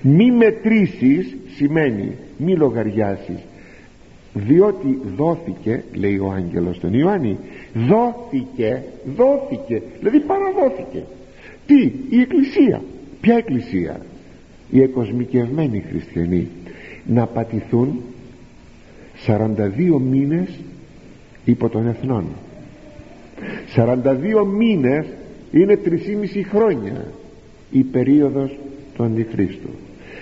μη 0.02 0.32
μετρήσεις 0.32 1.36
σημαίνει 1.56 2.12
μη 2.38 2.56
λογαριάσεις. 2.56 3.40
Διότι 4.34 5.02
δόθηκε 5.16 5.84
λέει 5.94 6.18
ο 6.18 6.32
άγγελος 6.32 6.80
τον 6.80 6.94
Ιωάννη 6.94 7.38
δόθηκε 7.74 8.84
δόθηκε 9.16 9.82
δηλαδή 10.00 10.20
παραδόθηκε. 10.20 11.04
Τι 11.66 11.92
η 12.10 12.20
εκκλησία. 12.22 12.82
Ποια 13.22 13.36
εκκλησία; 13.36 14.00
Οι 14.70 14.82
εκοσμικευμένοι 14.82 15.84
χριστιανοί 15.90 16.48
να 17.06 17.26
πατηθούν 17.26 18.02
42 19.28 20.00
μήνες 20.10 20.50
υπό 21.46 21.70
των 21.70 21.88
εθνών. 21.88 22.26
42 23.76 24.46
μήνες 24.46 25.06
είναι 25.52 25.80
3,5 25.86 25.90
χρόνια 26.50 27.12
η 27.72 27.84
περίοδος 27.84 28.58
του 28.96 29.04
Αντιχρίστου 29.04 29.70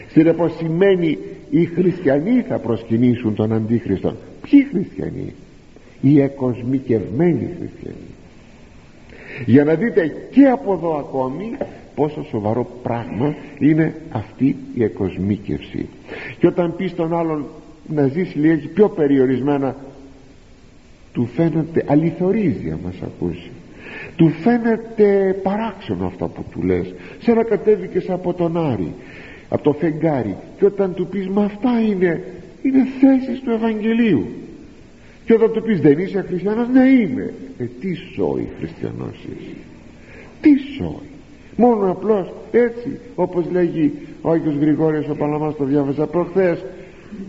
συνεπώς 0.10 0.56
σημαίνει 0.58 1.18
οι 1.50 1.66
χριστιανοί 1.66 2.42
θα 2.42 2.58
προσκυνήσουν 2.58 3.36
τον 3.36 3.54
Αντίχριστο 3.54 4.14
ποιοι 4.50 4.68
χριστιανοί; 4.72 5.34
Οι 6.02 6.22
εκοσμικευμένοι 6.22 7.50
χριστιανοί. 7.60 8.08
Για 9.46 9.64
να 9.64 9.74
δείτε 9.74 10.28
και 10.32 10.46
από 10.46 10.74
εδώ 10.74 10.98
ακόμη 10.98 11.58
πόσο 11.96 12.24
σοβαρό 12.30 12.68
πράγμα 12.84 13.36
είναι 13.60 13.96
αυτή 14.10 14.56
η 14.74 14.84
εκοσμίκευση. 14.84 15.90
Και 16.40 16.48
όταν 16.48 16.76
πεις 16.76 16.92
στον 16.92 17.14
άλλον 17.14 17.46
να 17.88 18.08
ζήσει 18.08 18.38
λίγη 18.38 18.68
πιο 18.68 18.90
περιορισμένα 18.90 19.76
του 21.14 21.26
φαίνεται 21.36 21.84
αληθορίζει 21.88 22.70
αν 22.72 22.80
μας 22.84 22.96
ακούσει. 23.02 23.52
Του 24.16 24.30
φαίνεται 24.30 25.40
παράξενο 25.44 26.06
αυτό 26.06 26.28
που 26.28 26.44
του 26.52 26.64
λες. 26.64 26.94
Σε 27.22 27.34
να 27.34 27.44
κατέβηκες 27.44 28.10
από 28.10 28.34
τον 28.34 28.58
Άρη 28.58 28.94
από 29.50 29.64
το 29.64 29.74
φεγγάρι. 29.74 30.36
Και 30.58 30.66
όταν 30.66 30.94
του 30.94 31.08
πεις 31.08 31.28
μα 31.28 31.44
αυτά 31.44 31.82
είναι 31.82 32.24
είναι 32.62 32.86
θέσεις 33.00 33.40
του 33.40 33.52
Ευαγγελίου 33.52 34.26
και 35.26 35.34
όταν 35.34 35.52
του 35.52 35.62
πεις 35.62 35.80
δεν 35.80 36.00
είσαι 36.00 36.22
χριστιανός 36.22 36.68
ναι 36.68 36.88
είμαι 36.88 37.34
ε, 37.58 37.64
τι 37.80 37.94
σώει 37.94 38.48
χριστιανός 38.60 39.26
είσαι. 39.30 39.56
Τι 40.42 40.50
σώει 40.78 41.10
μόνο 41.56 41.92
απλώς 41.92 42.34
έτσι 42.52 43.00
όπως 43.16 43.46
λέγει 43.52 43.94
ο 44.22 44.32
Άγιος 44.32 44.56
Γρηγόριος 44.56 45.10
ο 45.10 45.16
Παλαμάς 45.16 45.56
το 45.56 45.64
διάβαζα 45.64 46.06
προχθές 46.06 46.66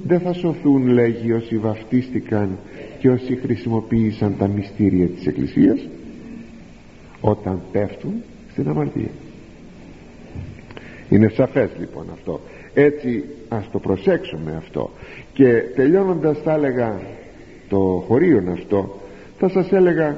δεν 0.06 0.20
θα 0.20 0.32
σωθούν 0.32 0.86
λέγει 0.86 1.32
όσοι 1.32 1.58
βαφτίστηκαν 1.58 2.58
και 2.98 3.10
όσοι 3.10 3.36
χρησιμοποίησαν 3.36 4.34
τα 4.38 4.46
μυστήρια 4.46 5.06
της 5.06 5.26
Εκκλησίας 5.26 5.88
όταν 7.20 7.60
πέφτουν 7.72 8.12
στην 8.52 8.68
αμαρτία 8.68 9.10
είναι 11.08 11.28
σαφές 11.28 11.70
λοιπόν 11.78 12.06
αυτό. 12.12 12.40
Έτσι 12.74 13.24
ας 13.48 13.70
το 13.70 13.78
προσέξουμε 13.78 14.54
αυτό. 14.56 14.90
Και 15.32 15.62
τελειώνοντας 15.74 16.38
θα 16.44 16.52
έλεγα 16.52 17.00
το 17.68 18.04
χωρίον 18.06 18.48
αυτό 18.48 19.00
θα 19.38 19.48
σας 19.48 19.72
έλεγα 19.72 20.16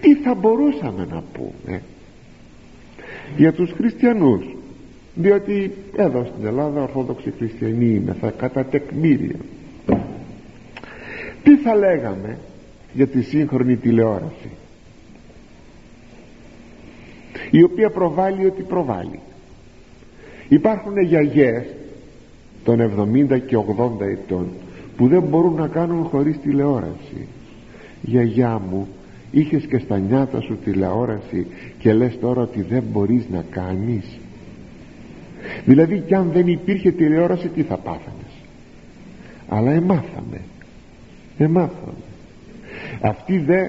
τι 0.00 0.14
θα 0.14 0.34
μπορούσαμε 0.34 1.06
να 1.10 1.22
πούμε 1.32 1.82
για 3.36 3.52
τους 3.52 3.72
χριστιανούς. 3.72 4.44
Διότι 5.14 5.72
εδώ 5.96 6.24
στην 6.34 6.46
Ελλάδα 6.46 6.82
ορθόδοξοι 6.82 7.32
χριστιανοί 7.38 7.84
είμαι 7.84 8.16
θα 8.20 8.30
κατά 8.30 8.64
τεκμήρια 8.64 9.36
τι 11.42 11.56
θα 11.56 11.74
λέγαμε 11.74 12.38
για 12.92 13.06
τη 13.06 13.22
σύγχρονη 13.22 13.76
τηλεόραση; 13.76 14.50
Η 17.50 17.62
οποία 17.62 17.90
προβάλλει 17.90 18.46
ότι 18.46 18.62
προβάλλει. 18.62 19.20
Υπάρχουν 20.48 21.00
γιαγιές 21.02 21.64
των 22.64 22.80
70 22.80 23.40
και 23.46 23.56
80 23.56 24.00
ετών 24.00 24.46
που 24.96 25.08
δεν 25.08 25.22
μπορούν 25.22 25.54
να 25.54 25.66
κάνουν 25.66 26.04
χωρίς 26.04 26.38
τηλεόραση. 26.42 27.26
Γιαγιά 28.02 28.62
μου 28.70 28.88
είχες 29.30 29.64
και 29.64 29.78
στα 29.78 29.98
νιάτα 29.98 30.40
σου 30.40 30.58
τηλεόραση 30.64 31.46
και 31.78 31.92
λες 31.92 32.18
τώρα 32.20 32.42
ότι 32.42 32.62
δεν 32.62 32.82
μπορείς 32.92 33.24
να 33.30 33.44
κάνεις 33.50 34.18
δηλαδή 35.64 36.02
κι 36.06 36.14
αν 36.14 36.30
δεν 36.32 36.46
υπήρχε 36.46 36.90
τηλεόραση 36.90 37.48
τι 37.48 37.62
θα 37.62 37.76
πάθανες 37.76 38.30
αλλά 39.48 39.70
εμάθαμε. 39.70 40.40
Εμάθαμε. 41.38 42.02
Αυτή 43.00 43.38
δε 43.38 43.68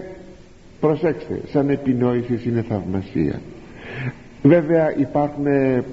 προσέξτε 0.79 1.41
σαν 1.51 1.69
επινόηση 1.69 2.39
είναι 2.45 2.61
θαυμασία 2.61 3.41
βέβαια 4.43 4.97
υπάρχουν 4.97 5.45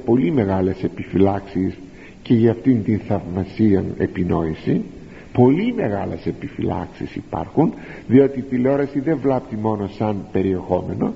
πολύ 0.05 0.30
μεγάλες 0.30 0.82
επιφυλάξεις 0.82 1.78
και 2.22 2.34
για 2.34 2.51
αυτήν 2.51 2.84
την 2.84 2.99
θαυμασία 2.99 3.84
επινόηση. 3.99 4.84
Πολύ 5.32 5.72
μεγάλες 5.72 6.26
επιφυλάξεις 6.26 7.14
υπάρχουν 7.14 7.74
διότι 8.07 8.38
η 8.38 8.42
τηλεόραση 8.42 9.01
δεν 9.01 9.18
βλάπτει 9.22 9.57
μόνο 9.57 9.88
σαν 9.88 10.26
περιεχόμενο. 10.32 11.12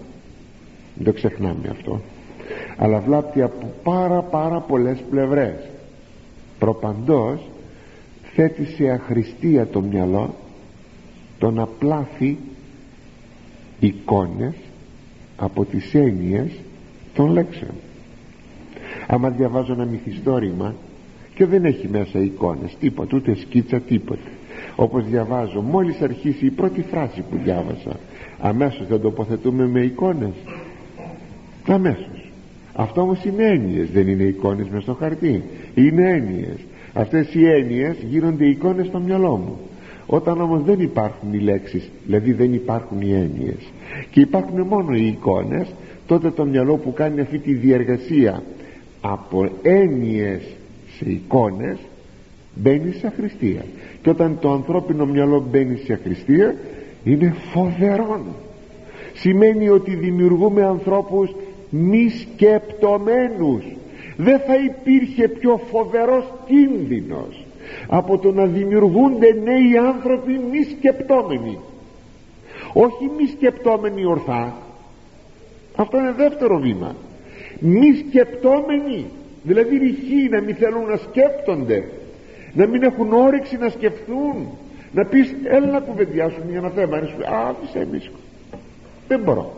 Δεν 0.95 1.05
το 1.05 1.13
ξεχνάμε 1.13 1.69
αυτό. 1.71 2.01
Αλλά 2.77 3.01
βλάπτει 3.01 3.43
από 3.43 3.73
πάρα 3.83 4.23
πάρα 4.23 4.61
πολλές 4.61 4.99
πλευρές. 5.11 5.55
Προπαντός 6.59 7.41
θέτει 8.35 8.65
σε 8.65 8.89
αχρηστία 8.89 9.67
το 9.67 9.81
μυαλό 9.81 10.35
το 11.39 11.51
να 11.51 11.67
πλάθει 11.67 12.39
εικόνες 13.81 14.55
από 15.37 15.65
τις 15.65 15.95
έννοιες 15.95 16.51
των 17.15 17.33
λέξεων. 17.33 17.75
Άμα 19.07 19.31
διαβάζω 19.31 19.73
ένα 19.73 19.85
μυθιστόρημα 19.85 20.75
και 21.35 21.47
δεν 21.47 21.65
έχει 21.65 21.89
μέσα 21.89 22.19
εικόνες 22.19 22.77
τίποτα 22.81 23.17
ούτε 23.17 23.35
σκίτσα 23.35 23.81
τίποτα 23.81 24.29
όπως 24.77 25.05
διαβάζω 25.07 25.61
μόλις 25.61 26.01
αρχίσει 26.01 26.47
η 26.47 26.51
πρώτη 26.51 26.83
φράση 26.83 27.25
που 27.31 27.37
διάβασα 27.45 27.97
αμέσως 28.41 28.87
δεν 28.87 29.01
τοποθετούμε 29.01 29.67
με 29.67 29.81
εικόνες. 29.81 30.33
Αμέσως. 31.67 32.31
Αυτό 32.75 33.01
όμως 33.01 33.25
είναι 33.25 33.45
έννοιες 33.45 33.91
δεν 33.91 34.09
είναι 34.09 34.23
εικόνες 34.23 34.69
μες 34.69 34.83
στο 34.83 34.95
χαρτί. 34.95 35.43
Είναι 35.75 36.11
έννοιες. 36.11 36.59
Αυτές 36.93 37.35
οι 37.35 37.47
έννοιες 37.47 37.97
γίνονται 38.11 38.47
εικόνες 38.47 38.87
στο 38.87 38.99
μυαλό 38.99 39.37
μου. 39.37 39.59
Όταν 40.07 40.41
όμως 40.41 40.63
δεν 40.63 40.81
υπάρχουν 40.81 41.33
οι 41.33 41.39
λέξεις 41.39 41.91
δηλαδή 42.07 42.33
δεν 42.33 42.55
υπάρχουν 42.55 43.01
οι 43.01 43.13
έννοιες 43.13 43.73
και 44.11 44.21
υπάρχουν 44.21 44.61
μόνο 44.61 44.95
οι 44.95 45.07
εικόνες 45.07 45.75
τότε 46.13 46.31
το 46.31 46.45
μυαλό 46.45 46.77
που 46.77 46.93
κάνει 46.93 47.21
αυτή 47.21 47.39
τη 47.39 47.53
διεργασία 47.53 48.43
από 49.01 49.49
έννοιες 49.63 50.43
σε 50.97 51.11
εικόνες 51.11 51.79
μπαίνει 52.55 52.93
σε 52.93 53.07
αχρηστία. 53.07 53.65
Και 54.03 54.11
όταν 54.11 54.39
το 54.41 54.53
ανθρώπινο 54.53 55.07
μυαλό 55.07 55.47
μπαίνει 55.51 55.77
σε 55.77 55.93
αχρηστία 55.93 56.55
είναι 57.05 57.35
φοβερό 57.53 58.21
σημαίνει 59.15 59.69
ότι 59.69 59.95
δημιουργούμε 59.95 60.65
ανθρώπους 60.65 61.35
μη 61.71 62.09
σκεπτομένους 62.09 63.65
δεν 64.17 64.39
θα 64.39 64.55
υπήρχε 64.55 65.29
πιο 65.29 65.61
φοβερός 65.71 66.25
κίνδυνος 66.47 67.45
από 67.89 68.19
το 68.19 68.33
να 68.33 68.47
δημιουργούνται 68.47 69.41
νέοι 69.45 69.77
άνθρωποι 69.77 70.41
μη 70.51 70.63
σκεπτόμενοι. 70.63 71.59
Όχι 72.73 73.11
μη 73.19 73.27
σκεπτόμενοι 73.27 74.05
ορθά 74.05 74.55
αυτό 75.77 75.99
είναι 75.99 76.13
δεύτερο 76.13 76.59
βήμα. 76.59 76.95
Μη 77.59 78.05
σκεπτόμενοι 78.09 79.07
δηλαδή 79.43 79.77
ρηχοί 79.77 80.29
να 80.31 80.41
μην 80.41 80.55
θέλουν 80.55 80.85
να 80.85 80.97
σκέπτονται 80.97 81.85
να 82.53 82.67
μην 82.67 82.83
έχουν 82.83 83.13
όρεξη 83.13 83.57
να 83.57 83.69
σκεφτούν 83.69 84.49
να 84.93 85.05
πεις 85.05 85.35
έλα 85.45 85.67
να 85.67 85.81
κουβεντιάσουν 85.81 86.43
για 86.49 86.59
ένα 86.59 86.69
θέμα 86.69 86.97
άφησε 87.49 87.87
μίσκο 87.93 88.17
δεν 89.13 89.21
μπορώ. 89.25 89.53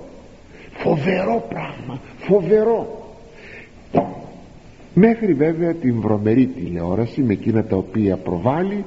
Φοβερό 0.73 1.47
πράγμα 1.49 2.01
φοβερό. 2.19 3.03
Μέχρι 4.95 5.33
βέβαια 5.33 5.75
την 5.75 6.01
βρωμερή 6.01 6.47
τηλεόραση 6.47 7.23
με 7.23 7.33
εκείνα 7.33 7.65
τα 7.65 7.77
οποία 7.77 8.17
προβάλλει 8.17 8.85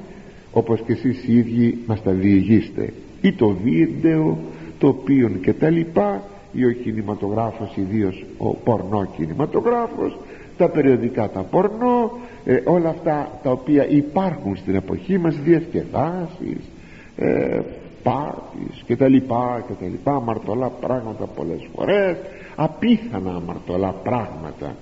όπως 0.52 0.80
και 0.86 0.92
εσείς 0.92 1.24
οι 1.26 1.36
ίδιοι 1.36 1.78
μας 1.86 2.02
τα 2.02 2.12
διηγείστε 2.12 2.92
ή 3.20 3.32
το 3.32 3.56
βίντεο 3.64 4.38
το 4.78 4.88
οποίο 4.88 5.28
και 5.28 5.52
τα 5.52 5.70
λοιπά 5.70 6.22
ή 6.52 6.64
ο 6.64 6.72
κινηματογράφος 6.72 7.76
ιδίως 7.76 8.24
ο 8.38 8.54
πορνό 8.54 9.06
κινηματογράφος 9.16 10.18
τα 10.56 10.68
περιοδικά 10.68 11.28
τα 11.28 11.40
πορνό 11.40 12.10
ε, 12.44 12.60
όλα 12.64 12.88
αυτά 12.88 13.30
τα 13.42 13.50
οποία 13.50 13.88
υπάρχουν 13.88 14.56
στην 14.56 14.74
εποχή 14.74 15.18
μας 15.18 15.36
διασκεδάσεις 15.36 16.70
ε, 17.16 17.60
πάρτις 18.02 18.82
και 18.86 18.96
τα 18.96 19.08
λοιπά 19.08 19.64
και 19.66 19.72
τα 19.80 19.86
λοιπά 19.86 20.14
αμαρτωλά 20.14 20.68
πράγματα 20.68 21.26
πολλές 21.26 21.68
φορές 21.74 22.16
απίθανα 22.56 23.34
αμαρτωλά 23.34 23.90
πράγματα. 23.90 24.76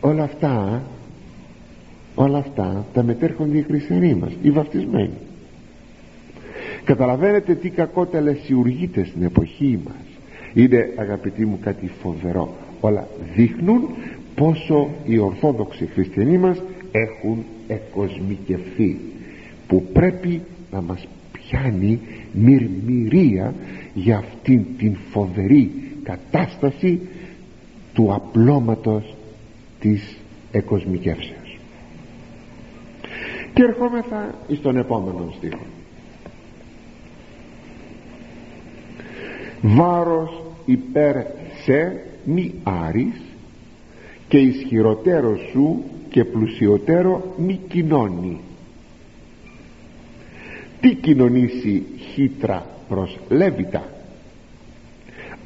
Όλα 0.00 0.22
αυτά 0.22 0.82
όλα 2.14 2.38
αυτά 2.38 2.84
τα 2.92 3.02
μετέρχονται 3.02 3.58
οι 3.58 3.62
χριστιανοί 3.62 4.14
μας 4.14 4.32
οι 4.42 4.50
βαφτισμένοι. 4.50 5.18
Καταλαβαίνετε 6.84 7.54
τι 7.54 7.70
κακό 7.70 8.06
τελεσιουργείται 8.06 9.04
στην 9.04 9.22
εποχή 9.22 9.80
μας 9.84 10.13
είναι 10.54 10.92
αγαπητοί 10.96 11.44
μου 11.44 11.58
κάτι 11.62 11.90
φοβερό. 12.02 12.54
Όλα 12.80 13.08
δείχνουν 13.34 13.88
πόσο 14.34 14.90
οι 15.04 15.18
ορθόδοξοι 15.18 15.86
χριστιανοί 15.86 16.38
μας 16.38 16.62
έχουν 16.92 17.44
εκοσμικευθεί 17.66 18.98
που 19.66 19.82
πρέπει 19.92 20.40
να 20.70 20.80
μας 20.80 21.06
πιάνει 21.32 22.00
μυρμυρία 22.32 23.54
για 23.94 24.16
αυτήν 24.16 24.64
την 24.78 24.96
φοβερή 25.10 25.70
κατάσταση 26.02 27.00
του 27.94 28.14
απλώματος 28.14 29.14
της 29.80 30.16
εκοσμικεύσεως. 30.52 31.58
Και 33.54 33.62
ερχόμεθα 33.62 34.34
εις 34.48 34.60
τον 34.60 34.76
επόμενο 34.76 35.34
στίχο. 35.36 35.64
Βάρος 39.62 40.43
υπέρ 40.64 41.16
σε 41.64 42.04
μη 42.24 42.54
άρης 42.62 43.20
και 44.28 44.38
ισχυροτέρω 44.38 45.36
σου 45.50 45.82
και 46.08 46.24
πλουσιωτέρω 46.24 47.34
μη 47.36 47.60
κοινώνει. 47.68 48.40
Τι 50.80 50.94
κοινωνήσει 50.94 51.82
χύτρα 52.12 52.66
προς 52.88 53.18
λέβητα 53.28 53.94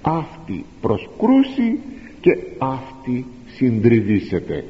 αυτή 0.02 0.64
προς 0.80 1.08
κρούση 1.18 1.78
και 2.20 2.38
αυτή 2.58 3.26
συντριβήσεται. 3.46 4.64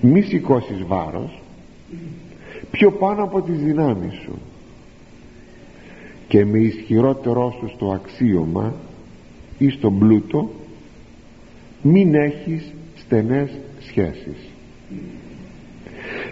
Μη 0.00 0.22
σηκώσεις 0.22 0.84
βάρος 0.86 1.42
πιο 2.70 2.92
πάνω 2.92 3.22
από 3.22 3.42
τις 3.42 3.58
δυνάμεις 3.58 4.12
σου 4.14 4.38
και 6.30 6.44
με 6.44 6.58
ισχυρότερό 6.58 7.56
σου 7.58 7.68
στο 7.74 7.90
αξίωμα 7.92 8.74
ή 9.58 9.68
στον 9.68 9.98
πλούτο 9.98 10.50
μην 11.82 12.14
έχεις 12.14 12.72
στενές 12.96 13.50
σχέσεις. 13.80 14.50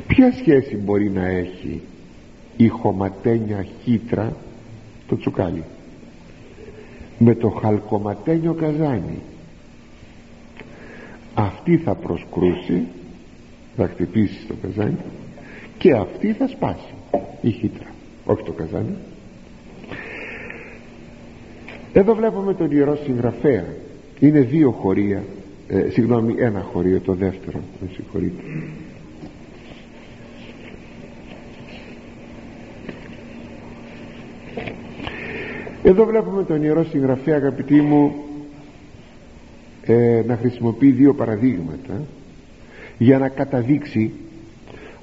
Ποια 0.06 0.32
σχέση 0.32 0.76
μπορεί 0.76 1.10
να 1.10 1.26
έχει 1.26 1.80
η 2.56 2.68
χωματένια 2.68 3.66
χύτρα 3.82 4.36
το 5.08 5.16
τσουκάλι 5.16 5.64
με 7.18 7.34
το 7.34 7.48
χαλκοματένιο 7.48 8.54
καζάνι; 8.54 9.18
Αυτή 11.34 11.76
θα 11.76 11.94
προσκρούσει 11.94 12.86
θα 13.76 13.88
χτυπήσει 13.88 14.46
το 14.46 14.54
καζάνι 14.62 14.96
και 15.78 15.92
αυτή 15.92 16.32
θα 16.32 16.48
σπάσει 16.48 16.94
η 17.40 17.50
χύτρα 17.50 17.86
όχι 18.24 18.42
το 18.42 18.52
καζάνι 18.52 18.94
εδώ 21.98 22.14
βλέπουμε 22.14 22.54
τον 22.54 22.70
Ιερό 22.70 22.96
Συγγραφέα. 23.04 23.64
Είναι 24.20 24.40
δύο 24.40 24.70
χωρία 24.70 25.24
ε, 25.68 25.88
συγγνώμη 25.90 26.34
ένα 26.38 26.60
χωρίο 26.60 27.00
το 27.00 27.12
δεύτερο 27.12 27.60
με 27.80 27.88
συγχωρείτε. 27.94 28.42
Εδώ 35.82 36.04
βλέπουμε 36.04 36.44
τον 36.44 36.62
Ιερό 36.62 36.84
Συγγραφέα 36.84 37.36
αγαπητοί 37.36 37.80
μου 37.80 38.14
ε, 39.86 40.22
να 40.26 40.36
χρησιμοποιεί 40.36 40.90
δύο 40.90 41.14
παραδείγματα 41.14 42.02
για 42.98 43.18
να 43.18 43.28
καταδείξει 43.28 44.12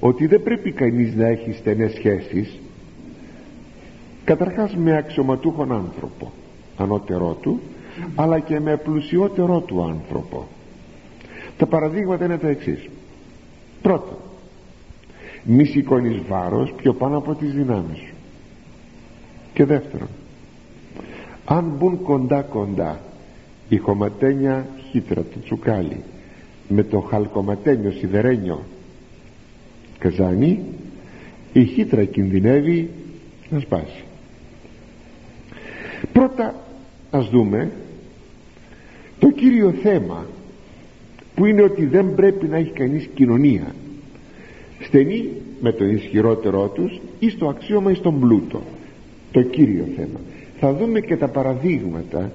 ότι 0.00 0.26
δεν 0.26 0.42
πρέπει 0.42 0.72
κανείς 0.72 1.14
να 1.14 1.26
έχει 1.26 1.52
στενές 1.52 1.92
σχέσεις 1.92 2.58
καταρχάς 4.24 4.76
με 4.76 4.96
αξιωματούχον 4.96 5.72
άνθρωπο 5.72 6.32
ανώτερό 6.76 7.36
του 7.40 7.60
αλλά 8.14 8.38
και 8.38 8.60
με 8.60 8.76
πλουσιότερό 8.76 9.60
του 9.60 9.82
άνθρωπο. 9.82 10.46
Τα 11.56 11.66
παραδείγματα 11.66 12.24
είναι 12.24 12.38
τα 12.38 12.48
εξής. 12.48 12.88
Πρώτον 13.82 14.16
μη 15.42 15.64
σηκώνεις 15.64 16.22
βάρος 16.28 16.72
πιο 16.72 16.94
πάνω 16.94 17.16
από 17.16 17.34
τις 17.34 17.52
δυνάμεις 17.52 17.98
σου. 17.98 18.14
Και 19.52 19.64
δεύτερον 19.64 20.08
αν 21.44 21.72
μπουν 21.78 22.02
κοντά 22.02 22.42
κοντά 22.42 23.00
η 23.68 23.76
χωματένια 23.76 24.66
χύτρα 24.90 25.22
του 25.22 25.40
τσουκάλι 25.44 26.02
με 26.68 26.82
το 26.82 27.00
χαλκοματένιο 27.00 27.90
σιδερένιο 27.90 28.64
καζάνι 29.98 30.60
η 31.52 31.64
χύτρα 31.64 32.04
κινδυνεύει 32.04 32.90
να 33.50 33.60
σπάσει. 33.60 34.04
Πρώτα 36.12 36.54
ας 37.10 37.28
δούμε. 37.28 37.70
Το 39.18 39.30
κύριο 39.30 39.70
θέμα 39.82 40.26
που 41.34 41.44
είναι 41.44 41.62
ότι 41.62 41.84
δεν 41.84 42.14
πρέπει 42.14 42.46
να 42.46 42.56
έχει 42.56 42.70
κανείς 42.70 43.08
κοινωνία. 43.14 43.74
Στενή 44.80 45.28
με 45.60 45.72
τον 45.72 45.90
ισχυρότερό 45.90 46.68
τους 46.68 47.00
ή 47.18 47.30
στο 47.30 47.48
αξίωμα 47.48 47.90
ή 47.90 47.94
στον 47.94 48.20
πλούτο. 48.20 48.62
Το 49.32 49.42
κύριο 49.42 49.84
θέμα. 49.96 50.20
Θα 50.60 50.74
δούμε 50.74 51.00
και 51.00 51.16
τα 51.16 51.28
παραδείγματα 51.28 52.32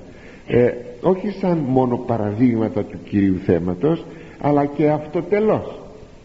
ε, 0.47 0.71
όχι 1.01 1.29
σαν 1.29 1.57
μόνο 1.57 1.97
παραδείγματα 1.97 2.83
του 2.83 2.97
κυρίου 3.03 3.37
θέματος 3.45 4.05
αλλά 4.41 4.65
και 4.65 4.89
αυτοτελώς 4.89 5.79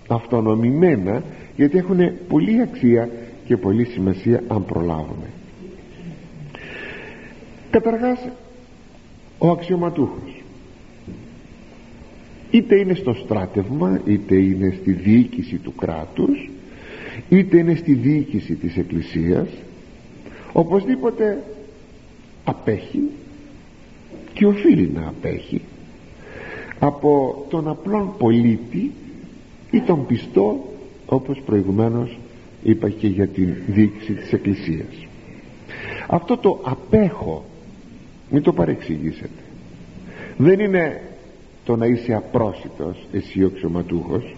αυτονομημένα 0.09 1.23
γιατί 1.57 1.79
έχουν 1.79 1.99
πολύ 2.29 2.61
αξία 2.61 3.09
και 3.45 3.57
πολύ 3.57 3.85
σημασία 3.85 4.43
αν 4.49 4.65
προλάβουμε 4.65 5.27
καταρχάς 7.81 8.29
ο 9.39 9.51
αξιωματούχος. 9.51 10.43
Είτε 12.51 12.79
είναι 12.79 12.95
στο 12.95 13.15
στράτευμα 13.15 14.01
είτε 14.05 14.35
είναι 14.35 14.75
στη 14.81 14.93
διοίκηση 14.93 15.57
του 15.57 15.75
κράτους 15.75 16.51
είτε 17.29 17.59
είναι 17.59 17.75
στη 17.75 17.95
διοίκηση 17.95 18.55
της 18.55 18.77
εκκλησίας 18.77 19.49
οπωσδήποτε 20.53 21.43
απέχει 22.45 23.03
και 24.33 24.47
οφείλει 24.47 24.91
να 24.95 25.09
απέχει 25.09 25.61
από 26.79 27.45
τον 27.49 27.69
απλόν 27.69 28.15
πολίτη 28.19 28.93
ή 29.71 29.81
τον 29.81 30.07
πιστό 30.07 30.73
όπως 31.07 31.43
προηγουμένως 31.47 32.19
είπα 32.63 32.89
και 32.89 33.07
για 33.07 33.29
την 33.29 33.55
διοίκηση 33.67 34.13
της 34.13 34.33
Εκκλησίας. 34.33 35.07
Αυτό 36.07 36.37
το 36.37 36.61
απέχω 36.63 37.45
μην 38.31 38.43
το 38.43 38.53
παρεξηγήσετε. 38.53 39.43
Δεν 40.37 40.61
είναι 40.61 41.01
το 41.65 41.77
να 41.77 41.87
είσαι 41.87 42.15
απρόσιτος 42.15 43.07
εσύ 43.13 43.45
ο 43.45 43.51
ξωματούχος 43.51 44.37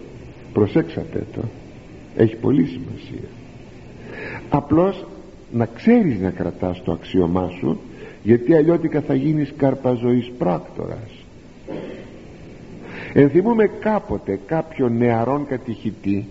προσέξατε 0.53 1.25
το. 1.33 1.41
Έχει 2.15 2.35
πολύ 2.35 2.65
σημασία. 2.65 3.27
Απλώς 4.49 5.05
να 5.51 5.65
ξέρεις 5.65 6.19
να 6.19 6.29
κρατάς 6.29 6.83
το 6.83 6.91
αξίωμά 6.91 7.49
σου 7.59 7.79
γιατί 8.23 8.55
αλλιώτικα 8.55 9.01
θα 9.01 9.13
γίνεις 9.13 9.53
καρπαζωής 9.57 10.31
πράκτορας. 10.37 11.11
Ενθυμούμε 13.13 13.69
κάποτε 13.79 14.39
κάποιο 14.45 14.89
νεαρόν 14.89 15.45
κατηχητή 15.45 16.27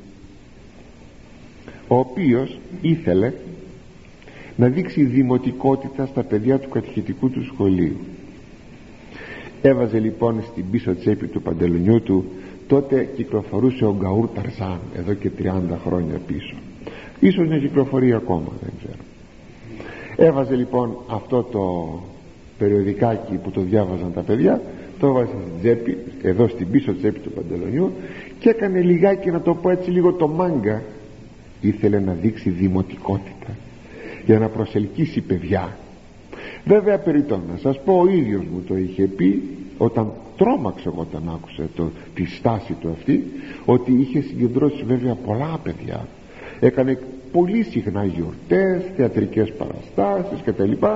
ο 1.88 1.98
οποίος 1.98 2.58
ήθελε 2.80 3.32
να 4.58 4.68
δείξει 4.68 5.04
δημοτικότητα 5.04 6.06
στα 6.06 6.22
παιδιά 6.22 6.58
του 6.58 6.68
κατηχητικού 6.68 7.30
του 7.30 7.44
σχολείου. 7.44 7.96
Έβαζε 9.62 9.98
λοιπόν 9.98 10.42
στην 10.52 10.64
πίσω 10.70 10.96
τσέπη 10.96 11.26
του 11.26 11.42
παντελονιού 11.42 12.02
του 12.02 12.24
τότε 12.66 13.08
κυκλοφορούσε 13.16 13.84
ο 13.84 13.96
Γκαούρ 13.98 14.28
Ταρζάν 14.34 14.78
εδώ 14.96 15.14
και 15.14 15.30
30 15.38 15.44
χρόνια 15.84 16.20
πίσω. 16.26 16.54
Ίσως 17.20 17.48
να 17.48 17.58
κυκλοφορεί 17.58 18.14
ακόμα 18.14 18.52
δεν 18.62 18.72
ξέρω. 18.78 19.02
Έβαζε 20.16 20.54
λοιπόν 20.54 20.96
αυτό 21.08 21.42
το 21.42 21.92
περιοδικάκι 22.58 23.34
που 23.34 23.50
το 23.50 23.60
διάβαζαν 23.60 24.12
τα 24.12 24.20
παιδιά 24.20 24.62
το 24.98 25.06
έβαζε 25.06 25.30
στην 25.30 25.60
τσέπη 25.60 25.98
εδώ 26.22 26.48
στην 26.48 26.70
πίσω 26.70 26.94
τσέπη 26.94 27.18
του 27.18 27.30
παντελονιού 27.30 27.92
και 28.38 28.48
έκανε 28.48 28.80
λιγάκι 28.80 29.30
να 29.30 29.40
το 29.40 29.54
πω 29.54 29.70
έτσι 29.70 29.90
λίγο 29.90 30.12
το 30.12 30.28
μάγκα. 30.28 30.82
Ήθελε 31.60 32.00
να 32.00 32.12
δείξει 32.12 32.50
δημοτικότητα 32.50 33.56
για 34.28 34.38
να 34.38 34.48
προσελκύσει 34.48 35.20
παιδιά. 35.20 35.76
Βέβαια 36.64 36.98
περιττό 36.98 37.40
να 37.52 37.58
σας 37.58 37.80
πω 37.84 37.92
ο 37.92 38.08
ίδιος 38.08 38.44
μου 38.52 38.62
το 38.68 38.76
είχε 38.76 39.02
πει 39.02 39.42
όταν 39.78 40.12
τρόμαξε 40.36 40.88
εγώ 40.88 41.00
όταν 41.00 41.22
άκουσε 41.34 41.68
το, 41.76 41.90
τη 42.14 42.26
στάση 42.26 42.72
του 42.72 42.90
αυτή 42.90 43.24
ότι 43.64 43.92
είχε 43.92 44.20
συγκεντρώσει 44.20 44.84
βέβαια 44.86 45.14
πολλά 45.14 45.60
παιδιά. 45.62 46.06
Έκανε 46.60 46.98
πολύ 47.32 47.62
συχνά 47.62 48.04
γιορτές 48.04 48.82
θεατρικές 48.96 49.52
παραστάσεις 49.52 50.40
κτλ 50.44 50.86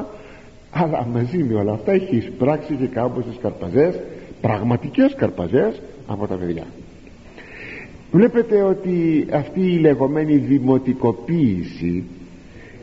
αλλά 0.70 1.06
μαζί 1.12 1.38
με 1.38 1.54
όλα 1.54 1.72
αυτά 1.72 1.92
έχει 1.92 2.16
εισπράξει 2.16 2.74
και 2.74 2.86
κάμποσες 2.86 3.36
καρπαζές 3.42 4.00
πραγματικές 4.40 5.14
καρπαζές 5.14 5.80
από 6.06 6.26
τα 6.26 6.34
παιδιά. 6.34 6.66
Βλέπετε 8.12 8.62
ότι 8.62 9.26
αυτή 9.32 9.60
η 9.60 9.78
λεγόμενη 9.78 10.36
δημοτικοποίηση 10.36 12.04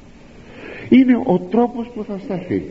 Είναι 0.90 1.22
ο 1.26 1.40
τρόπος 1.40 1.88
που 1.96 2.04
θα 2.04 2.20
σταθεί. 2.24 2.64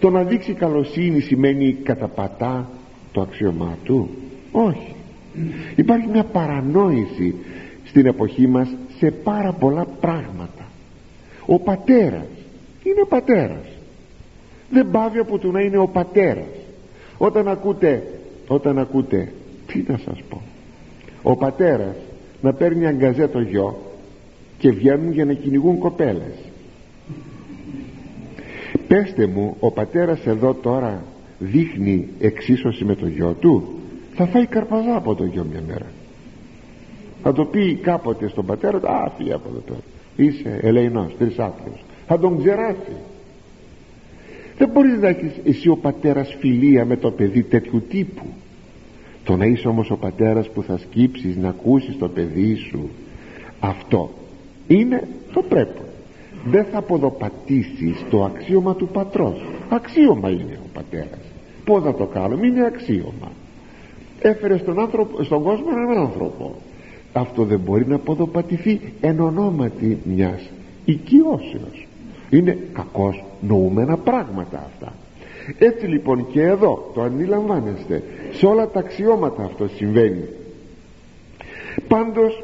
Το 0.00 0.10
να 0.10 0.22
δείξει 0.22 0.52
καλοσύνη 0.52 1.20
σημαίνει 1.20 1.72
καταπατά 1.72 2.70
το 3.12 3.20
αξιωμά 3.20 3.76
του. 3.84 4.08
Όχι 4.52 4.94
υπάρχει 5.76 6.08
μια 6.08 6.24
παρανόηση 6.24 7.34
στην 7.84 8.06
εποχή 8.06 8.46
μας 8.46 8.68
σε 8.98 9.10
πάρα 9.10 9.52
πολλά 9.52 9.84
πράγματα. 10.00 10.68
Ο 11.46 11.58
πατέρας. 11.58 12.26
Είναι 12.82 13.00
ο 13.02 13.06
πατέρας. 13.06 13.66
Δεν 14.70 14.90
πάβει 14.90 15.18
από 15.18 15.38
το 15.38 15.50
να 15.50 15.60
είναι 15.60 15.78
ο 15.78 15.86
πατέρας. 15.86 16.54
Όταν 17.18 17.48
ακούτε 17.48 18.20
όταν 18.52 18.78
ακούτε 18.78 19.32
τι 19.66 19.84
να 19.86 19.98
σας 20.04 20.22
πω. 20.28 20.42
Ο 21.22 21.36
πατέρας 21.36 21.96
να 22.40 22.52
παίρνει 22.52 22.86
αγκαζέ 22.86 23.28
το 23.28 23.40
γιο 23.40 23.78
και 24.58 24.70
βγαίνουν 24.70 25.12
για 25.12 25.24
να 25.24 25.32
κυνηγούν 25.32 25.78
κοπέλες. 25.78 26.34
Πέστε 28.88 29.26
μου 29.26 29.56
ο 29.60 29.70
πατέρας 29.70 30.26
εδώ 30.26 30.54
τώρα 30.54 31.04
δείχνει 31.38 32.08
εξίσωση 32.20 32.84
με 32.84 32.94
το 32.94 33.06
γιο 33.06 33.36
του; 33.40 33.79
Θα 34.20 34.26
φάει 34.26 34.46
καρπαζά 34.46 34.96
από 34.96 35.14
το 35.14 35.24
γιο 35.24 35.46
μια 35.50 35.62
μέρα. 35.66 35.86
Θα 37.22 37.32
το 37.32 37.44
πει 37.44 37.74
κάποτε 37.74 38.28
στον 38.28 38.46
πατέρα 38.46 38.76
α 38.76 39.10
φύγε 39.16 39.32
από 39.32 39.48
εδώ 39.48 39.60
τώρα. 39.66 39.80
Είσαι 40.16 40.58
ελεηνός 40.62 41.16
τρισάπλος 41.18 41.84
θα 42.06 42.18
τον 42.18 42.38
ξεράσει 42.38 42.96
δεν 44.58 44.68
μπορείς 44.68 44.98
να 44.98 45.08
έχεις 45.08 45.32
εσύ 45.44 45.68
ο 45.68 45.76
πατέρας 45.76 46.36
φιλία 46.38 46.84
με 46.84 46.96
το 46.96 47.10
παιδί 47.10 47.42
τέτοιου 47.42 47.82
τύπου. 47.88 48.26
Το 49.24 49.36
να 49.36 49.44
είσαι 49.44 49.68
όμως 49.68 49.90
ο 49.90 49.96
πατέρας 49.96 50.50
που 50.50 50.62
θα 50.62 50.78
σκύψεις 50.78 51.36
να 51.36 51.48
ακούσεις 51.48 51.98
το 51.98 52.08
παιδί 52.08 52.54
σου 52.54 52.88
αυτό 53.60 54.10
είναι 54.66 55.08
το 55.32 55.42
πρέπει. 55.42 55.80
Δεν 56.44 56.64
θα 56.64 56.78
αποδοπατήσεις 56.78 58.04
το 58.10 58.24
αξίωμα 58.24 58.74
του 58.74 58.88
πατρός. 58.88 59.40
Αξίωμα 59.68 60.30
είναι 60.30 60.58
ο 60.64 60.68
πατέρας. 60.72 61.20
Πως 61.64 61.82
θα 61.82 61.94
το 61.94 62.04
κάνουμε; 62.06 62.46
Είναι 62.46 62.66
αξίωμα 62.66 63.30
έφερε 64.20 64.58
στον, 64.58 64.78
άνθρωπο, 64.78 65.22
στον 65.22 65.42
κόσμο 65.42 65.66
έναν 65.70 65.98
άνθρωπο. 65.98 66.54
Αυτό 67.12 67.44
δεν 67.44 67.60
μπορεί 67.60 67.86
να 67.86 67.94
αποδοπατηθεί 67.94 68.80
εν 69.00 69.20
ονόματι 69.20 69.98
μιας 70.04 70.50
οικειώσεως. 70.84 71.86
Είναι 72.30 72.58
κακώς 72.72 73.24
νοούμενα 73.40 73.96
πράγματα 73.96 74.70
αυτά. 74.74 74.92
Έτσι 75.58 75.86
λοιπόν 75.86 76.26
και 76.32 76.42
εδώ 76.42 76.90
το 76.94 77.02
αντιλαμβάνεστε 77.02 78.02
σε 78.32 78.46
όλα 78.46 78.68
τα 78.68 78.78
αξιώματα 78.78 79.44
αυτό 79.44 79.68
συμβαίνει. 79.68 80.24
Πάντως 81.88 82.42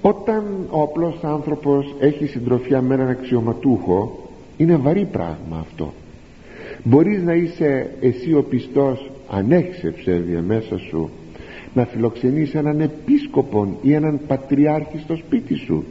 όταν 0.00 0.66
ο 0.70 0.82
απλός 0.82 1.18
άνθρωπος 1.22 1.94
έχει 2.00 2.26
συντροφιά 2.26 2.80
με 2.82 2.94
έναν 2.94 3.08
αξιωματούχο 3.08 4.28
είναι 4.56 4.76
βαρύ 4.76 5.08
πράγμα 5.12 5.58
αυτό. 5.60 5.92
Μπορείς 6.82 7.22
να 7.22 7.34
είσαι 7.34 7.90
εσύ 8.00 8.34
ο 8.34 8.42
πιστός 8.42 9.10
αν 9.30 9.52
έχεις 9.52 9.84
ευσέβεια 9.84 10.42
μέσα 10.42 10.78
σου 10.78 11.10
να 11.74 11.84
φιλοξενείς 11.84 12.54
έναν 12.54 12.80
επίσκοπον 12.80 13.76
ή 13.82 13.92
έναν 13.92 14.20
πατριάρχη 14.26 14.98
στο 14.98 15.16
σπίτι 15.16 15.54
σου. 15.54 15.84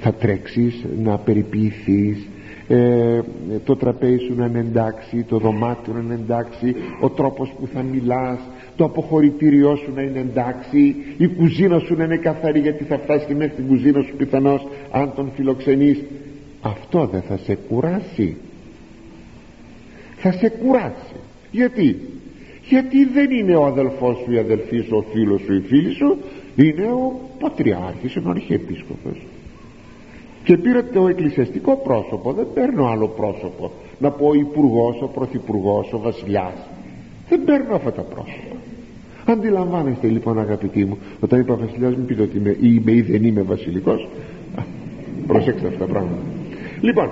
Θα 0.00 0.12
τρέξεις 0.12 0.84
να 1.02 1.18
περιποιηθείς 1.18 2.26
ε, 2.68 3.20
το 3.64 3.76
τραπέζι 3.76 4.18
σου 4.18 4.34
να 4.36 4.46
είναι 4.46 4.58
εντάξει 4.58 5.22
το 5.22 5.38
δωμάτιο 5.38 5.92
να 5.92 6.00
είναι 6.00 6.14
εντάξει 6.14 6.74
ο 7.00 7.10
τρόπος 7.10 7.52
που 7.60 7.66
θα 7.66 7.82
μιλάς 7.82 8.38
το 8.76 8.84
αποχωρητήριό 8.84 9.76
σου 9.76 9.92
να 9.94 10.02
είναι 10.02 10.18
εντάξει 10.18 10.96
η 11.16 11.26
κουζίνα 11.28 11.78
σου 11.78 11.94
να 11.94 12.04
είναι 12.04 12.16
καθαρή 12.16 12.60
γιατί 12.60 12.84
θα 12.84 12.98
φτάσει 12.98 13.34
μέχρι 13.34 13.54
την 13.54 13.66
κουζίνα 13.66 14.02
σου 14.02 14.16
πιθανώς 14.16 14.66
αν 14.90 15.12
τον 15.14 15.30
φιλοξενείς. 15.34 15.98
Αυτό 16.60 17.06
δεν 17.06 17.22
θα 17.22 17.36
σε 17.36 17.58
κουράσει. 17.68 18.36
Θα 20.16 20.32
σε 20.32 20.48
κουράσει 20.48 21.07
γιατί; 21.50 21.96
Γιατί 22.68 23.04
δεν 23.04 23.30
είναι 23.30 23.56
ο 23.56 23.64
αδελφός 23.64 24.16
σου 24.24 24.32
η 24.32 24.38
αδελφή 24.38 24.80
σου 24.80 24.96
ο 24.96 25.04
φίλος 25.12 25.40
σου 25.40 25.54
η 25.54 25.60
φίλη 25.60 25.92
σου 25.92 26.18
είναι 26.56 26.84
ο 26.84 27.20
πατριάρχης 27.40 28.16
ο 28.16 28.30
αρχιεπίσκοπος. 28.30 29.26
Και 30.44 30.56
πήρε 30.56 30.82
το 30.82 31.08
εκκλησιαστικό 31.08 31.76
πρόσωπο 31.76 32.32
δεν 32.32 32.46
παίρνω 32.54 32.86
άλλο 32.86 33.08
πρόσωπο. 33.08 33.70
Να 33.98 34.10
πω 34.10 34.26
ο 34.26 34.34
υπουργός, 34.34 35.02
ο 35.02 35.06
πρωθυπουργός, 35.06 35.92
ο 35.92 35.98
βασιλιάς. 35.98 36.54
Δεν 37.28 37.44
παίρνω 37.44 37.74
αυτά 37.74 37.92
τα 37.92 38.02
πρόσωπα. 38.02 38.56
Αντιλαμβάνεστε 39.24 40.06
λοιπόν 40.06 40.38
αγαπητοί 40.38 40.84
μου 40.84 40.98
όταν 41.20 41.40
είπα 41.40 41.54
βασιλιάς 41.54 41.96
μην 41.96 42.06
πείτε 42.06 42.22
ότι 42.22 42.36
είμαι 42.36 42.50
ή 42.50 42.56
είμαι 42.60 42.92
ή 42.92 43.00
δεν 43.00 43.24
είμαι 43.24 43.42
βασιλικός. 43.42 44.08
Προσέξτε 45.26 45.66
αυτά 45.66 45.78
τα 45.78 45.92
πράγματα. 45.92 46.22
Λοιπόν 46.80 47.10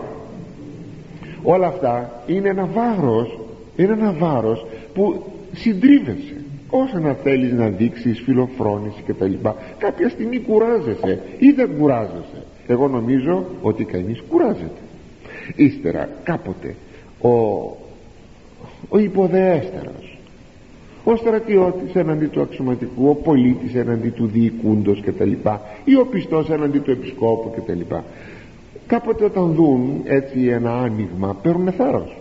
όλα 1.43 1.67
αυτά 1.67 2.23
είναι 2.27 2.49
ένα 2.49 2.69
βάρος 2.75 3.39
είναι 3.77 3.93
ένα 3.93 4.13
βάρος 4.13 4.67
που 4.95 5.23
συντρίβεσαι. 5.53 6.35
Όσο 6.71 6.99
να 6.99 7.13
θέλεις 7.13 7.53
να 7.53 7.69
δείξεις 7.69 8.21
φιλοφρόνηση 8.21 9.03
και 9.07 9.15
τα 9.15 9.27
λοιπά 9.27 9.57
κάποια 9.79 10.09
στιγμή 10.09 10.41
κουράζεσαι 10.41 11.21
ή 11.39 11.51
δεν 11.51 11.71
κουράζεσαι. 11.79 12.43
Εγώ 12.67 12.89
νομίζω 12.89 13.45
ότι 13.63 13.85
κανείς 13.85 14.23
κουράζεται. 14.29 14.81
Ύστερα 15.57 16.09
κάποτε 16.23 16.75
ο, 17.21 17.29
ο 18.89 18.99
υποδεέστερος 18.99 20.19
ο 21.05 21.17
στρατιώτης 21.17 21.95
έναντι 21.95 22.27
του 22.27 22.41
αξιωματικού 22.41 23.09
ο 23.09 23.15
πολίτης 23.15 23.75
έναντι 23.75 24.09
του 24.09 24.27
διοικούντος 24.27 25.01
και 25.01 25.13
τα 25.13 25.25
λοιπά 25.25 25.63
ή 25.85 25.97
ο 25.97 26.07
πιστός 26.07 26.51
έναντι 26.51 26.79
του 26.79 26.91
επισκόπου 26.91 27.53
και 27.55 27.61
τα 27.61 27.75
λοιπά. 27.75 28.05
Κάποτε 28.87 29.25
όταν 29.25 29.53
δουν 29.53 30.01
έτσι 30.05 30.47
ένα 30.47 30.81
άνοιγμα 30.81 31.37
παίρνουν 31.43 31.73
θάρρος 31.73 32.17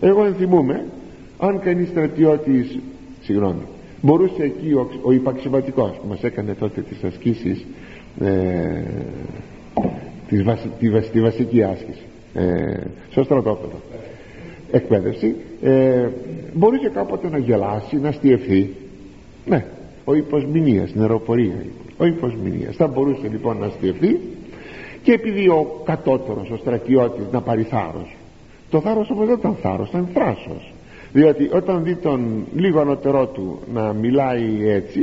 εγώ 0.00 0.24
ενθυμούμαι 0.24 0.84
αν 1.38 1.60
κανείς 1.60 1.88
στρατιώτης 1.88 2.78
συγγνώμη 3.20 3.62
μπορούσε 4.00 4.42
εκεί 4.42 4.72
ο, 4.72 4.88
ο 5.02 5.12
υπαξιωματικός 5.12 5.90
που 5.90 6.08
μας 6.08 6.22
έκανε 6.22 6.54
τότε 6.54 6.80
τις 6.80 7.04
ασκήσεις 7.04 7.66
ε, 8.20 8.82
τη, 10.28 10.42
βασι, 10.42 10.70
τη, 11.12 11.20
βασική 11.20 11.62
άσκηση 11.62 12.02
ε, 12.34 12.76
στο 13.10 13.22
στρατόπεδο 13.22 13.80
εκπαίδευση 14.70 15.34
ε, 15.62 16.08
μπορούσε 16.54 16.88
κάποτε 16.88 17.28
να 17.28 17.38
γελάσει 17.38 17.96
να 17.96 18.12
στιευθεί. 18.12 18.74
Ναι 19.46 19.64
ο 20.04 20.14
υποσμηνίας 20.14 20.88
στην 20.88 21.00
αεροπορία 21.00 21.64
ο 21.96 22.06
υποσμηνίας. 22.06 22.76
Θα 22.76 22.86
μπορούσε 22.86 23.28
λοιπόν 23.28 23.58
να 23.58 23.68
στιευθεί 23.68 24.20
και 25.02 25.12
επειδή 25.12 25.48
ο 25.48 25.80
κατώτερος 25.84 26.50
ο 26.50 26.56
στρατιώτης 26.56 27.24
να 27.32 27.40
πάρει 27.40 27.62
θάρρος 27.62 28.16
το 28.70 28.80
θάρρος 28.80 29.10
όμως 29.10 29.26
δεν 29.26 29.36
ήταν 29.38 29.56
θάρρος 29.62 29.88
ήταν 29.88 30.08
θράσος. 30.14 30.72
Διότι 31.12 31.50
όταν 31.52 31.84
δει 31.84 31.94
τον 31.94 32.44
λίγο 32.54 32.80
ανωτερό 32.80 33.26
του 33.26 33.58
να 33.72 33.92
μιλάει 33.92 34.68
έτσι 34.68 35.00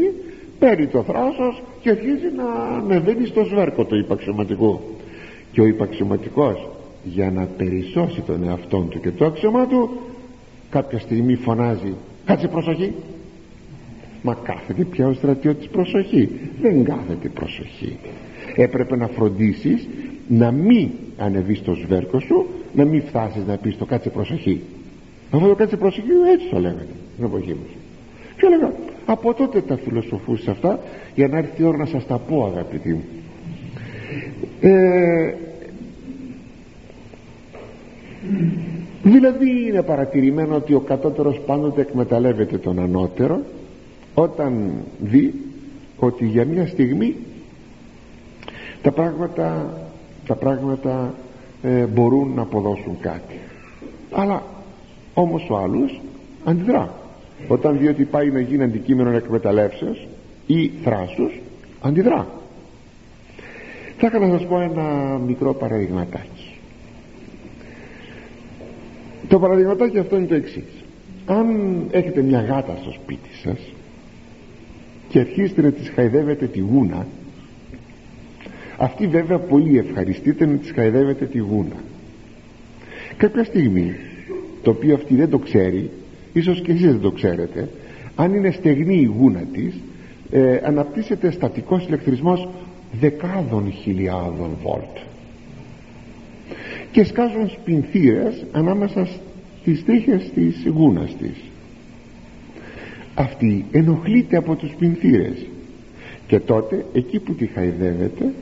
παίρνει 0.59 0.88
το 0.88 1.03
θράσος 1.03 1.63
και 1.82 1.89
αρχίζει 1.89 2.32
να 2.36 2.76
ανεβαίνει 2.78 3.26
στο 3.26 3.43
σβέρκο 3.43 3.84
του 3.84 3.95
υπαξιωματικού 3.95 4.80
και 5.51 5.61
ο 5.61 5.65
υπαξιωματικός 5.65 6.70
για 7.03 7.32
να 7.32 7.47
περισσώσει 7.57 8.22
τον 8.22 8.43
εαυτό 8.43 8.88
του 8.89 8.99
και 8.99 9.11
το 9.11 9.26
άξιωμά 9.26 9.68
του 9.68 9.89
κάποια 10.70 10.99
στιγμή 10.99 11.36
φωνάζει 11.36 11.93
κάτσε 12.26 12.47
προσοχή 12.47 12.93
μα 14.22 14.34
κάθεται 14.43 14.84
πια 14.84 15.07
ο 15.07 15.13
στρατιώτης 15.13 15.68
προσοχή. 15.68 16.30
Δεν 16.61 16.84
κάθεται 16.84 17.28
προσοχή. 17.28 17.97
Έπρεπε 18.55 18.95
να 18.95 19.07
φροντίσεις 19.07 19.88
να 20.28 20.51
μην 20.51 20.89
ανεβείς 21.18 21.57
στο 21.57 21.74
σβέρκο 21.74 22.20
σου 22.20 22.45
να 22.78 22.86
μην 22.86 23.01
φτάσεις 23.01 23.45
να 23.45 23.57
πεις 23.57 23.78
το 23.78 23.86
κάτσε 23.86 24.09
προσοχή 24.09 24.61
αυτό 25.32 25.47
το 25.47 25.55
κάτσε 25.55 25.78
προσοχή 25.78 26.07
έτσι 26.34 26.49
το 26.49 26.59
λέγανε 26.59 26.88
στην 27.13 27.25
εποχή 27.25 27.49
μας 27.49 27.69
και 28.38 28.45
έλεγα 28.45 28.71
από 29.05 29.34
τότε 29.34 29.61
τα 29.61 29.78
φιλοσοφούσα 29.78 30.51
αυτά 30.51 30.80
για 31.15 31.28
να 31.28 31.38
έρθει 31.38 31.61
η 31.61 31.65
ώρα 31.65 31.78
να 31.78 31.86
σας 31.86 32.05
τα 32.05 32.17
πω 32.17 32.45
αγαπητοί 32.45 32.89
μου 32.89 33.03
ε, 34.61 35.34
δηλαδή 39.03 39.65
είναι 39.67 39.82
παρατηρημένο 39.82 40.55
ότι 40.55 40.73
ο 40.73 40.80
κατώτερος 40.80 41.41
πάντοτε 41.45 41.82
εκμεταλλεύεται 41.82 42.57
τον 42.57 42.80
ανώτερο 42.80 43.41
όταν 44.13 44.71
δει 44.99 45.34
ότι 45.97 46.25
για 46.25 46.45
μια 46.45 46.67
στιγμή 46.67 47.15
τα 48.82 48.91
πράγματα 48.91 49.73
τα 50.28 50.36
πράγματα 50.36 51.13
ε, 51.63 51.85
μπορούν 51.85 52.33
να 52.35 52.41
αποδώσουν 52.41 52.97
κάτι. 52.99 53.39
Αλλά 54.11 54.43
όμως 55.13 55.49
ο 55.49 55.57
άλλος 55.57 56.01
αντιδρά. 56.43 56.93
Όταν 57.47 57.77
δει 57.77 57.87
ότι 57.87 58.03
πάει 58.03 58.31
να 58.31 58.39
γίνει 58.39 58.63
αντικείμενο 58.63 59.09
εκμεταλλεύσεως 59.09 60.07
ή 60.47 60.71
θράσος 60.83 61.41
αντιδρά. 61.81 62.27
Θα 63.97 64.07
ήθελα 64.07 64.27
να 64.27 64.37
σας 64.37 64.47
πω 64.47 64.59
ένα 64.59 65.17
μικρό 65.25 65.53
παραδειγματάκι. 65.53 66.55
Το 69.27 69.39
παραδειγματάκι 69.39 69.97
αυτό 69.97 70.17
είναι 70.17 70.25
το 70.25 70.35
εξής. 70.35 70.83
αν 71.25 71.47
έχετε 71.91 72.21
μια 72.21 72.41
γάτα 72.41 72.77
στο 72.81 72.91
σπίτι 72.91 73.29
σας 73.43 73.59
και 75.09 75.19
αρχίσετε 75.19 75.61
να 75.61 75.71
της 75.71 75.89
χαϊδεύετε 75.89 76.45
τη 76.45 76.59
γούνα 76.59 77.07
αυτή 78.78 79.07
βέβαια 79.07 79.38
πολύ 79.39 79.78
ευχαριστείτε 79.78 80.45
να 80.45 80.55
της 80.55 80.71
χαϊδεύετε 80.71 81.25
τη 81.25 81.38
γούνα. 81.38 81.75
Κάποια 83.17 83.43
στιγμή 83.43 83.95
το 84.61 84.69
οποίο 84.69 84.95
αυτή 84.95 85.15
δεν 85.15 85.30
το 85.30 85.38
ξέρει 85.38 85.89
ίσως 86.34 86.61
και 86.61 86.71
εσείς 86.71 86.86
δεν 86.86 86.99
το 86.99 87.11
ξέρετε 87.11 87.69
αν 88.15 88.34
είναι 88.34 88.51
στεγνή 88.51 88.95
η 88.95 89.11
γούνα 89.17 89.43
της 89.53 89.75
ε, 90.32 90.59
αναπτύσσεται 90.63 91.32
στατικός 91.32 91.86
ηλεκτρισμός 91.86 92.47
δεκάδων 92.99 93.71
χιλιάδων 93.71 94.49
βολτ 94.63 94.97
και 96.91 97.03
σκάζουν 97.03 97.49
σπινθήρες 97.49 98.45
ανάμεσα 98.51 99.07
στις 99.61 99.86
τρίχες 99.86 100.32
της 100.34 100.67
γούνας 100.67 101.15
της. 101.15 101.38
Αυτή 103.15 103.65
ενοχλείται 103.71 104.38
από 104.38 104.55
τους 104.55 104.69
σπινθήρες 104.69 105.45
και 106.28 106.39
τότε 106.39 106.86
εκεί 106.93 107.19
που 107.19 107.34
τη 107.34 107.45
χαϊδεύεται 107.45 108.34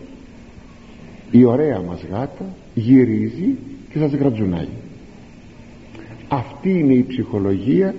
η 1.38 1.44
ωραία 1.44 1.82
μας 1.82 2.04
γάτα 2.12 2.46
γυρίζει 2.74 3.56
και 3.92 4.00
σας 4.00 4.12
γρατζουνάει. 4.14 4.68
Αυτή 6.28 6.70
είναι 6.70 6.94
η 6.94 7.06
ψυχολογία 7.08 7.96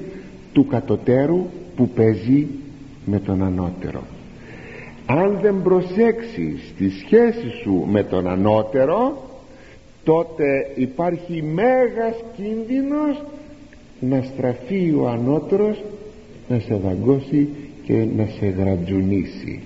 του 0.53 0.67
κατωτέρου 0.67 1.47
που 1.77 1.89
παίζει 1.89 2.47
με 3.05 3.19
τον 3.19 3.43
ανώτερο. 3.43 4.03
Αν 5.07 5.39
δεν 5.43 5.63
προσέξεις 5.63 6.73
τη 6.79 6.91
σχέση 6.91 7.51
σου 7.63 7.87
με 7.91 8.03
τον 8.03 8.29
ανώτερο 8.29 9.25
τότε 10.05 10.45
υπάρχει 10.75 11.43
μέγας 11.43 12.25
κίνδυνος 12.37 13.23
να 14.01 14.23
στραφεί 14.23 14.95
ο 14.99 15.09
ανώτερος 15.09 15.85
να 16.49 16.59
σε 16.59 16.75
δαγκώσει 16.75 17.49
και 17.85 18.07
να 18.17 18.27
σε 18.39 18.47
γρατζουνίσει 18.47 19.61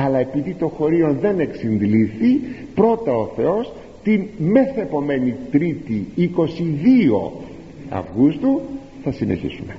αλλά 0.00 0.18
επειδή 0.18 0.54
το 0.54 0.68
χωρίο 0.68 1.16
δεν 1.20 1.40
εξυντλήθη 1.40 2.40
πρώτα 2.74 3.12
ο 3.12 3.26
Θεός 3.36 3.72
την 4.02 4.26
μεθεπομένη 4.38 5.34
τρίτη 5.50 6.06
22 6.16 7.30
Αυγούστου 7.88 8.60
θα 9.04 9.12
συνεχίσουμε 9.12 9.76